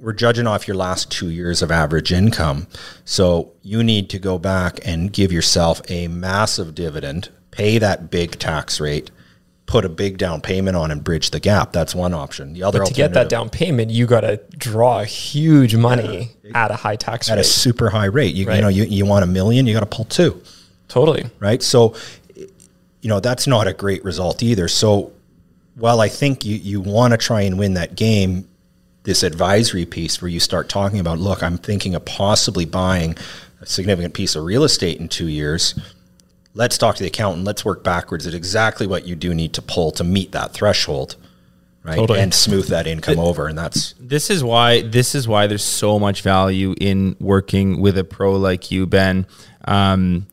we're 0.00 0.12
judging 0.12 0.46
off 0.46 0.66
your 0.66 0.76
last 0.76 1.10
two 1.10 1.30
years 1.30 1.62
of 1.62 1.70
average 1.70 2.12
income. 2.12 2.66
So 3.04 3.52
you 3.62 3.84
need 3.84 4.10
to 4.10 4.18
go 4.18 4.38
back 4.38 4.80
and 4.84 5.12
give 5.12 5.30
yourself 5.30 5.80
a 5.88 6.08
massive 6.08 6.74
dividend, 6.74 7.28
pay 7.50 7.78
that 7.78 8.10
big 8.10 8.38
tax 8.38 8.80
rate, 8.80 9.10
put 9.66 9.84
a 9.84 9.88
big 9.88 10.18
down 10.18 10.40
payment 10.40 10.76
on 10.76 10.90
and 10.90 11.04
bridge 11.04 11.30
the 11.30 11.38
gap. 11.38 11.72
That's 11.72 11.94
one 11.94 12.14
option. 12.14 12.54
The 12.54 12.62
other 12.62 12.80
But 12.80 12.88
to 12.88 12.94
get 12.94 13.12
that 13.12 13.28
down 13.28 13.50
payment, 13.50 13.90
you 13.90 14.06
got 14.06 14.22
to 14.22 14.38
draw 14.56 15.04
huge 15.04 15.76
money 15.76 16.30
at 16.54 16.70
a 16.70 16.76
high 16.76 16.96
tax 16.96 17.28
at 17.28 17.34
rate. 17.34 17.40
At 17.40 17.44
a 17.44 17.48
super 17.48 17.90
high 17.90 18.06
rate. 18.06 18.34
You, 18.34 18.50
you 18.50 18.60
know, 18.60 18.68
you, 18.68 18.84
you 18.84 19.04
want 19.06 19.24
a 19.24 19.28
million, 19.28 19.66
you 19.66 19.74
got 19.74 19.80
to 19.80 19.86
pull 19.86 20.06
two. 20.06 20.42
totally. 20.88 21.30
right? 21.38 21.62
So, 21.62 21.94
you 22.34 23.08
know, 23.08 23.20
that's 23.20 23.46
not 23.46 23.68
a 23.68 23.72
great 23.74 24.02
result 24.04 24.42
either. 24.42 24.66
So, 24.66 25.12
while 25.78 26.00
I 26.00 26.08
think 26.08 26.44
you, 26.44 26.56
you 26.56 26.80
want 26.80 27.12
to 27.12 27.18
try 27.18 27.42
and 27.42 27.58
win 27.58 27.74
that 27.74 27.94
game, 27.94 28.48
this 29.04 29.22
advisory 29.22 29.86
piece 29.86 30.20
where 30.20 30.28
you 30.28 30.40
start 30.40 30.68
talking 30.68 30.98
about, 30.98 31.18
look, 31.18 31.42
I'm 31.42 31.56
thinking 31.56 31.94
of 31.94 32.04
possibly 32.04 32.64
buying 32.64 33.16
a 33.60 33.66
significant 33.66 34.12
piece 34.12 34.34
of 34.34 34.44
real 34.44 34.64
estate 34.64 35.00
in 35.00 35.08
two 35.08 35.28
years. 35.28 35.78
Let's 36.54 36.76
talk 36.76 36.96
to 36.96 37.02
the 37.02 37.08
accountant. 37.08 37.44
Let's 37.44 37.64
work 37.64 37.84
backwards 37.84 38.26
at 38.26 38.34
exactly 38.34 38.86
what 38.86 39.06
you 39.06 39.14
do 39.14 39.32
need 39.32 39.52
to 39.54 39.62
pull 39.62 39.92
to 39.92 40.04
meet 40.04 40.32
that 40.32 40.52
threshold, 40.52 41.14
right? 41.84 41.94
Totally. 41.94 42.20
And 42.20 42.34
smooth 42.34 42.66
that 42.68 42.88
income 42.88 43.20
over. 43.20 43.46
And 43.46 43.56
that's 43.56 43.94
This 44.00 44.30
is 44.30 44.42
why 44.42 44.82
this 44.82 45.14
is 45.14 45.28
why 45.28 45.46
there's 45.46 45.64
so 45.64 46.00
much 46.00 46.22
value 46.22 46.74
in 46.80 47.14
working 47.20 47.80
with 47.80 47.96
a 47.96 48.04
pro 48.04 48.36
like 48.36 48.72
you, 48.72 48.86
Ben. 48.86 49.26
Um, 49.64 50.26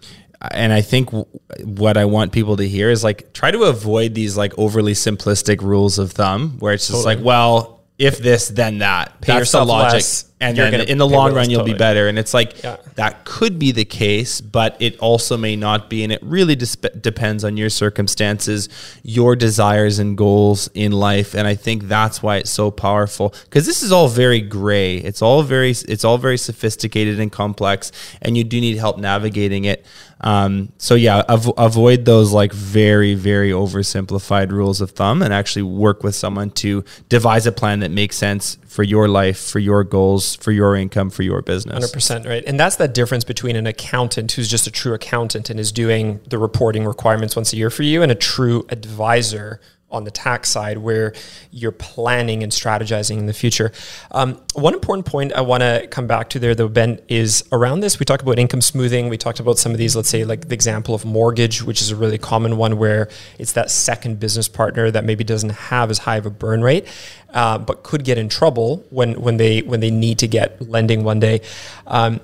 and 0.54 0.72
I 0.74 0.82
think 0.82 1.08
w- 1.12 1.26
what 1.64 1.98
I 1.98 2.06
want 2.06 2.32
people 2.32 2.58
to 2.58 2.68
hear 2.68 2.90
is 2.90 3.04
like 3.04 3.34
try 3.34 3.52
to 3.52 3.64
avoid 3.64 4.14
these 4.14 4.36
like 4.38 4.58
overly 4.58 4.94
simplistic 4.94 5.62
rules 5.62 5.98
of 6.00 6.12
thumb 6.12 6.58
where 6.60 6.74
it's 6.74 6.88
just 6.88 7.06
like, 7.06 7.20
well, 7.22 7.72
if 7.98 8.18
this, 8.18 8.50
then 8.50 8.80
that. 8.80 9.22
Pay 9.22 9.34
That's 9.34 9.52
the 9.52 9.60
yourself 9.60 9.68
logic. 9.70 9.94
less 9.94 10.26
and 10.42 10.58
You're 10.58 10.66
then 10.70 10.82
gonna 10.82 10.92
in 10.92 10.98
the 10.98 11.08
long 11.08 11.34
run 11.34 11.50
you'll 11.50 11.64
be 11.64 11.74
better 11.74 12.10
and 12.10 12.20
it's 12.20 12.34
like 12.34 12.62
Yeah. 12.62 12.76
that 12.96 13.24
could 13.24 13.58
be 13.58 13.72
the 13.72 13.86
case 13.86 14.42
but 14.42 14.76
it 14.82 15.00
also 15.00 15.38
may 15.38 15.56
not 15.56 15.90
be 15.90 16.04
and 16.04 16.12
it 16.12 16.20
really 16.22 16.58
disp- 16.58 16.86
depends 17.00 17.46
on 17.46 17.56
your 17.56 17.70
circumstances 17.70 18.68
your 19.02 19.38
desires 19.38 19.98
and 19.98 20.18
goals 20.18 20.70
in 20.74 20.92
life 20.92 21.34
and 21.36 21.48
i 21.48 21.56
think 21.56 21.84
that's 21.88 22.22
why 22.22 22.36
it's 22.36 22.52
so 22.52 22.70
powerful 22.70 23.34
because 23.46 23.66
this 23.66 23.82
is 23.82 23.94
all 23.94 24.10
very 24.10 24.42
gray 24.42 24.98
it's 24.98 25.22
all 25.22 25.42
very 25.42 25.72
it's 25.72 26.04
all 26.04 26.18
very 26.18 26.38
sophisticated 26.38 27.18
and 27.18 27.32
complex 27.32 27.94
and 28.22 28.38
you 28.38 28.44
do 28.44 28.60
need 28.60 28.78
help 28.78 28.98
navigating 28.98 29.64
it 29.64 29.86
um, 30.26 30.72
so 30.78 30.96
yeah 30.96 31.24
av- 31.30 31.54
avoid 31.58 32.06
those 32.06 32.34
like 32.34 32.52
very 32.52 33.14
very 33.14 33.52
oversimplified 33.52 34.52
rules 34.52 34.82
of 34.82 34.92
thumb 34.92 35.22
and 35.22 35.34
actually 35.34 35.62
work 35.62 36.04
with 36.04 36.16
someone 36.16 36.50
to 36.50 36.84
devise 37.08 37.48
a 37.48 37.52
plan 37.52 37.80
that 37.80 37.92
makes 37.92 38.18
sense 38.18 38.58
for 38.76 38.84
your 38.84 39.08
life 39.08 39.40
for 39.40 39.60
your 39.60 39.86
goals 39.86 40.36
for 40.36 40.52
your 40.52 40.76
income 40.76 41.10
for 41.10 41.24
your 41.24 41.42
business. 41.42 41.74
Hundred 41.74 41.94
percent 41.94 42.26
right, 42.26 42.44
and 42.46 42.60
that's 42.60 42.76
that 42.76 42.94
difference 42.94 43.24
between 43.24 43.56
an 43.56 43.66
accountant 43.66 44.34
who's 44.34 44.50
just 44.50 44.68
a 44.68 44.72
true 44.72 44.94
accountant 44.94 45.50
and 45.50 45.60
is 45.60 45.72
doing 45.72 46.20
the 46.28 46.38
reporting 46.38 46.84
requirements 46.86 47.36
once 47.38 47.54
a 47.54 47.56
year 47.56 47.70
for 47.70 47.84
you, 47.84 48.02
and 48.02 48.12
a 48.12 48.16
true 48.16 48.66
advisor 48.70 49.62
on 49.92 50.04
the 50.04 50.12
tax 50.12 50.50
side 50.50 50.78
where 50.78 51.14
you're 51.52 51.72
planning 51.72 52.44
and 52.44 52.52
strategizing 52.52 53.18
in 53.18 53.28
the 53.28 53.34
future. 53.34 53.72
Um, 54.12 54.42
one 54.54 54.74
important 54.74 55.06
point 55.06 55.32
I 55.34 55.42
want 55.42 55.62
to 55.62 55.88
come 55.90 56.08
back 56.08 56.30
to 56.32 56.40
there, 56.40 56.56
though, 56.56 56.68
Ben, 56.68 57.00
is 57.08 57.44
around 57.52 57.82
this. 57.82 58.00
We 58.00 58.06
talked 58.06 58.24
about 58.24 58.40
income 58.40 58.62
smoothing. 58.62 59.10
We 59.10 59.18
talked 59.18 59.40
about 59.40 59.58
some 59.60 59.72
of 59.72 59.78
these, 59.78 59.96
let's 59.96 60.10
say, 60.10 60.26
like 60.26 60.48
the 60.48 60.56
example 60.56 60.96
of 60.96 61.06
mortgage, 61.06 61.62
which 61.62 61.82
is 61.82 61.92
a 61.92 61.96
really 61.96 62.18
common 62.18 62.58
one 62.58 62.78
where 62.78 63.10
it's 63.38 63.54
that 63.54 63.70
second 63.70 64.20
business 64.20 64.48
partner 64.48 64.90
that 64.90 65.06
maybe 65.06 65.24
doesn't 65.24 65.52
have 65.52 65.92
as 65.92 66.00
high 66.00 66.18
of 66.18 66.26
a 66.26 66.32
burn 66.32 66.62
rate, 66.62 66.88
uh, 67.30 67.58
but 67.58 67.84
could 67.84 68.04
get 68.04 68.18
in 68.18 68.28
trouble 68.28 68.84
when 68.90 69.22
when 69.22 69.38
they 69.38 69.62
when 69.62 69.80
they 69.80 69.92
need 69.92 70.20
to 70.20 70.28
get 70.28 70.62
lending 70.62 71.04
one 71.04 71.20
day. 71.20 71.42
Um, 71.88 72.20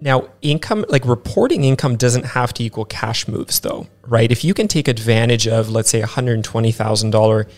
now, 0.00 0.28
income, 0.42 0.84
like 0.88 1.06
reporting 1.06 1.64
income 1.64 1.96
doesn't 1.96 2.24
have 2.24 2.52
to 2.54 2.64
equal 2.64 2.84
cash 2.84 3.26
moves 3.26 3.60
though, 3.60 3.86
right? 4.06 4.30
If 4.30 4.44
you 4.44 4.52
can 4.52 4.68
take 4.68 4.88
advantage 4.88 5.48
of, 5.48 5.70
let's 5.70 5.90
say, 5.90 6.02
$120,000 6.02 7.50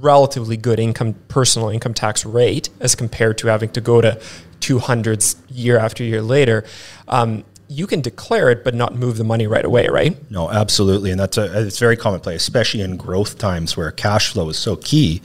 relatively 0.00 0.56
good 0.56 0.78
income, 0.78 1.14
personal 1.28 1.68
income 1.68 1.94
tax 1.94 2.24
rate 2.24 2.70
as 2.80 2.94
compared 2.94 3.38
to 3.38 3.48
having 3.48 3.68
to 3.70 3.80
go 3.80 4.00
to 4.00 4.18
200s 4.60 5.36
year 5.50 5.78
after 5.78 6.02
year 6.02 6.22
later, 6.22 6.64
um, 7.08 7.44
you 7.68 7.86
can 7.86 8.00
declare 8.00 8.50
it 8.50 8.64
but 8.64 8.74
not 8.74 8.94
move 8.94 9.16
the 9.18 9.24
money 9.24 9.46
right 9.46 9.64
away, 9.64 9.88
right? 9.88 10.16
No, 10.30 10.50
absolutely, 10.50 11.10
and 11.10 11.20
that's 11.20 11.36
a 11.38 11.66
it's 11.66 11.78
very 11.78 11.96
commonplace, 11.96 12.42
especially 12.42 12.82
in 12.82 12.96
growth 12.96 13.38
times 13.38 13.76
where 13.76 13.90
cash 13.90 14.32
flow 14.32 14.48
is 14.48 14.58
so 14.58 14.76
key. 14.76 15.22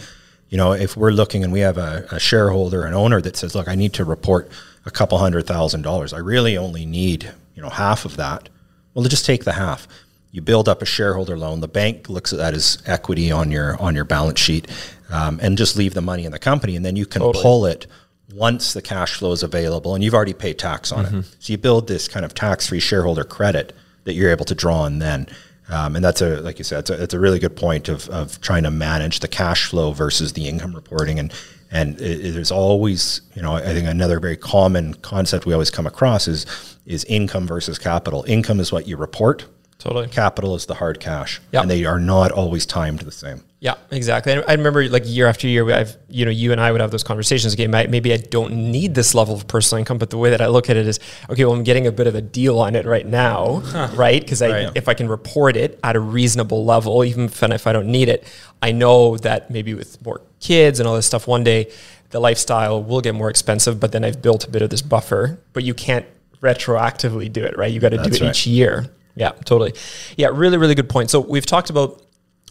You 0.50 0.58
know, 0.58 0.72
if 0.72 0.98
we're 0.98 1.12
looking 1.12 1.43
and 1.43 1.54
we 1.54 1.60
have 1.60 1.78
a, 1.78 2.08
a 2.12 2.19
shareholder, 2.19 2.84
an 2.86 2.93
owner 2.93 3.22
that 3.22 3.36
says, 3.36 3.56
"Look, 3.56 3.67
I 3.67 3.76
need 3.76 3.93
to 3.93 4.06
report 4.06 4.50
a 4.86 4.92
couple 4.92 5.18
hundred 5.18 5.46
thousand 5.46 5.82
dollars. 5.82 6.13
I 6.13 6.20
really 6.20 6.58
only 6.58 6.86
need 6.86 7.32
you 7.56 7.62
know 7.62 7.70
half 7.70 8.06
of 8.06 8.18
that." 8.18 8.50
Well, 8.94 9.06
just 9.06 9.26
take 9.26 9.44
the 9.44 9.54
half. 9.54 9.88
You 10.32 10.42
build 10.42 10.70
up 10.70 10.82
a 10.82 10.86
shareholder 10.86 11.38
loan. 11.38 11.60
The 11.60 11.68
bank 11.68 12.10
looks 12.10 12.34
at 12.34 12.38
that 12.38 12.54
as 12.54 12.82
equity 12.86 13.32
on 13.32 13.52
your 13.52 13.80
on 13.82 13.96
your 13.96 14.06
balance 14.06 14.39
sheet, 14.39 14.68
um, 15.12 15.39
and 15.42 15.58
just 15.58 15.76
leave 15.76 15.94
the 15.94 16.02
money 16.02 16.26
in 16.26 16.32
the 16.32 16.39
company, 16.39 16.76
and 16.76 16.86
then 16.86 16.96
you 16.96 17.06
can 17.06 17.22
Totally. 17.22 17.42
pull 17.42 17.65
it 17.65 17.88
once 18.34 18.74
the 18.74 18.82
cash 18.82 19.15
flow 19.15 19.32
is 19.32 19.42
available, 19.42 19.96
and 19.96 20.04
you've 20.04 20.13
already 20.13 20.34
paid 20.34 20.60
tax 20.60 20.92
on 20.92 21.06
it. 21.06 21.26
So 21.39 21.52
you 21.52 21.58
build 21.58 21.88
this 21.88 22.08
kind 22.08 22.26
of 22.26 22.34
tax-free 22.36 22.80
shareholder 22.80 23.24
credit 23.24 23.74
that 24.04 24.13
you're 24.13 24.30
able 24.30 24.46
to 24.46 24.56
draw 24.56 24.82
on 24.82 25.00
then. 25.00 25.28
Um, 25.68 25.96
and 25.96 26.04
that's 26.04 26.22
a, 26.22 26.42
like 26.42 26.58
you 26.58 26.63
said, 26.63 26.80
it's 26.80 26.89
a, 26.89 27.04
it's 27.04 27.13
a 27.13 27.20
really 27.20 27.39
good 27.39 27.56
point 27.56 27.89
of, 27.89 28.10
of 28.10 28.42
trying 28.42 28.63
to 28.63 28.72
manage 28.72 29.20
the 29.20 29.28
cash 29.28 29.65
flow 29.65 29.92
versus 29.92 30.34
the 30.34 30.48
income 30.48 30.74
reporting. 30.74 31.20
And, 31.20 31.34
and 31.71 31.99
it, 32.01 32.25
it 32.25 32.36
is 32.36 32.51
always, 32.51 33.21
you 33.36 33.41
know, 33.41 33.53
I 33.53 33.62
think 33.73 33.88
another 33.88 34.19
very 34.19 34.38
common 34.38 34.93
concept 34.95 35.45
we 35.45 35.53
always 35.53 35.69
come 35.71 35.86
across 35.86 36.27
is, 36.27 36.45
is 36.86 37.03
income 37.05 37.45
versus 37.47 37.77
capital. 37.77 38.23
Income 38.27 38.60
is 38.60 38.71
what 38.71 38.88
you 38.88 38.97
report. 38.97 39.45
Totally. 39.77 40.08
Capital 40.10 40.55
is 40.55 40.65
the 40.65 40.73
hard 40.73 40.99
cash. 40.99 41.39
Yeah. 41.53 41.62
And 41.62 41.69
they 41.71 41.86
are 41.86 41.99
not 41.99 42.32
always 42.32 42.65
timed 42.65 42.99
the 42.99 43.13
same. 43.13 43.43
Yeah, 43.62 43.75
exactly. 43.91 44.34
I 44.34 44.53
remember 44.53 44.88
like 44.89 45.03
year 45.05 45.27
after 45.27 45.47
year, 45.47 45.69
I've 45.71 45.95
you 46.10 46.23
know 46.25 46.32
you 46.32 46.51
and 46.53 46.60
I 46.62 46.71
would 46.71 46.79
have 46.82 46.91
those 46.91 47.03
conversations. 47.03 47.53
Okay, 47.53 47.67
maybe 47.67 48.13
I 48.13 48.17
don't 48.17 48.71
need 48.71 48.95
this 48.95 49.13
level 49.13 49.36
of 49.36 49.47
personal 49.47 49.79
income, 49.79 49.97
but 49.97 50.10
the 50.10 50.17
way 50.17 50.29
that 50.29 50.39
I 50.41 50.47
look 50.47 50.69
at 50.69 50.77
it 50.77 50.88
is, 50.88 50.99
okay, 51.29 51.43
well, 51.45 51.53
I'm 51.55 51.63
getting 51.63 51.86
a 51.88 51.91
bit 51.91 52.08
of 52.08 52.15
a 52.15 52.21
deal 52.21 52.60
on 52.60 52.75
it 52.75 52.86
right 52.86 53.05
now, 53.05 53.58
right? 53.95 54.21
Because 54.21 54.41
I, 54.41 54.49
Right. 54.49 54.71
if 54.75 54.88
I 54.88 54.93
can 54.93 55.08
report 55.10 55.58
it 55.58 55.77
at 55.84 55.95
a 55.97 55.99
reasonable 55.99 56.63
level, 56.65 57.03
even 57.03 57.25
if, 57.25 57.43
if 57.43 57.67
I 57.67 57.73
don't 57.73 57.88
need 57.88 58.08
it, 58.08 58.25
I 58.62 58.71
know 58.71 59.17
that 59.17 59.49
maybe 59.51 59.73
with 59.73 60.03
more 60.05 60.21
kids 60.39 60.80
and 60.80 60.88
all 60.88 60.95
this 60.95 61.06
stuff, 61.06 61.28
one 61.28 61.43
day 61.43 61.71
the 62.10 62.19
lifestyle 62.19 62.84
will 62.84 63.02
get 63.02 63.15
more 63.15 63.30
expensive. 63.30 63.80
But 63.80 63.91
then 63.91 64.04
I've 64.04 64.21
built 64.21 64.45
a 64.45 64.49
bit 64.49 64.62
of 64.62 64.69
this 64.69 64.82
buffer. 64.82 65.39
But 65.54 65.63
you 65.63 65.73
can't 65.73 66.06
retroactively 66.41 67.32
do 67.32 67.43
it, 67.43 67.58
right? 67.58 67.71
You 67.71 67.80
got 67.80 67.89
to 67.89 67.97
do 67.97 68.04
it 68.04 68.21
right. 68.21 68.30
each 68.30 68.47
year. 68.47 68.88
Yeah, 69.15 69.32
totally. 69.43 69.73
Yeah, 70.17 70.30
really, 70.32 70.58
really 70.58 70.75
good 70.75 70.89
point. 70.89 71.10
So 71.10 71.19
we've 71.19 71.45
talked 71.45 71.69
about 71.69 72.02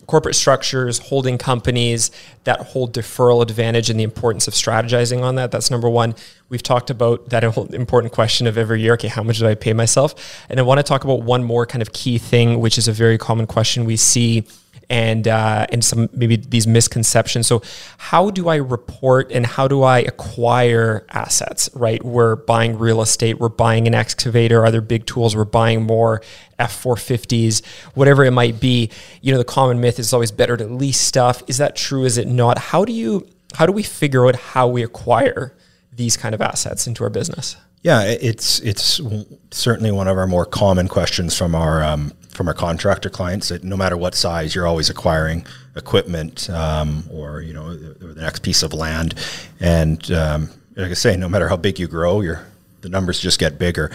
corporate 0.07 0.35
structures, 0.35 0.99
holding 0.99 1.37
companies, 1.39 2.11
that 2.45 2.61
whole 2.61 2.89
deferral 2.89 3.43
advantage 3.43 3.91
and 3.91 4.01
the 4.01 4.05
importance 4.05 4.49
of 4.49 4.55
strategizing 4.55 5.23
on 5.23 5.35
that. 5.35 5.51
That's 5.51 5.71
number 5.71 5.89
one. 5.89 6.15
We've 6.49 6.63
talked 6.63 6.89
about 6.89 7.29
that 7.29 7.45
whole 7.45 7.67
important 7.75 8.13
question 8.13 8.47
of 8.47 8.57
every 8.57 8.81
year, 8.81 8.95
okay, 8.95 9.09
how 9.09 9.23
much 9.23 9.39
do 9.39 9.47
I 9.47 9.55
pay 9.55 9.75
myself? 9.75 10.47
And 10.49 10.59
I 10.59 10.63
want 10.63 10.79
to 10.79 10.83
talk 10.83 11.05
about 11.05 11.23
one 11.23 11.45
more 11.45 11.67
kind 11.67 11.83
of 11.83 11.93
key 11.93 12.17
thing, 12.17 12.59
which 12.61 12.79
is 12.79 12.89
a 12.89 12.93
very 12.93 13.19
common 13.19 13.47
question 13.47 13.85
we 13.85 13.97
see 13.97 14.47
and 14.91 15.29
uh, 15.29 15.67
and 15.71 15.85
some 15.85 16.09
maybe 16.13 16.37
these 16.37 16.67
misconceptions. 16.67 17.47
So, 17.47 17.63
how 17.99 18.31
do 18.31 18.49
I 18.49 18.57
report 18.57 19.31
and 19.33 19.45
how 19.45 19.69
do 19.69 19.83
I 19.83 19.99
acquire 20.01 21.07
assets? 21.11 21.69
Right, 21.75 22.03
we're 22.05 22.37
buying 22.37 22.79
real 22.79 23.03
estate, 23.03 23.39
we're 23.39 23.49
buying 23.49 23.87
an 23.87 23.95
excavator, 23.95 24.65
other 24.65 24.81
big 24.81 25.07
tools, 25.07 25.37
we're 25.37 25.45
buying 25.45 25.83
more 25.83 26.23
F 26.59 26.73
four 26.75 26.97
fifties, 26.97 27.63
whatever 27.95 28.25
it 28.25 28.31
might 28.31 28.61
be. 28.61 28.91
You 29.21 29.33
know, 29.33 29.39
the 29.39 29.45
common 29.45 29.81
myth 29.81 29.99
is 29.99 30.13
always 30.13 30.33
better 30.33 30.57
to 30.57 30.65
lease 30.65 31.01
stuff. 31.01 31.43
Is 31.47 31.59
that 31.59 31.77
true? 31.77 32.05
Is 32.05 32.19
it 32.19 32.29
not? 32.29 32.59
How 32.59 32.85
do 32.85 32.93
you 32.93 33.29
how 33.55 33.67
do 33.67 33.73
we 33.73 33.83
figure 33.83 34.27
out 34.27 34.37
how 34.37 34.69
we 34.69 34.83
acquire 34.83 35.55
these 35.93 36.17
kind 36.17 36.35
of 36.35 36.41
assets 36.41 36.87
into 36.87 37.05
our 37.05 37.11
business? 37.11 37.57
Yeah, 37.83 38.03
it's 38.03 38.61
it's 38.61 39.01
certainly 39.51 39.93
one 39.93 40.09
of 40.09 40.17
our 40.17 40.27
more 40.27 40.45
common 40.45 40.89
questions 40.89 41.37
from 41.37 41.55
our 41.55 41.83
um, 41.83 42.13
from 42.39 42.49
our 42.49 42.55
contractor 42.55 43.11
clients. 43.11 43.49
That 43.49 43.65
no 43.65 43.77
matter 43.77 43.97
what 43.97 44.15
size, 44.15 44.55
you're 44.55 44.67
always 44.67 44.89
acquiring 44.89 45.45
equipment 45.77 46.49
um, 46.49 47.05
or 47.13 47.43
you 47.43 47.53
know 47.53 47.77
the 47.77 48.15
the 48.15 48.21
next 48.21 48.43
piece 48.43 48.63
of 48.63 48.73
land, 48.73 49.15
and 49.61 50.11
um, 50.13 50.49
like 50.77 50.91
I 50.91 50.95
say, 50.95 51.17
no 51.17 51.29
matter 51.29 51.49
how 51.49 51.57
big 51.57 51.79
you 51.79 51.89
grow, 51.89 52.23
your 52.23 52.47
the 52.81 52.89
numbers 52.89 53.19
just 53.21 53.39
get 53.39 53.59
bigger. 53.59 53.91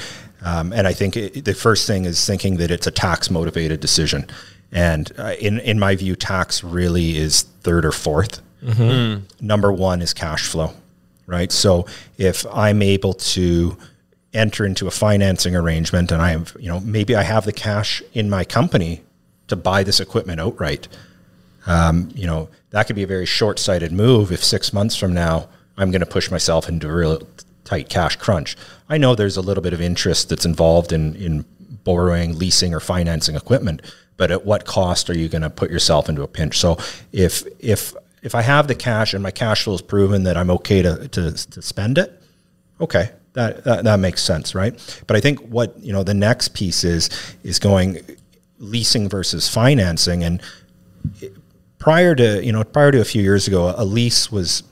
Um, 0.45 0.73
and 0.73 0.85
I 0.85 0.93
think 0.93 1.15
it, 1.15 1.45
the 1.45 1.53
first 1.53 1.87
thing 1.87 2.03
is 2.03 2.25
thinking 2.25 2.57
that 2.57 2.69
it's 2.69 2.85
a 2.85 2.91
tax 2.91 3.31
motivated 3.31 3.79
decision. 3.79 4.27
And 4.71 5.09
uh, 5.17 5.35
in 5.39 5.59
in 5.59 5.79
my 5.79 5.95
view, 5.95 6.15
tax 6.15 6.63
really 6.63 7.17
is 7.17 7.43
third 7.61 7.85
or 7.85 7.91
4th 7.91 8.41
Number 9.41 9.71
one 9.71 10.01
is 10.01 10.13
cash 10.13 10.47
flow 10.47 10.73
right? 11.25 11.51
So 11.51 11.85
if 12.17 12.45
I'm 12.51 12.81
able 12.81 13.13
to 13.13 13.77
enter 14.33 14.65
into 14.65 14.87
a 14.87 14.91
financing 14.91 15.55
arrangement 15.55 16.11
and 16.11 16.21
I 16.21 16.31
have, 16.31 16.55
you 16.59 16.67
know, 16.67 16.79
maybe 16.79 17.15
I 17.15 17.23
have 17.23 17.45
the 17.45 17.53
cash 17.53 18.01
in 18.13 18.29
my 18.29 18.43
company 18.43 19.01
to 19.47 19.55
buy 19.55 19.83
this 19.83 19.99
equipment 19.99 20.39
outright, 20.39 20.87
um, 21.65 22.09
you 22.13 22.25
know, 22.25 22.49
that 22.71 22.87
could 22.87 22.95
be 22.95 23.03
a 23.03 23.07
very 23.07 23.25
short 23.25 23.59
sighted 23.59 23.91
move 23.91 24.31
if 24.31 24.43
six 24.43 24.73
months 24.73 24.95
from 24.95 25.13
now 25.13 25.47
I'm 25.77 25.91
going 25.91 26.01
to 26.01 26.07
push 26.07 26.29
myself 26.29 26.67
into 26.67 26.89
a 26.89 26.93
real 26.93 27.21
tight 27.63 27.89
cash 27.89 28.15
crunch. 28.15 28.57
I 28.89 28.97
know 28.97 29.15
there's 29.15 29.37
a 29.37 29.41
little 29.41 29.63
bit 29.63 29.73
of 29.73 29.81
interest 29.81 30.29
that's 30.29 30.45
involved 30.45 30.91
in, 30.91 31.15
in 31.15 31.45
borrowing, 31.83 32.37
leasing, 32.37 32.73
or 32.73 32.79
financing 32.79 33.35
equipment, 33.35 33.81
but 34.17 34.31
at 34.31 34.45
what 34.45 34.65
cost 34.65 35.09
are 35.09 35.17
you 35.17 35.29
going 35.29 35.41
to 35.41 35.49
put 35.49 35.71
yourself 35.71 36.09
into 36.09 36.21
a 36.21 36.27
pinch? 36.27 36.59
So 36.59 36.77
if, 37.11 37.43
if, 37.59 37.93
if 38.21 38.35
I 38.35 38.41
have 38.41 38.67
the 38.67 38.75
cash 38.75 39.13
and 39.13 39.23
my 39.23 39.31
cash 39.31 39.63
flow 39.63 39.75
is 39.75 39.81
proven 39.81 40.23
that 40.23 40.37
I'm 40.37 40.49
okay 40.51 40.81
to, 40.81 41.07
to, 41.09 41.31
to 41.31 41.61
spend 41.61 41.97
it, 41.97 42.21
okay, 42.79 43.11
that, 43.33 43.63
that, 43.63 43.83
that 43.83 43.99
makes 43.99 44.23
sense, 44.23 44.55
right? 44.55 44.73
But 45.07 45.17
I 45.17 45.19
think 45.19 45.39
what, 45.39 45.77
you 45.79 45.91
know, 45.91 46.03
the 46.03 46.13
next 46.13 46.49
piece 46.49 46.83
is, 46.83 47.09
is 47.43 47.59
going 47.59 47.99
leasing 48.59 49.09
versus 49.09 49.49
financing. 49.49 50.23
And 50.23 50.41
prior 51.79 52.15
to, 52.15 52.43
you 52.45 52.51
know, 52.51 52.63
prior 52.63 52.91
to 52.91 53.01
a 53.01 53.05
few 53.05 53.21
years 53.21 53.47
ago, 53.47 53.73
a 53.75 53.83
lease 53.83 54.31
was, 54.31 54.63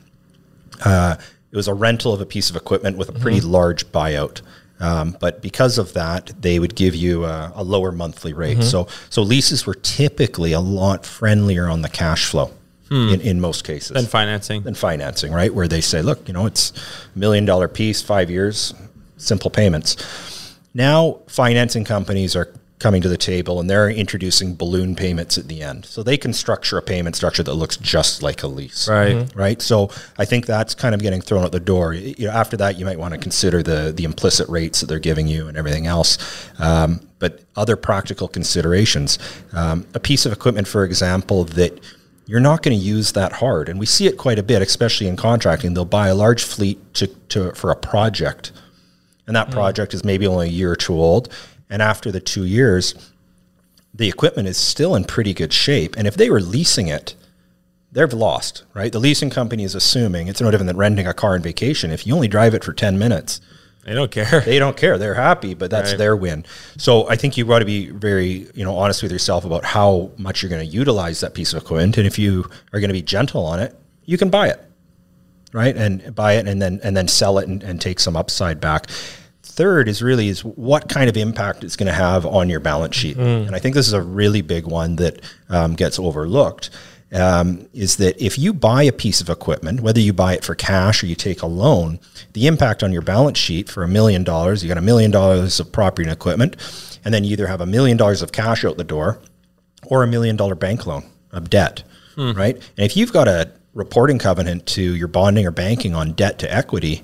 uh, 0.86 1.16
it 1.52 1.56
was 1.56 1.68
a 1.68 1.74
rental 1.74 2.14
of 2.14 2.22
a 2.22 2.26
piece 2.26 2.50
of 2.50 2.56
equipment 2.56 2.98
with 2.98 3.10
a 3.10 3.14
pretty 3.14 3.42
large 3.42 3.86
buyout. 3.92 4.42
Um, 4.80 5.16
but 5.20 5.42
because 5.42 5.78
of 5.78 5.94
that, 5.94 6.32
they 6.40 6.58
would 6.58 6.76
give 6.76 6.96
you 6.96 7.26
a, 7.26 7.52
a 7.56 7.64
lower 7.64 7.92
monthly 7.92 8.34
rate. 8.34 8.64
So, 8.64 8.88
so 9.10 9.22
leases 9.22 9.66
were 9.66 9.76
typically 9.76 10.54
a 10.54 10.60
lot 10.60 11.06
friendlier 11.06 11.68
on 11.68 11.82
the 11.82 11.90
cash 11.90 12.26
flow 12.26 12.52
in, 12.92 13.22
in 13.22 13.40
most 13.40 13.64
cases 13.64 13.92
Then 13.92 14.06
financing. 14.06 14.64
than 14.64 14.74
financing, 14.76 15.32
right? 15.32 15.54
Where 15.54 15.68
they 15.68 15.82
say, 15.82 16.02
look, 16.02 16.28
you 16.28 16.34
know, 16.34 16.46
it's 16.46 16.74
a 17.16 17.20
million 17.20 17.46
dollar 17.46 17.68
piece, 17.70 18.02
five 18.02 18.30
years, 18.30 18.74
simple 19.18 19.50
payments. 19.50 19.96
Now, 20.74 21.20
financing 21.28 21.86
companies 21.86 22.36
are 22.36 22.54
coming 22.80 23.02
to 23.04 23.08
the 23.08 23.18
table 23.18 23.60
and 23.60 23.70
they're 23.70 23.90
introducing 23.90 24.56
balloon 24.56 24.96
payments 24.96 25.38
at 25.38 25.48
the 25.48 25.62
end. 25.62 25.86
So 25.86 26.02
they 26.02 26.18
can 26.18 26.34
structure 26.34 26.78
a 26.80 26.82
payment 26.82 27.16
structure 27.16 27.44
that 27.44 27.54
looks 27.54 27.78
just 27.78 28.24
like 28.24 28.42
a 28.42 28.48
lease. 28.48 28.90
Right. 28.90 29.32
Right. 29.36 29.62
So 29.62 29.92
I 30.18 30.26
think 30.26 30.48
that's 30.48 30.74
kind 30.74 30.96
of 30.96 31.02
getting 31.02 31.22
thrown 31.22 31.46
out 31.46 31.52
the 31.52 31.60
door. 31.60 31.94
You 31.94 32.26
know, 32.26 32.32
after 32.32 32.58
that, 32.58 32.80
you 32.80 32.86
might 32.86 32.98
want 32.98 33.14
to 33.14 33.20
consider 33.20 33.62
the 33.62 33.94
the 33.96 34.04
implicit 34.04 34.50
rates 34.50 34.82
that 34.82 34.88
they're 34.88 35.00
giving 35.00 35.28
you 35.28 35.48
and 35.48 35.56
everything 35.58 35.86
else. 35.86 36.18
Um, 36.60 37.08
but 37.20 37.42
other 37.56 37.76
practical 37.76 38.28
considerations, 38.28 39.20
um, 39.54 39.86
a 39.94 40.00
piece 40.00 40.26
of 40.26 40.34
equipment, 40.34 40.68
for 40.68 40.84
example, 40.84 41.44
that 41.44 41.80
you're 42.32 42.40
not 42.40 42.64
going 42.64 42.80
to 42.80 42.82
use 42.82 43.12
that 43.12 43.34
hard, 43.34 43.68
and 43.68 43.78
we 43.78 43.86
see 43.86 44.08
it 44.08 44.18
quite 44.18 44.40
a 44.40 44.44
bit, 44.44 44.62
especially 44.62 45.06
in 45.06 45.18
contracting. 45.18 45.74
They'll 45.74 45.84
buy 45.84 46.08
a 46.08 46.16
large 46.16 46.42
fleet 46.42 46.94
to, 46.94 47.08
to 47.08 47.52
for 47.52 47.72
a 47.72 47.76
project, 47.76 48.54
and 49.28 49.36
that 49.36 49.48
hmm. 49.48 49.54
project 49.54 49.94
is 49.94 50.06
maybe 50.06 50.26
only 50.26 50.48
a 50.48 50.50
year 50.50 50.72
or 50.72 50.78
two 50.78 50.94
old. 50.94 51.28
And 51.70 51.82
after 51.82 52.10
the 52.10 52.22
two 52.22 52.46
years, 52.46 52.96
the 53.94 54.08
equipment 54.08 54.48
is 54.48 54.56
still 54.56 54.96
in 54.96 55.04
pretty 55.04 55.34
good 55.34 55.52
shape. 55.52 55.98
And 55.98 56.08
if 56.08 56.16
they 56.16 56.30
were 56.30 56.40
leasing 56.40 56.88
it, 56.88 57.16
they've 57.92 58.14
lost, 58.14 58.64
right? 58.74 58.94
The 58.94 59.00
leasing 59.00 59.30
company 59.30 59.66
is 59.66 59.76
assuming 59.76 60.30
it's 60.30 60.40
no 60.40 60.52
different 60.52 60.68
than 60.68 60.78
renting 60.78 61.08
a 61.08 61.14
car 61.14 61.34
on 61.34 61.42
vacation. 61.42 61.92
If 61.92 62.08
you 62.08 62.16
only 62.16 62.30
drive 62.30 62.54
it 62.54 62.64
for 62.64 62.72
10 62.72 62.98
minutes, 62.98 63.42
I 63.88 63.94
don't 63.94 64.12
care. 64.12 64.42
they 64.46 64.60
don't 64.60 64.78
care. 64.78 64.98
They're 64.98 65.16
happy, 65.16 65.54
but 65.56 65.72
that's 65.72 65.92
Right. 65.92 65.98
their 65.98 66.16
win. 66.16 66.46
So 66.78 67.10
I 67.10 67.16
think 67.16 67.36
you've 67.38 67.48
got 67.48 67.60
to 67.60 67.66
be 67.66 67.90
very, 67.90 68.48
you 68.54 68.64
know, 68.64 68.76
honest 68.78 69.02
with 69.02 69.12
yourself 69.12 69.44
about 69.46 69.66
how 69.66 70.12
much 70.18 70.42
you're 70.44 70.50
going 70.50 70.66
to 70.68 70.72
utilize 70.72 71.20
that 71.22 71.34
piece 71.34 71.52
of 71.54 71.62
equipment. 71.64 71.98
And 71.98 72.06
if 72.06 72.20
you 72.20 72.50
are 72.74 72.80
going 72.80 72.90
to 72.90 72.94
be 72.94 73.02
gentle 73.02 73.46
on 73.46 73.60
it, 73.60 73.76
you 74.06 74.18
can 74.18 74.30
buy 74.30 74.50
it, 74.50 74.64
right? 75.54 75.76
And 75.76 76.14
buy 76.14 76.34
it 76.34 76.48
and 76.48 76.62
then 76.62 76.80
and 76.84 76.96
then 76.96 77.08
sell 77.08 77.38
it 77.40 77.48
and, 77.48 77.64
and 77.64 77.82
take 77.82 78.00
some 78.00 78.16
upside 78.16 78.60
back. 78.62 78.88
Third 79.44 79.90
is 79.90 80.02
really 80.02 80.30
is 80.30 80.46
what 80.46 80.88
kind 80.88 81.10
of 81.10 81.18
impact 81.18 81.64
it's 81.64 81.76
going 81.76 81.88
to 81.88 81.94
have 81.94 82.26
on 82.26 82.50
your 82.50 82.60
balance 82.62 82.96
sheet. 82.96 83.18
And 83.18 83.54
I 83.56 83.60
think 83.60 83.76
this 83.76 83.88
is 83.88 83.94
a 83.94 84.02
really 84.02 84.42
big 84.42 84.66
one 84.66 84.96
that 84.98 85.22
um, 85.50 85.76
gets 85.76 86.00
overlooked. 86.00 86.70
Um, 87.14 87.68
is 87.74 87.98
that 87.98 88.24
if 88.24 88.40
you 88.40 88.54
buy 88.54 88.84
a 88.84 88.94
piece 88.94 89.20
of 89.20 89.30
equipment, 89.30 89.82
whether 89.82 90.00
you 90.00 90.14
buy 90.14 90.34
it 90.34 90.46
for 90.46 90.56
cash 90.56 91.04
or 91.04 91.08
you 91.08 91.16
take 91.16 91.42
a 91.42 91.46
loan, 91.46 92.00
the 92.32 92.48
impact 92.48 92.84
on 92.84 92.94
your 92.94 93.02
balance 93.02 93.38
sheet 93.38 93.68
for 93.70 93.84
a 93.84 93.88
million 93.88 94.24
dollars, 94.24 94.64
you 94.64 94.70
got 94.70 94.78
a 94.78 94.82
million 94.82 95.12
dollars 95.12 95.60
of 95.60 95.74
property 95.74 96.04
and 96.04 96.14
equipment, 96.14 96.56
and 97.04 97.14
then 97.14 97.26
you 97.26 97.32
either 97.34 97.48
have 97.48 97.60
a 97.60 97.66
million 97.66 97.98
dollars 97.98 98.22
of 98.22 98.32
cash 98.32 98.64
out 98.64 98.78
the 98.78 98.86
door 98.86 99.20
or 99.88 100.04
a 100.04 100.08
million 100.08 100.38
dollar 100.38 100.56
bank 100.56 100.86
loan 100.86 101.04
of 101.34 101.50
debt, 101.50 101.84
right? 102.38 102.56
And 102.56 102.86
if 102.86 102.96
you've 102.96 103.12
got 103.12 103.28
a 103.28 103.52
reporting 103.74 104.18
covenant 104.18 104.66
to 104.68 104.82
your 104.82 105.08
bonding 105.10 105.46
or 105.46 105.52
banking 105.52 105.94
on 105.94 106.14
debt 106.14 106.40
to 106.40 106.54
equity, 106.54 107.04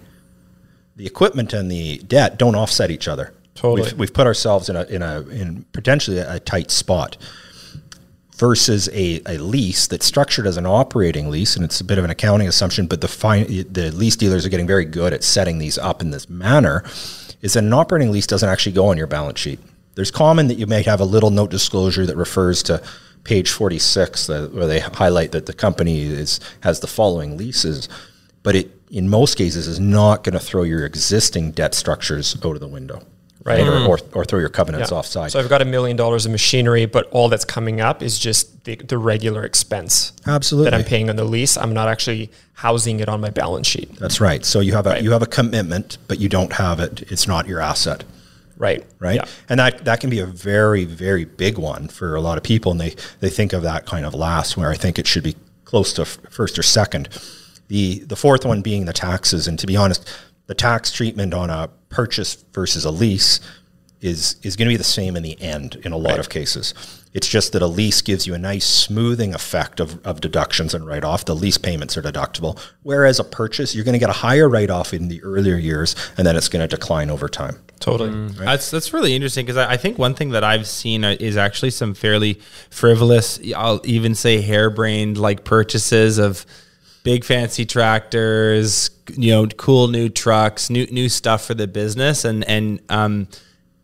the 0.96 1.06
equipment 1.06 1.52
and 1.52 1.70
the 1.70 1.98
debt 2.00 2.38
don't 2.40 2.56
offset 2.56 2.92
each 2.92 3.08
other. 3.10 3.34
Totally. 3.56 3.90
We've, 3.90 4.00
we've 4.00 4.14
put 4.14 4.28
ourselves 4.28 4.70
in 4.70 4.76
a 4.76 4.84
in 4.84 5.02
a 5.02 5.22
in 5.30 5.66
potentially 5.74 6.20
a 6.20 6.40
tight 6.40 6.72
spot 6.72 7.18
versus 8.38 8.88
a, 8.94 9.20
a 9.26 9.38
lease 9.38 9.88
that's 9.88 10.06
structured 10.06 10.46
as 10.46 10.58
an 10.58 10.66
operating 10.66 11.30
lease, 11.30 11.56
and 11.56 11.66
it's 11.66 11.82
a 11.82 11.84
bit 11.84 11.98
of 11.98 12.04
an 12.04 12.12
accounting 12.12 12.48
assumption, 12.48 12.86
but 12.86 13.02
the 13.02 13.08
fine, 13.08 13.48
the 13.72 13.92
lease 13.92 14.16
dealers 14.16 14.46
are 14.46 14.50
getting 14.50 14.68
very 14.68 14.86
good 14.86 15.12
at 15.12 15.24
setting 15.24 15.58
these 15.58 15.78
up 15.78 16.02
in 16.02 16.12
this 16.12 16.30
manner. 16.30 16.84
Is 17.42 17.54
that 17.54 17.64
an 17.64 17.74
operating 17.74 18.12
lease 18.12 18.28
doesn't 18.28 18.48
actually 18.48 18.74
go 18.74 18.88
on 18.88 18.98
your 18.98 19.08
balance 19.08 19.40
sheet? 19.40 19.60
There's 19.96 20.12
common 20.12 20.48
that 20.48 20.60
you 20.60 20.68
may 20.68 20.84
have 20.84 21.02
a 21.02 21.06
little 21.06 21.32
note 21.32 21.50
disclosure 21.50 22.06
that 22.06 22.16
refers 22.16 22.62
to 22.64 22.82
page 23.24 23.52
46, 23.52 24.30
uh, 24.30 24.50
where 24.52 24.68
they 24.68 24.80
highlight 24.80 25.32
that 25.32 25.48
the 25.48 25.54
company 25.54 26.04
is 26.04 26.40
has 26.62 26.80
the 26.80 26.88
following 26.88 27.38
leases, 27.38 27.90
but 28.44 28.56
it 28.56 28.72
in 28.90 29.10
most 29.10 29.36
cases 29.36 29.68
is 29.68 29.80
not 29.80 30.24
going 30.24 30.34
to 30.34 30.40
throw 30.40 30.64
your 30.64 30.86
existing 30.86 31.52
debt 31.52 31.74
structures 31.74 32.38
out 32.46 32.54
of 32.54 32.60
the 32.60 32.68
window, 32.68 33.02
Right. 33.48 33.62
Or, 33.62 33.72
mm. 33.72 33.88
or, 33.88 33.98
or 34.14 34.26
throw 34.26 34.40
your 34.40 34.50
covenants 34.50 34.92
Yeah. 34.92 34.98
offside. 34.98 35.32
So 35.32 35.40
I've 35.40 35.48
got 35.48 35.62
a 35.62 35.66
million 35.66 35.96
dollars 35.96 36.26
of 36.26 36.34
machinery, 36.34 36.86
but 36.86 37.08
all 37.12 37.30
that's 37.30 37.46
coming 37.46 37.80
up 37.80 38.04
is 38.04 38.20
just 38.20 38.66
the, 38.66 38.76
the 38.76 38.98
regular 38.98 39.46
expense 39.46 40.12
Absolutely. 40.28 40.70
that 40.70 40.78
I'm 40.78 40.84
paying 40.84 41.10
on 41.10 41.16
the 41.16 41.24
lease. 41.24 41.56
I'm 41.58 41.74
not 41.74 41.88
actually 41.88 42.30
housing 42.56 43.00
it 43.00 43.08
on 43.08 43.22
my 43.22 43.30
balance 43.30 43.66
sheet. 43.66 43.96
That's 44.00 44.20
right. 44.20 44.44
So 44.44 44.60
you 44.60 44.74
have 44.74 44.86
a 44.86 44.90
Right. 44.90 45.04
you 45.04 45.12
have 45.12 45.22
a 45.22 45.28
commitment, 45.28 45.98
but 46.10 46.20
you 46.20 46.28
don't 46.28 46.52
have 46.54 46.82
it. 46.82 47.04
It's 47.10 47.26
not 47.26 47.48
your 47.48 47.62
asset, 47.62 48.04
Right. 48.58 48.84
right? 49.00 49.16
Yeah. 49.16 49.26
And 49.48 49.60
that 49.62 49.86
that 49.86 50.02
can 50.02 50.10
be 50.10 50.20
a 50.20 50.26
very 50.26 50.84
very 50.84 51.24
big 51.24 51.58
one 51.58 51.88
for 51.88 52.16
a 52.16 52.22
lot 52.22 52.38
of 52.38 52.44
people, 52.44 52.74
and 52.74 52.82
they 52.82 52.96
they 53.22 53.30
think 53.30 53.54
of 53.54 53.64
that 53.64 53.86
kind 53.86 54.06
of 54.06 54.14
last, 54.14 54.58
where 54.58 54.70
I 54.70 54.76
think 54.76 55.00
it 55.00 55.08
should 55.08 55.24
be 55.24 55.36
close 55.64 55.94
to 55.94 56.02
f- 56.02 56.18
first 56.30 56.60
or 56.60 56.64
second. 56.64 57.08
The 57.70 58.00
the 58.00 58.16
fourth 58.16 58.46
one 58.46 58.62
being 58.62 58.86
the 58.86 58.94
taxes, 58.94 59.48
and 59.48 59.58
to 59.60 59.68
be 59.68 59.78
honest, 59.78 60.06
the 60.48 60.56
tax 60.56 60.92
treatment 60.92 61.34
on 61.34 61.50
a 61.50 61.70
purchase 61.90 62.44
versus 62.54 62.84
a 62.86 62.92
lease 62.92 63.40
is 64.00 64.36
is 64.44 64.56
going 64.56 64.68
to 64.68 64.74
be 64.74 64.78
the 64.78 64.84
same 64.84 65.16
in 65.16 65.24
the 65.24 65.40
end 65.42 65.76
in 65.84 65.92
a 65.92 65.98
lot 65.98 66.20
of 66.20 66.30
cases. 66.30 66.74
It's 67.14 67.28
just 67.28 67.54
that 67.54 67.64
a 67.64 67.68
lease 67.68 68.02
gives 68.02 68.28
you 68.28 68.36
a 68.36 68.38
nice 68.38 68.66
smoothing 68.66 69.34
effect 69.34 69.80
of, 69.80 70.06
of 70.06 70.22
deductions 70.22 70.76
and 70.76 70.86
write 70.86 71.04
off. 71.04 71.26
The 71.26 71.36
lease 71.36 71.58
payments 71.58 71.98
are 71.98 72.02
deductible, 72.02 72.60
whereas 72.84 73.20
a 73.20 73.24
purchase 73.24 73.74
you're 73.74 73.86
going 73.86 73.94
to 73.94 74.00
get 74.00 74.10
a 74.10 74.14
higher 74.14 74.48
write 74.48 74.70
off 74.70 74.94
in 74.94 75.08
the 75.08 75.24
earlier 75.24 75.56
years, 75.56 75.96
and 76.16 76.28
then 76.28 76.36
it's 76.36 76.48
going 76.48 76.62
to 76.62 76.68
decline 76.68 77.10
over 77.10 77.28
time. 77.28 77.60
Totally. 77.80 78.28
That's 78.34 78.70
that's 78.70 78.94
really 78.94 79.16
interesting 79.16 79.46
because 79.46 79.58
I, 79.58 79.72
I 79.74 79.78
think 79.78 79.98
one 79.98 80.14
thing 80.14 80.30
that 80.30 80.44
I've 80.44 80.68
seen 80.68 81.04
uh, 81.04 81.16
is 81.20 81.38
actually 81.38 81.72
some 81.72 81.96
fairly 81.96 82.40
frivolous, 82.70 83.40
I'll 83.56 83.82
even 83.84 84.14
say 84.14 84.42
harebrained 84.42 85.18
like 85.18 85.44
purchases 85.44 86.20
of 86.20 86.46
big 87.08 87.24
fancy 87.24 87.66
tractors, 87.66 88.92
you 89.16 89.32
know, 89.32 89.48
cool 89.48 89.88
new 89.88 90.10
trucks, 90.10 90.70
new 90.70 90.86
new 90.88 91.08
stuff 91.08 91.46
for 91.46 91.54
the 91.54 91.66
business, 91.66 92.26
and 92.26 92.44
and 92.50 92.82
um, 92.90 93.30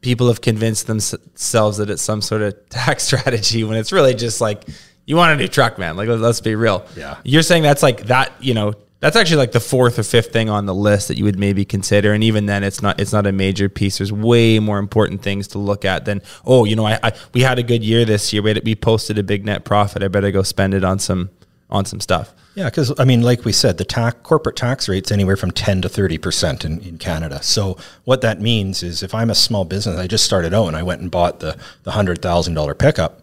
people 0.01 0.28
have 0.28 0.41
convinced 0.41 0.88
themselves 0.88 1.78
that 1.78 1.89
it's 1.89 2.01
some 2.01 2.21
sort 2.21 2.41
of 2.41 2.53
tax 2.69 3.03
strategy 3.03 3.63
when 3.63 3.78
it's 3.78 3.93
really 3.93 4.13
just 4.13 4.41
like 4.41 4.65
you 5.05 5.15
want 5.15 5.32
a 5.32 5.38
new 5.38 5.47
truck, 5.47 5.78
man. 5.78 5.95
Like 5.95 6.09
let- 6.09 6.19
let's 6.19 6.41
be 6.41 6.53
real. 6.55 6.86
Yeah. 6.97 7.17
You're 7.24 7.43
saying 7.43 7.63
that's 7.63 7.82
like 7.82 8.07
that, 8.07 8.34
you 8.41 8.53
know, 8.53 8.74
that's 8.99 9.15
actually 9.15 9.38
like 9.38 9.53
the 9.53 9.61
fourth 9.61 9.97
or 9.97 10.03
fifth 10.03 10.34
thing 10.34 10.49
on 10.49 10.65
the 10.65 10.76
list 10.76 11.07
that 11.07 11.17
you 11.17 11.24
would 11.24 11.39
maybe 11.39 11.63
consider. 11.63 12.11
And 12.11 12.26
even 12.26 12.45
then 12.45 12.61
it's 12.65 12.82
not 12.82 12.99
it's 12.99 13.13
not 13.13 13.26
a 13.26 13.32
major 13.32 13.69
piece. 13.69 13.99
There's 13.99 14.11
way 14.11 14.59
more 14.59 14.80
important 14.80 15.21
things 15.21 15.47
to 15.49 15.59
look 15.59 15.86
at 15.86 16.03
than, 16.03 16.21
oh, 16.45 16.65
you 16.65 16.76
know, 16.76 16.86
I, 16.86 16.99
I 17.01 17.13
we 17.34 17.39
had 17.39 17.57
a 17.57 17.63
good 17.63 17.86
year 17.86 18.03
this 18.03 18.34
year. 18.34 18.41
We, 18.41 18.49
had, 18.49 18.65
we 18.65 18.76
posted 18.76 19.17
a 19.17 19.24
big 19.24 19.45
net 19.45 19.63
profit. 19.63 20.03
I 20.03 20.09
better 20.09 20.32
go 20.32 20.43
spend 20.43 20.74
it 20.74 20.84
on 20.84 20.99
some 20.99 21.30
on 21.70 21.86
some 21.86 21.99
stuff. 21.99 22.34
Yeah, 22.55 22.66
because 22.66 22.93
I 22.99 23.03
mean, 23.05 23.22
like 23.22 23.45
we 23.45 23.51
said, 23.51 23.78
the 23.78 23.86
tax 23.86 24.18
corporate 24.24 24.55
tax 24.55 24.88
rate's 24.88 25.11
anywhere 25.11 25.36
from 25.38 25.51
ten 25.51 25.82
to 25.82 25.89
thirty 25.89 26.18
percent 26.18 26.64
in, 26.64 26.80
in 26.82 26.97
Canada. 26.97 27.41
So 27.41 27.78
what 28.03 28.22
that 28.22 28.39
means 28.41 28.84
is, 28.84 29.01
if 29.01 29.16
I'm 29.16 29.30
a 29.30 29.36
small 29.36 29.66
business, 29.66 29.97
I 29.97 30.05
just 30.05 30.24
started 30.24 30.53
out 30.53 30.68
and 30.68 30.76
I 30.78 30.84
went 30.84 31.01
and 31.01 31.09
bought 31.09 31.39
the 31.39 31.57
the 31.84 31.91
hundred 31.91 32.22
thousand 32.22 32.53
dollar 32.53 32.76
pickup. 32.76 33.22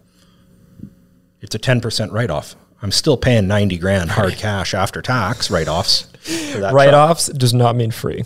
It's 1.39 1.55
a 1.55 1.59
ten 1.59 1.79
percent 1.79 2.11
write 2.11 2.29
off. 2.29 2.55
I'm 2.81 2.91
still 2.91 3.15
paying 3.15 3.47
ninety 3.47 3.77
grand 3.77 4.11
hard 4.11 4.33
cash 4.35 4.73
after 4.73 5.01
tax 5.01 5.49
write 5.49 5.69
offs. 5.69 6.07
Write 6.57 6.93
offs 6.93 7.27
does 7.27 7.53
not 7.53 7.75
mean 7.75 7.91
free. 7.91 8.25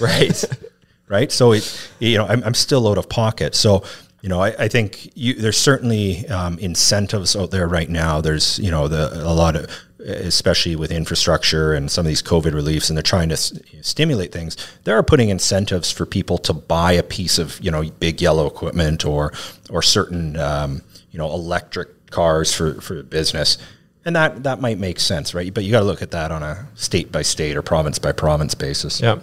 right 0.00 0.44
right 1.08 1.32
so 1.32 1.52
it 1.52 1.90
you 1.98 2.18
know 2.18 2.26
i'm, 2.26 2.44
I'm 2.44 2.52
still 2.54 2.86
out 2.86 2.98
of 2.98 3.08
pocket 3.08 3.54
so 3.54 3.82
you 4.22 4.28
know 4.28 4.40
i, 4.40 4.48
I 4.58 4.68
think 4.68 5.10
you, 5.14 5.34
there's 5.34 5.58
certainly 5.58 6.26
um, 6.28 6.58
incentives 6.58 7.34
out 7.36 7.50
there 7.50 7.66
right 7.66 7.88
now. 7.88 8.20
There's 8.20 8.58
you 8.58 8.70
know 8.70 8.88
the 8.88 9.10
a 9.24 9.32
lot 9.34 9.56
of 9.56 9.68
especially 10.00 10.76
with 10.76 10.90
infrastructure 10.90 11.74
and 11.74 11.90
some 11.90 12.06
of 12.06 12.08
these 12.08 12.22
covid 12.22 12.54
reliefs 12.54 12.88
and 12.88 12.96
they're 12.96 13.02
trying 13.02 13.28
to 13.28 13.34
s- 13.34 13.52
stimulate 13.82 14.32
things 14.32 14.56
they 14.84 14.92
are 14.92 15.02
putting 15.02 15.28
incentives 15.28 15.92
for 15.92 16.06
people 16.06 16.38
to 16.38 16.54
buy 16.54 16.92
a 16.92 17.02
piece 17.02 17.38
of 17.38 17.60
you 17.60 17.70
know 17.70 17.82
big 17.98 18.22
yellow 18.22 18.46
equipment 18.46 19.04
or 19.04 19.30
or 19.68 19.82
certain 19.82 20.38
um, 20.38 20.80
you 21.10 21.18
know 21.18 21.30
electric 21.30 22.10
cars 22.10 22.52
for 22.54 22.80
for 22.80 23.02
business. 23.02 23.58
And 24.04 24.16
that 24.16 24.42
that 24.44 24.60
might 24.60 24.78
make 24.78 24.98
sense 24.98 25.34
right? 25.34 25.52
But 25.52 25.64
you 25.64 25.72
got 25.72 25.80
to 25.80 25.86
look 25.86 26.02
at 26.02 26.10
that 26.12 26.32
on 26.32 26.42
a 26.42 26.66
state 26.74 27.12
by 27.12 27.22
state 27.22 27.56
or 27.56 27.62
province 27.62 27.98
by 27.98 28.12
province 28.12 28.54
basis. 28.54 29.00
Yeah. 29.00 29.20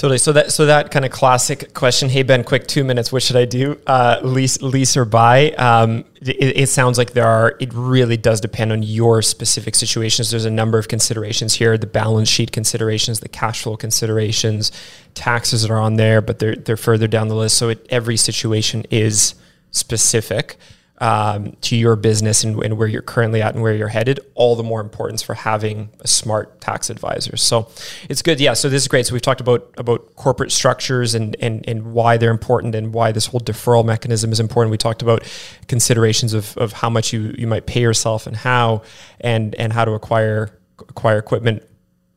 Totally. 0.00 0.16
So 0.16 0.32
that 0.32 0.50
so 0.50 0.64
that 0.64 0.90
kind 0.90 1.04
of 1.04 1.10
classic 1.10 1.74
question. 1.74 2.08
Hey 2.08 2.22
Ben, 2.22 2.42
quick 2.42 2.66
two 2.66 2.84
minutes. 2.84 3.12
What 3.12 3.22
should 3.22 3.36
I 3.36 3.44
do? 3.44 3.78
Uh, 3.86 4.18
lease 4.22 4.62
lease 4.62 4.96
or 4.96 5.04
buy? 5.04 5.50
Um, 5.50 6.06
it, 6.22 6.56
it 6.56 6.68
sounds 6.70 6.96
like 6.96 7.12
there 7.12 7.26
are. 7.26 7.54
It 7.60 7.70
really 7.74 8.16
does 8.16 8.40
depend 8.40 8.72
on 8.72 8.82
your 8.82 9.20
specific 9.20 9.74
situations. 9.74 10.30
There's 10.30 10.46
a 10.46 10.50
number 10.50 10.78
of 10.78 10.88
considerations 10.88 11.52
here: 11.52 11.76
the 11.76 11.86
balance 11.86 12.30
sheet 12.30 12.50
considerations, 12.50 13.20
the 13.20 13.28
cash 13.28 13.62
flow 13.62 13.76
considerations, 13.76 14.72
taxes 15.12 15.68
are 15.68 15.76
on 15.76 15.96
there, 15.96 16.22
but 16.22 16.38
they're 16.38 16.56
they're 16.56 16.78
further 16.78 17.06
down 17.06 17.28
the 17.28 17.36
list. 17.36 17.58
So 17.58 17.68
it, 17.68 17.86
every 17.90 18.16
situation 18.16 18.86
is 18.90 19.34
specific 19.70 20.56
um, 21.00 21.56
to 21.62 21.76
your 21.76 21.96
business 21.96 22.44
and, 22.44 22.62
and 22.62 22.76
where 22.76 22.86
you're 22.86 23.00
currently 23.00 23.40
at 23.40 23.54
and 23.54 23.62
where 23.62 23.74
you're 23.74 23.88
headed, 23.88 24.20
all 24.34 24.54
the 24.54 24.62
more 24.62 24.80
importance 24.80 25.22
for 25.22 25.34
having 25.34 25.88
a 26.00 26.08
smart 26.08 26.60
tax 26.60 26.90
advisor. 26.90 27.36
So 27.38 27.68
it's 28.10 28.20
good. 28.20 28.38
Yeah. 28.38 28.52
So 28.52 28.68
this 28.68 28.82
is 28.82 28.88
great. 28.88 29.06
So 29.06 29.14
we've 29.14 29.22
talked 29.22 29.40
about 29.40 29.72
about 29.78 30.14
corporate 30.16 30.52
structures 30.52 31.14
and 31.14 31.36
and 31.40 31.66
and 31.66 31.92
why 31.92 32.18
they're 32.18 32.30
important 32.30 32.74
and 32.74 32.92
why 32.92 33.12
this 33.12 33.26
whole 33.26 33.40
deferral 33.40 33.84
mechanism 33.84 34.30
is 34.30 34.40
important. 34.40 34.70
We 34.70 34.78
talked 34.78 35.00
about 35.00 35.24
considerations 35.68 36.34
of, 36.34 36.56
of 36.58 36.72
how 36.72 36.90
much 36.90 37.12
you, 37.12 37.34
you 37.38 37.46
might 37.46 37.66
pay 37.66 37.80
yourself 37.80 38.26
and 38.26 38.36
how 38.36 38.82
and 39.20 39.54
and 39.54 39.72
how 39.72 39.86
to 39.86 39.92
acquire 39.92 40.50
acquire 40.80 41.18
equipment 41.18 41.62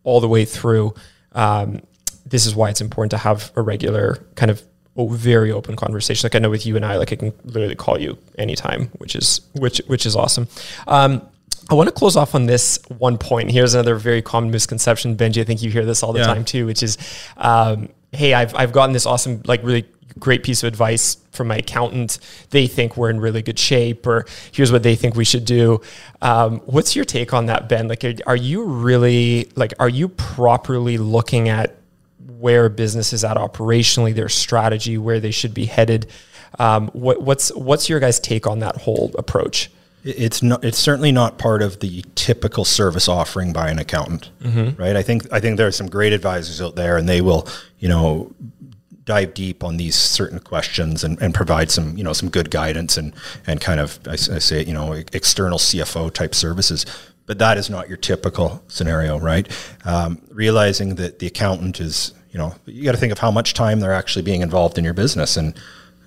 all 0.03 0.19
the 0.19 0.27
way 0.27 0.43
through. 0.43 0.93
Um, 1.31 1.81
this 2.25 2.45
is 2.45 2.53
why 2.53 2.69
it's 2.69 2.81
important 2.81 3.11
to 3.11 3.17
have 3.17 3.51
a 3.55 3.61
regular 3.61 4.25
kind 4.35 4.51
of 4.51 4.61
oh, 4.95 5.07
very 5.07 5.51
open 5.51 5.75
conversation. 5.75 6.25
Like 6.27 6.35
I 6.35 6.39
know 6.39 6.49
with 6.49 6.65
you 6.65 6.75
and 6.75 6.85
I, 6.85 6.97
like 6.97 7.11
I 7.11 7.15
can 7.15 7.33
literally 7.45 7.75
call 7.75 7.99
you 7.99 8.17
anytime, 8.37 8.89
which 8.97 9.15
is 9.15 9.41
which 9.53 9.81
which 9.87 10.05
is 10.05 10.15
awesome. 10.15 10.47
Um, 10.87 11.21
I 11.69 11.75
want 11.75 11.87
to 11.87 11.93
close 11.95 12.15
off 12.17 12.35
on 12.35 12.45
this 12.45 12.77
one 12.97 13.17
point. 13.17 13.49
Here's 13.49 13.73
another 13.73 13.95
very 13.95 14.21
common 14.21 14.51
misconception, 14.51 15.15
Benji. 15.15 15.39
I 15.41 15.45
think 15.45 15.61
you 15.61 15.71
hear 15.71 15.85
this 15.85 16.03
all 16.03 16.11
the 16.11 16.19
Yeah. 16.19 16.25
time 16.27 16.43
too, 16.43 16.65
which 16.65 16.83
is, 16.83 16.97
um, 17.37 17.89
hey, 18.11 18.33
I've 18.33 18.53
I've 18.55 18.71
gotten 18.73 18.91
this 18.93 19.05
awesome, 19.05 19.41
like 19.45 19.63
really 19.63 19.85
great 20.19 20.43
piece 20.43 20.61
of 20.61 20.67
advice 20.67 21.17
from 21.31 21.47
my 21.47 21.57
accountant. 21.57 22.19
They 22.51 22.67
think 22.67 22.97
we're 22.97 23.09
in 23.09 23.19
really 23.19 23.41
good 23.41 23.57
shape, 23.57 24.05
or 24.05 24.25
here's 24.51 24.71
what 24.71 24.83
they 24.83 24.95
think 24.95 25.15
we 25.15 25.23
should 25.25 25.45
do. 25.45 25.81
Um, 26.21 26.59
what's 26.65 26.95
your 26.95 27.05
take 27.05 27.33
on 27.33 27.47
that, 27.47 27.67
Ben? 27.69 27.87
Like, 27.87 28.03
are, 28.03 28.13
are 28.27 28.35
you 28.35 28.63
really 28.65 29.49
like, 29.55 29.73
are 29.79 29.89
you 29.89 30.09
properly 30.09 30.97
looking 30.99 31.49
at 31.49 31.77
where 32.43 32.65
a 32.65 32.69
business 32.69 33.13
is 33.13 33.23
at 33.23 33.37
operationally, 33.37 34.13
their 34.13 34.27
strategy, 34.27 34.97
where 34.97 35.21
they 35.21 35.31
should 35.31 35.53
be 35.53 35.65
headed? 35.65 36.07
Um, 36.59 36.89
what, 36.89 37.21
what's 37.21 37.53
what's 37.55 37.87
your 37.87 37.99
guys' 38.01 38.19
take 38.19 38.45
on 38.45 38.59
that 38.59 38.75
whole 38.81 39.11
approach? 39.17 39.71
It's 40.03 40.43
not. 40.43 40.63
It's 40.63 40.77
certainly 40.77 41.13
not 41.13 41.37
part 41.37 41.61
of 41.61 41.79
the 41.79 42.03
typical 42.15 42.65
service 42.65 43.07
offering 43.07 43.53
by 43.53 43.69
an 43.69 43.79
accountant, 43.79 44.29
right? 44.77 44.97
I 44.97 45.01
think. 45.01 45.31
I 45.31 45.39
think 45.39 45.55
there 45.55 45.67
are 45.67 45.71
some 45.71 45.87
great 45.87 46.11
advisors 46.11 46.61
out 46.61 46.75
there, 46.75 46.97
and 46.97 47.07
they 47.07 47.21
will, 47.21 47.47
you 47.79 47.87
know, 47.87 48.35
dive 49.05 49.33
deep 49.33 49.63
on 49.63 49.77
these 49.77 49.95
certain 49.95 50.39
questions 50.39 51.03
and, 51.03 51.21
and 51.21 51.33
provide 51.33 51.71
some, 51.71 51.97
you 51.97 52.03
know, 52.03 52.13
some 52.13 52.29
good 52.29 52.51
guidance 52.51 52.97
and 52.97 53.13
and 53.47 53.61
kind 53.61 53.79
of, 53.79 53.99
I 54.05 54.17
say, 54.17 54.63
you 54.65 54.73
know, 54.73 54.91
external 55.13 55.57
CFO 55.57 56.11
type 56.13 56.35
services. 56.35 56.85
But 57.25 57.39
that 57.39 57.57
is 57.57 57.69
not 57.69 57.87
your 57.87 57.97
typical 57.97 58.61
scenario, 58.67 59.17
right? 59.17 59.47
Um, 59.85 60.21
realizing 60.29 60.95
that 60.95 61.19
the 61.19 61.27
accountant 61.27 61.79
is, 61.79 62.13
you 62.33 62.39
know, 62.39 62.53
you 62.65 62.83
got 62.83 62.91
to 62.91 62.97
think 62.97 63.13
of 63.13 63.19
how 63.19 63.31
much 63.31 63.53
time 63.53 63.79
they're 63.79 63.93
actually 63.93 64.23
being 64.23 64.41
involved 64.41 64.77
in 64.77 64.83
your 64.83 64.93
business, 64.93 65.37
and 65.37 65.55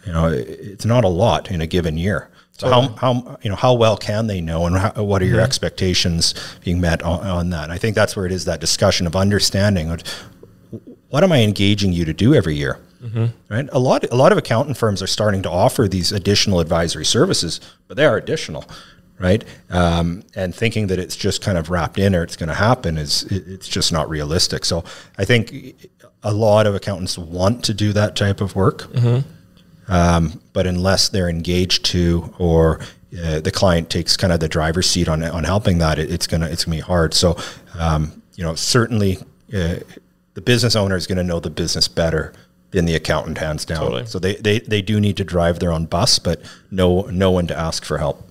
you 0.05 0.13
know, 0.13 0.27
it's 0.29 0.85
not 0.85 1.05
a 1.05 1.09
lot 1.09 1.51
in 1.51 1.61
a 1.63 1.67
given 1.67 1.97
year. 1.97 2.29
So 2.59 2.69
how, 2.71 2.89
how 2.89 3.39
you 3.43 3.51
know 3.51 3.57
how 3.57 3.75
well 3.75 3.97
can 3.97 4.27
they 4.27 4.41
know, 4.41 4.67
and 4.67 4.77
how, 4.77 5.03
what 5.03 5.23
are 5.23 5.27
your 5.27 5.41
expectations 5.41 6.35
being 6.65 6.81
met 6.81 7.03
on, 7.03 7.21
on 7.27 7.51
that? 7.51 7.65
And 7.65 7.73
I 7.73 7.79
think 7.79 7.95
that's 7.95 8.17
where 8.17 8.27
it 8.27 8.33
is 8.33 8.47
that 8.47 8.61
discussion 8.61 9.07
of 9.07 9.15
understanding 9.15 9.89
what 11.11 11.23
am 11.23 11.33
I 11.33 11.43
engaging 11.43 11.93
you 11.93 12.05
to 12.05 12.13
do 12.13 12.35
every 12.35 12.57
year, 12.57 12.79
right? 13.49 13.69
A 13.73 13.79
lot 13.79 14.11
a 14.11 14.17
lot 14.17 14.33
of 14.33 14.39
accountant 14.39 14.77
firms 14.77 15.03
are 15.03 15.07
starting 15.07 15.43
to 15.43 15.51
offer 15.51 15.87
these 15.87 16.13
additional 16.13 16.61
advisory 16.61 17.05
services, 17.05 17.61
but 17.89 17.97
they 17.97 18.07
are 18.07 18.17
additional, 18.17 18.65
right? 19.19 19.45
Um, 19.71 20.23
and 20.35 20.55
thinking 20.55 20.87
that 20.89 20.99
it's 20.99 21.17
just 21.17 21.43
kind 21.43 21.59
of 21.59 21.69
wrapped 21.71 21.99
in 21.99 22.15
or 22.15 22.23
it's 22.23 22.37
going 22.37 22.49
to 22.49 22.55
happen 22.55 22.97
is 22.99 23.25
it, 23.25 23.47
it's 23.47 23.69
just 23.69 23.93
not 23.93 24.09
realistic. 24.09 24.65
So 24.65 24.83
I 25.19 25.25
think 25.25 25.89
a 26.27 26.33
lot 26.33 26.67
of 26.67 26.75
accountants 26.75 27.17
want 27.17 27.65
to 27.65 27.73
do 27.73 27.93
that 27.93 28.17
type 28.17 28.41
of 28.41 28.55
work 28.55 28.89
um, 29.89 30.41
but 30.53 30.67
unless 30.67 31.09
they're 31.09 31.29
engaged 31.29 31.85
to 31.87 32.35
or 32.39 32.81
uh, 33.23 33.41
the 33.41 33.51
client 33.51 33.89
takes 33.89 34.17
kind 34.17 34.33
of 34.33 34.41
the 34.41 34.49
driver's 34.49 34.89
seat 34.89 35.09
on 35.09 35.23
on 35.23 35.45
helping 35.45 35.79
that, 35.79 35.99
it, 35.99 36.11
it's 36.11 36.27
gonna 36.27 36.47
it's 36.47 36.65
gonna 36.65 36.77
be 36.77 36.81
hard. 36.81 37.15
So 37.15 37.37
um, 37.79 38.23
you 38.35 38.45
know 38.45 38.55
certainly 38.55 39.19
uh, 39.55 39.77
the 40.35 40.41
business 40.41 40.77
owner 40.77 40.97
is 40.97 41.07
going 41.07 41.19
to 41.19 41.25
know 41.25 41.41
the 41.41 41.51
business 41.51 41.89
better 41.89 42.33
than 42.73 42.85
the 42.85 42.95
accountant, 42.95 43.39
hands 43.39 43.65
down. 43.65 43.79
Totally. 43.79 44.07
So 44.07 44.19
they, 44.19 44.35
they 44.37 44.59
they 44.59 44.83
do 44.83 45.01
need 45.01 45.17
to 45.19 45.25
drive 45.25 45.61
their 45.61 45.73
own 45.73 45.87
bus, 45.87 46.19
but 46.19 46.41
know 46.71 47.03
know 47.03 47.31
when 47.31 47.47
to 47.47 47.59
ask 47.59 47.85
for 47.85 47.99
help. 47.99 48.29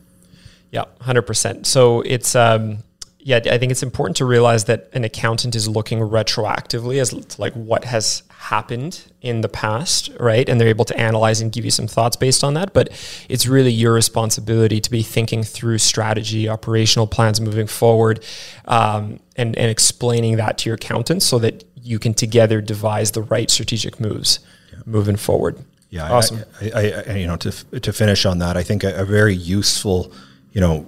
Yeah, 0.71 0.85
hundred 1.01 1.23
percent. 1.23 1.65
So 1.67 2.01
it's 2.01 2.35
um, 2.35 2.79
yeah, 3.27 3.39
I 3.49 3.57
think 3.57 3.71
it's 3.71 3.81
important 3.81 4.17
to 4.17 4.25
realize 4.25 4.65
that 4.65 4.87
an 4.93 5.03
accountant 5.03 5.55
is 5.55 5.67
looking 5.67 5.97
retroactively 5.97 7.01
as 7.01 7.09
to 7.09 7.41
like 7.41 7.53
what 7.53 7.83
has 7.83 8.21
happened 8.29 9.01
in 9.21 9.41
the 9.41 9.49
past, 9.49 10.11
right? 10.19 10.47
And 10.47 10.61
they're 10.61 10.67
able 10.67 10.85
to 10.85 10.95
analyze 10.99 11.41
and 11.41 11.51
give 11.51 11.65
you 11.65 11.71
some 11.71 11.87
thoughts 11.87 12.15
based 12.15 12.43
on 12.43 12.53
that. 12.53 12.71
But 12.71 12.89
it's 13.27 13.47
really 13.47 13.71
your 13.71 13.93
responsibility 13.93 14.79
to 14.79 14.91
be 14.91 15.01
thinking 15.01 15.41
through 15.41 15.79
strategy, 15.79 16.47
operational 16.47 17.07
plans 17.07 17.41
moving 17.41 17.65
forward, 17.65 18.23
um, 18.65 19.19
and 19.35 19.55
and 19.57 19.71
explaining 19.71 20.37
that 20.37 20.59
to 20.59 20.69
your 20.69 20.75
accountant 20.75 21.23
so 21.23 21.39
that 21.39 21.63
you 21.81 21.97
can 21.97 22.13
together 22.13 22.61
devise 22.61 23.11
the 23.13 23.23
right 23.23 23.49
strategic 23.49 23.99
moves 23.99 24.39
moving 24.85 25.15
forward. 25.15 25.57
Yeah, 25.89 26.11
awesome. 26.11 26.43
I, 26.61 26.65
I, 26.65 26.81
I, 26.81 27.03
I- 27.13 27.15
you 27.17 27.25
know, 27.27 27.37
to 27.37 27.79
to 27.79 27.91
finish 27.91 28.23
on 28.27 28.37
that, 28.37 28.55
I 28.55 28.61
think 28.61 28.83
a, 28.83 28.93
a 29.01 29.05
very 29.05 29.33
useful, 29.35 30.11
you 30.51 30.61
know, 30.61 30.85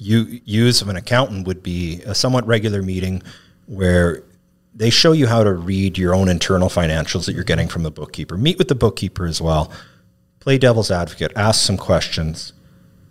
u- 0.00 0.40
use 0.44 0.82
of 0.82 0.88
an 0.88 0.96
accountant 0.96 1.46
would 1.46 1.62
be 1.62 2.02
a 2.06 2.14
somewhat 2.14 2.46
regular 2.46 2.82
meeting 2.82 3.22
where 3.66 4.22
they 4.74 4.90
show 4.90 5.12
you 5.12 5.26
how 5.26 5.44
to 5.44 5.52
read 5.52 5.98
your 5.98 6.14
own 6.14 6.28
internal 6.28 6.68
financials 6.68 7.26
that 7.26 7.34
you're 7.34 7.44
getting 7.44 7.68
from 7.68 7.82
the 7.82 7.90
bookkeeper. 7.90 8.36
Meet 8.36 8.58
with 8.58 8.68
the 8.68 8.74
bookkeeper 8.74 9.26
as 9.26 9.40
well. 9.40 9.70
Play 10.38 10.58
devil's 10.58 10.90
advocate. 10.90 11.32
Ask 11.36 11.60
some 11.60 11.76
questions 11.76 12.52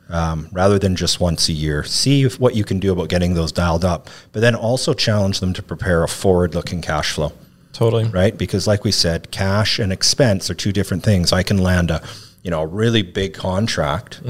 um, 0.09 0.49
rather 0.51 0.79
than 0.79 0.95
just 0.95 1.19
once 1.19 1.47
a 1.49 1.53
year. 1.53 1.83
See 1.83 2.23
if, 2.23 2.39
what 2.39 2.55
you 2.55 2.63
can 2.63 2.79
do 2.79 2.91
about 2.91 3.09
getting 3.09 3.35
those 3.35 3.51
dialed 3.51 3.85
up, 3.85 4.09
but 4.31 4.39
then 4.39 4.55
also 4.55 4.93
challenge 4.93 5.39
them 5.39 5.53
to 5.53 5.61
prepare 5.61 6.03
a 6.03 6.07
forward-looking 6.07 6.81
cash 6.81 7.13
flow 7.13 7.31
totally. 7.73 8.05
right? 8.05 8.35
Because 8.35 8.65
like 8.65 8.83
we 8.83 8.91
said, 8.91 9.29
cash 9.31 9.79
and 9.79 9.93
expense 9.93 10.49
are 10.49 10.55
two 10.55 10.71
different 10.71 11.03
things. 11.03 11.31
I 11.31 11.43
can 11.43 11.59
land 11.59 11.91
a, 11.91 12.01
you 12.41 12.49
know, 12.49 12.61
a 12.61 12.67
really 12.67 13.03
big 13.03 13.33
contract, 13.33 14.21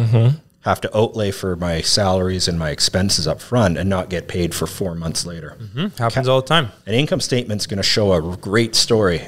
have 0.69 0.81
to 0.81 0.97
outlay 0.97 1.31
for 1.31 1.55
my 1.55 1.81
salaries 1.81 2.47
and 2.47 2.57
my 2.57 2.69
expenses 2.69 3.27
up 3.27 3.41
front 3.41 3.77
and 3.77 3.89
not 3.89 4.09
get 4.09 4.27
paid 4.27 4.55
for 4.55 4.67
four 4.67 4.95
months 4.95 5.25
later. 5.25 5.57
Mm-hmm. 5.59 5.87
Happens 6.01 6.27
all 6.27 6.41
the 6.41 6.47
time. 6.47 6.71
An 6.85 6.93
income 6.93 7.19
statement's 7.19 7.67
going 7.67 7.77
to 7.77 7.83
show 7.83 8.13
a 8.13 8.37
great 8.37 8.75
story. 8.75 9.21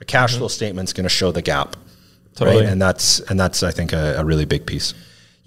A 0.00 0.04
cash 0.04 0.32
mm-hmm. 0.32 0.40
flow 0.40 0.48
statement's 0.48 0.92
going 0.92 1.04
to 1.04 1.10
show 1.10 1.32
the 1.32 1.42
gap. 1.42 1.76
Totally. 2.34 2.62
Right? 2.62 2.66
And 2.66 2.80
that's 2.80 3.20
and 3.20 3.38
that's 3.38 3.62
I 3.62 3.70
think 3.70 3.92
a, 3.92 4.16
a 4.18 4.24
really 4.24 4.44
big 4.44 4.66
piece. 4.66 4.94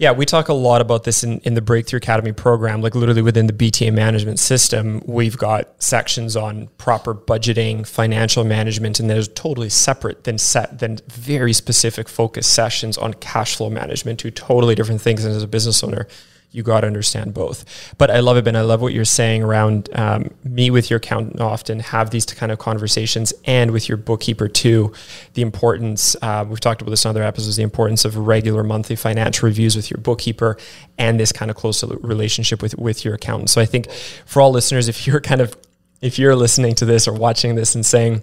Yeah, 0.02 0.10
we 0.10 0.26
talk 0.26 0.48
a 0.48 0.52
lot 0.52 0.80
about 0.80 1.04
this 1.04 1.22
in, 1.22 1.38
in 1.44 1.54
the 1.54 1.62
Breakthrough 1.62 1.98
Academy 1.98 2.32
program. 2.32 2.82
Like 2.82 2.96
literally 2.96 3.22
within 3.22 3.46
the 3.46 3.52
BTA 3.52 3.92
management 3.92 4.40
system, 4.40 5.00
we've 5.06 5.38
got 5.38 5.80
sections 5.80 6.34
on 6.34 6.70
proper 6.76 7.14
budgeting, 7.14 7.86
financial 7.86 8.42
management, 8.42 8.98
and 8.98 9.08
there's 9.08 9.28
totally 9.28 9.68
separate 9.68 10.24
than 10.24 10.38
set 10.38 10.80
than 10.80 10.98
very 11.06 11.52
specific 11.52 12.08
focus 12.08 12.48
sessions 12.48 12.98
on 12.98 13.14
cash 13.14 13.54
flow 13.54 13.70
management, 13.70 14.18
two 14.18 14.32
totally 14.32 14.74
different 14.74 15.00
things. 15.00 15.24
As 15.24 15.40
a 15.40 15.46
business 15.46 15.84
owner, 15.84 16.08
you 16.52 16.62
got 16.62 16.82
to 16.82 16.86
understand 16.86 17.32
both. 17.32 17.94
But 17.96 18.10
I 18.10 18.20
love 18.20 18.36
it, 18.36 18.44
Ben. 18.44 18.54
I 18.54 18.60
love 18.60 18.82
what 18.82 18.92
you're 18.92 19.04
saying 19.06 19.42
around 19.42 19.88
um, 19.94 20.30
meet 20.44 20.70
with 20.70 20.90
your 20.90 20.98
accountant 20.98 21.40
often, 21.40 21.80
have 21.80 22.10
these 22.10 22.26
kind 22.26 22.52
of 22.52 22.58
conversations, 22.58 23.32
and 23.46 23.70
with 23.70 23.88
your 23.88 23.96
bookkeeper 23.96 24.48
too. 24.48 24.92
The 25.32 25.42
importance, 25.42 26.14
uh, 26.20 26.44
we've 26.46 26.60
talked 26.60 26.82
about 26.82 26.90
this 26.90 27.04
in 27.04 27.08
other 27.08 27.22
episodes, 27.22 27.56
the 27.56 27.62
importance 27.62 28.04
of 28.04 28.16
regular 28.16 28.62
monthly 28.62 28.96
financial 28.96 29.46
reviews 29.46 29.74
with 29.74 29.90
your 29.90 29.98
bookkeeper 29.98 30.58
and 30.98 31.18
this 31.18 31.32
kind 31.32 31.50
of 31.50 31.56
close 31.56 31.82
relationship 31.82 32.60
with, 32.60 32.76
with 32.78 33.04
your 33.04 33.14
accountant. 33.14 33.48
So 33.48 33.60
I 33.60 33.64
think 33.64 33.90
for 34.26 34.42
all 34.42 34.52
listeners, 34.52 34.88
if 34.88 35.06
you're 35.06 35.20
kind 35.20 35.40
of, 35.40 35.56
if 36.02 36.18
you're 36.18 36.36
listening 36.36 36.74
to 36.76 36.84
this 36.84 37.08
or 37.08 37.14
watching 37.14 37.54
this 37.54 37.74
and 37.74 37.84
saying, 37.84 38.22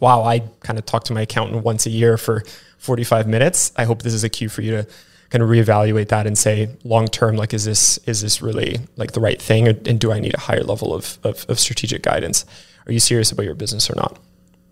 wow, 0.00 0.22
I 0.22 0.40
kind 0.60 0.78
of 0.78 0.86
talk 0.86 1.04
to 1.04 1.12
my 1.12 1.22
accountant 1.22 1.62
once 1.64 1.86
a 1.86 1.90
year 1.90 2.16
for 2.16 2.42
45 2.78 3.28
minutes, 3.28 3.72
I 3.76 3.84
hope 3.84 4.02
this 4.02 4.14
is 4.14 4.24
a 4.24 4.28
cue 4.28 4.48
for 4.48 4.62
you 4.62 4.72
to 4.72 4.86
kind 5.30 5.42
of 5.42 5.48
reevaluate 5.48 6.08
that 6.08 6.26
and 6.26 6.36
say 6.36 6.68
long 6.84 7.06
term 7.06 7.36
like 7.36 7.54
is 7.54 7.64
this 7.64 7.98
is 7.98 8.20
this 8.20 8.42
really 8.42 8.78
like 8.96 9.12
the 9.12 9.20
right 9.20 9.40
thing? 9.40 9.68
Or, 9.68 9.74
and 9.86 9.98
do 9.98 10.12
i 10.12 10.18
need 10.18 10.34
a 10.34 10.40
higher 10.40 10.62
level 10.62 10.92
of, 10.92 11.18
of, 11.22 11.46
of 11.48 11.58
strategic 11.58 12.02
guidance? 12.02 12.44
Are 12.86 12.92
you 12.92 13.00
serious 13.00 13.30
about 13.30 13.44
your 13.44 13.54
business 13.54 13.88
or 13.88 13.94
not? 13.96 14.18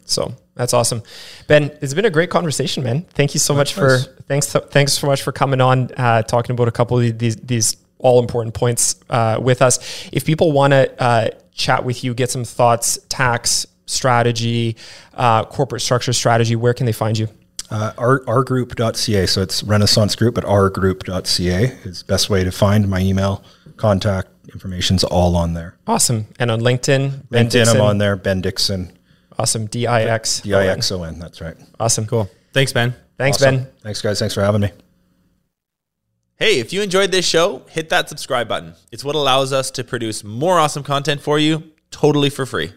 So 0.05 0.35
that's 0.55 0.75
awesome. 0.75 1.03
Ben 1.47 1.71
it's 1.81 1.95
been 1.95 2.05
a 2.05 2.11
great 2.11 2.31
conversation 2.31 2.83
man. 2.83 3.03
Thank 3.03 3.35
you 3.35 3.41
so 3.41 3.55
much 3.55 3.75
for 3.75 3.99
thanks 4.27 4.53
thanks 4.53 4.95
so 4.95 5.07
much 5.07 5.23
for 5.23 5.33
coming 5.33 5.61
on 5.61 5.91
uh, 5.97 6.23
talking 6.23 6.55
about 6.55 6.69
a 6.69 6.73
couple 6.73 6.99
of 6.99 7.19
these 7.19 7.37
these 7.37 7.77
all 7.99 8.21
important 8.21 8.55
points 8.55 8.97
uh, 9.11 9.39
with 9.41 9.61
us. 9.61 10.09
If 10.13 10.25
people 10.25 10.53
want 10.53 10.73
to 10.73 11.03
uh, 11.03 11.29
chat 11.53 11.85
with 11.85 12.05
you 12.05 12.15
get 12.15 12.31
some 12.31 12.45
thoughts 12.45 12.99
tax 13.09 13.67
strategy 13.87 14.77
uh, 15.15 15.45
corporate 15.45 15.83
structure 15.83 16.13
strategy 16.13 16.57
where 16.57 16.75
can 16.75 16.87
they 16.87 16.93
find 16.93 17.19
you 17.19 17.29
Uh, 17.71 17.93
r, 17.99 18.21
rgroup.ca. 18.21 19.27
So 19.27 19.43
it's 19.43 19.62
Renaissance 19.62 20.16
Group, 20.16 20.35
but 20.35 20.45
rgroup.ca 20.45 21.64
is 21.85 22.03
best 22.03 22.31
way 22.31 22.45
to 22.45 22.51
find 22.51 22.89
my 22.89 23.01
email, 23.01 23.45
contact 23.77 24.29
information's 24.53 25.05
all 25.05 25.37
on 25.37 25.55
there. 25.55 25.77
Awesome. 25.87 26.27
And 26.39 26.51
on 26.51 26.61
LinkedIn, 26.61 27.29
Ben 27.31 27.47
LinkedIn, 27.47 27.51
Dixon. 27.51 27.77
I'm 27.77 27.83
on 27.83 27.99
there. 27.99 28.16
Ben 28.16 28.41
Dixon, 28.41 28.99
Awesome. 29.39 29.66
D 29.66 29.87
I 29.87 30.03
X. 30.03 30.41
D 30.41 30.53
I 30.55 30.66
X 30.66 30.91
O 30.91 31.05
N. 31.05 31.19
That's 31.19 31.41
right. 31.41 31.57
Awesome. 31.79 32.07
Cool. 32.07 32.29
Thanks, 32.53 32.73
Ben. 32.73 32.95
Thanks, 33.19 33.41
Awesome. 33.41 33.57
Ben. 33.59 33.69
Thanks, 33.83 34.03
guys. 34.03 34.19
Thanks 34.19 34.35
for 34.35 34.43
having 34.43 34.62
me. 34.62 34.71
Hey, 36.37 36.61
if 36.61 36.73
you 36.73 36.83
enjoyed 36.83 37.11
this 37.12 37.27
show, 37.27 37.62
hit 37.69 37.89
that 37.91 38.09
subscribe 38.09 38.49
button. 38.49 38.75
It's 38.93 39.05
what 39.05 39.14
allows 39.14 39.53
us 39.53 39.71
to 39.73 39.85
produce 39.85 40.25
more 40.25 40.59
awesome 40.59 40.83
content 40.83 41.21
for 41.21 41.39
you 41.39 41.73
totally 41.91 42.31
for 42.31 42.47
free. 42.47 42.73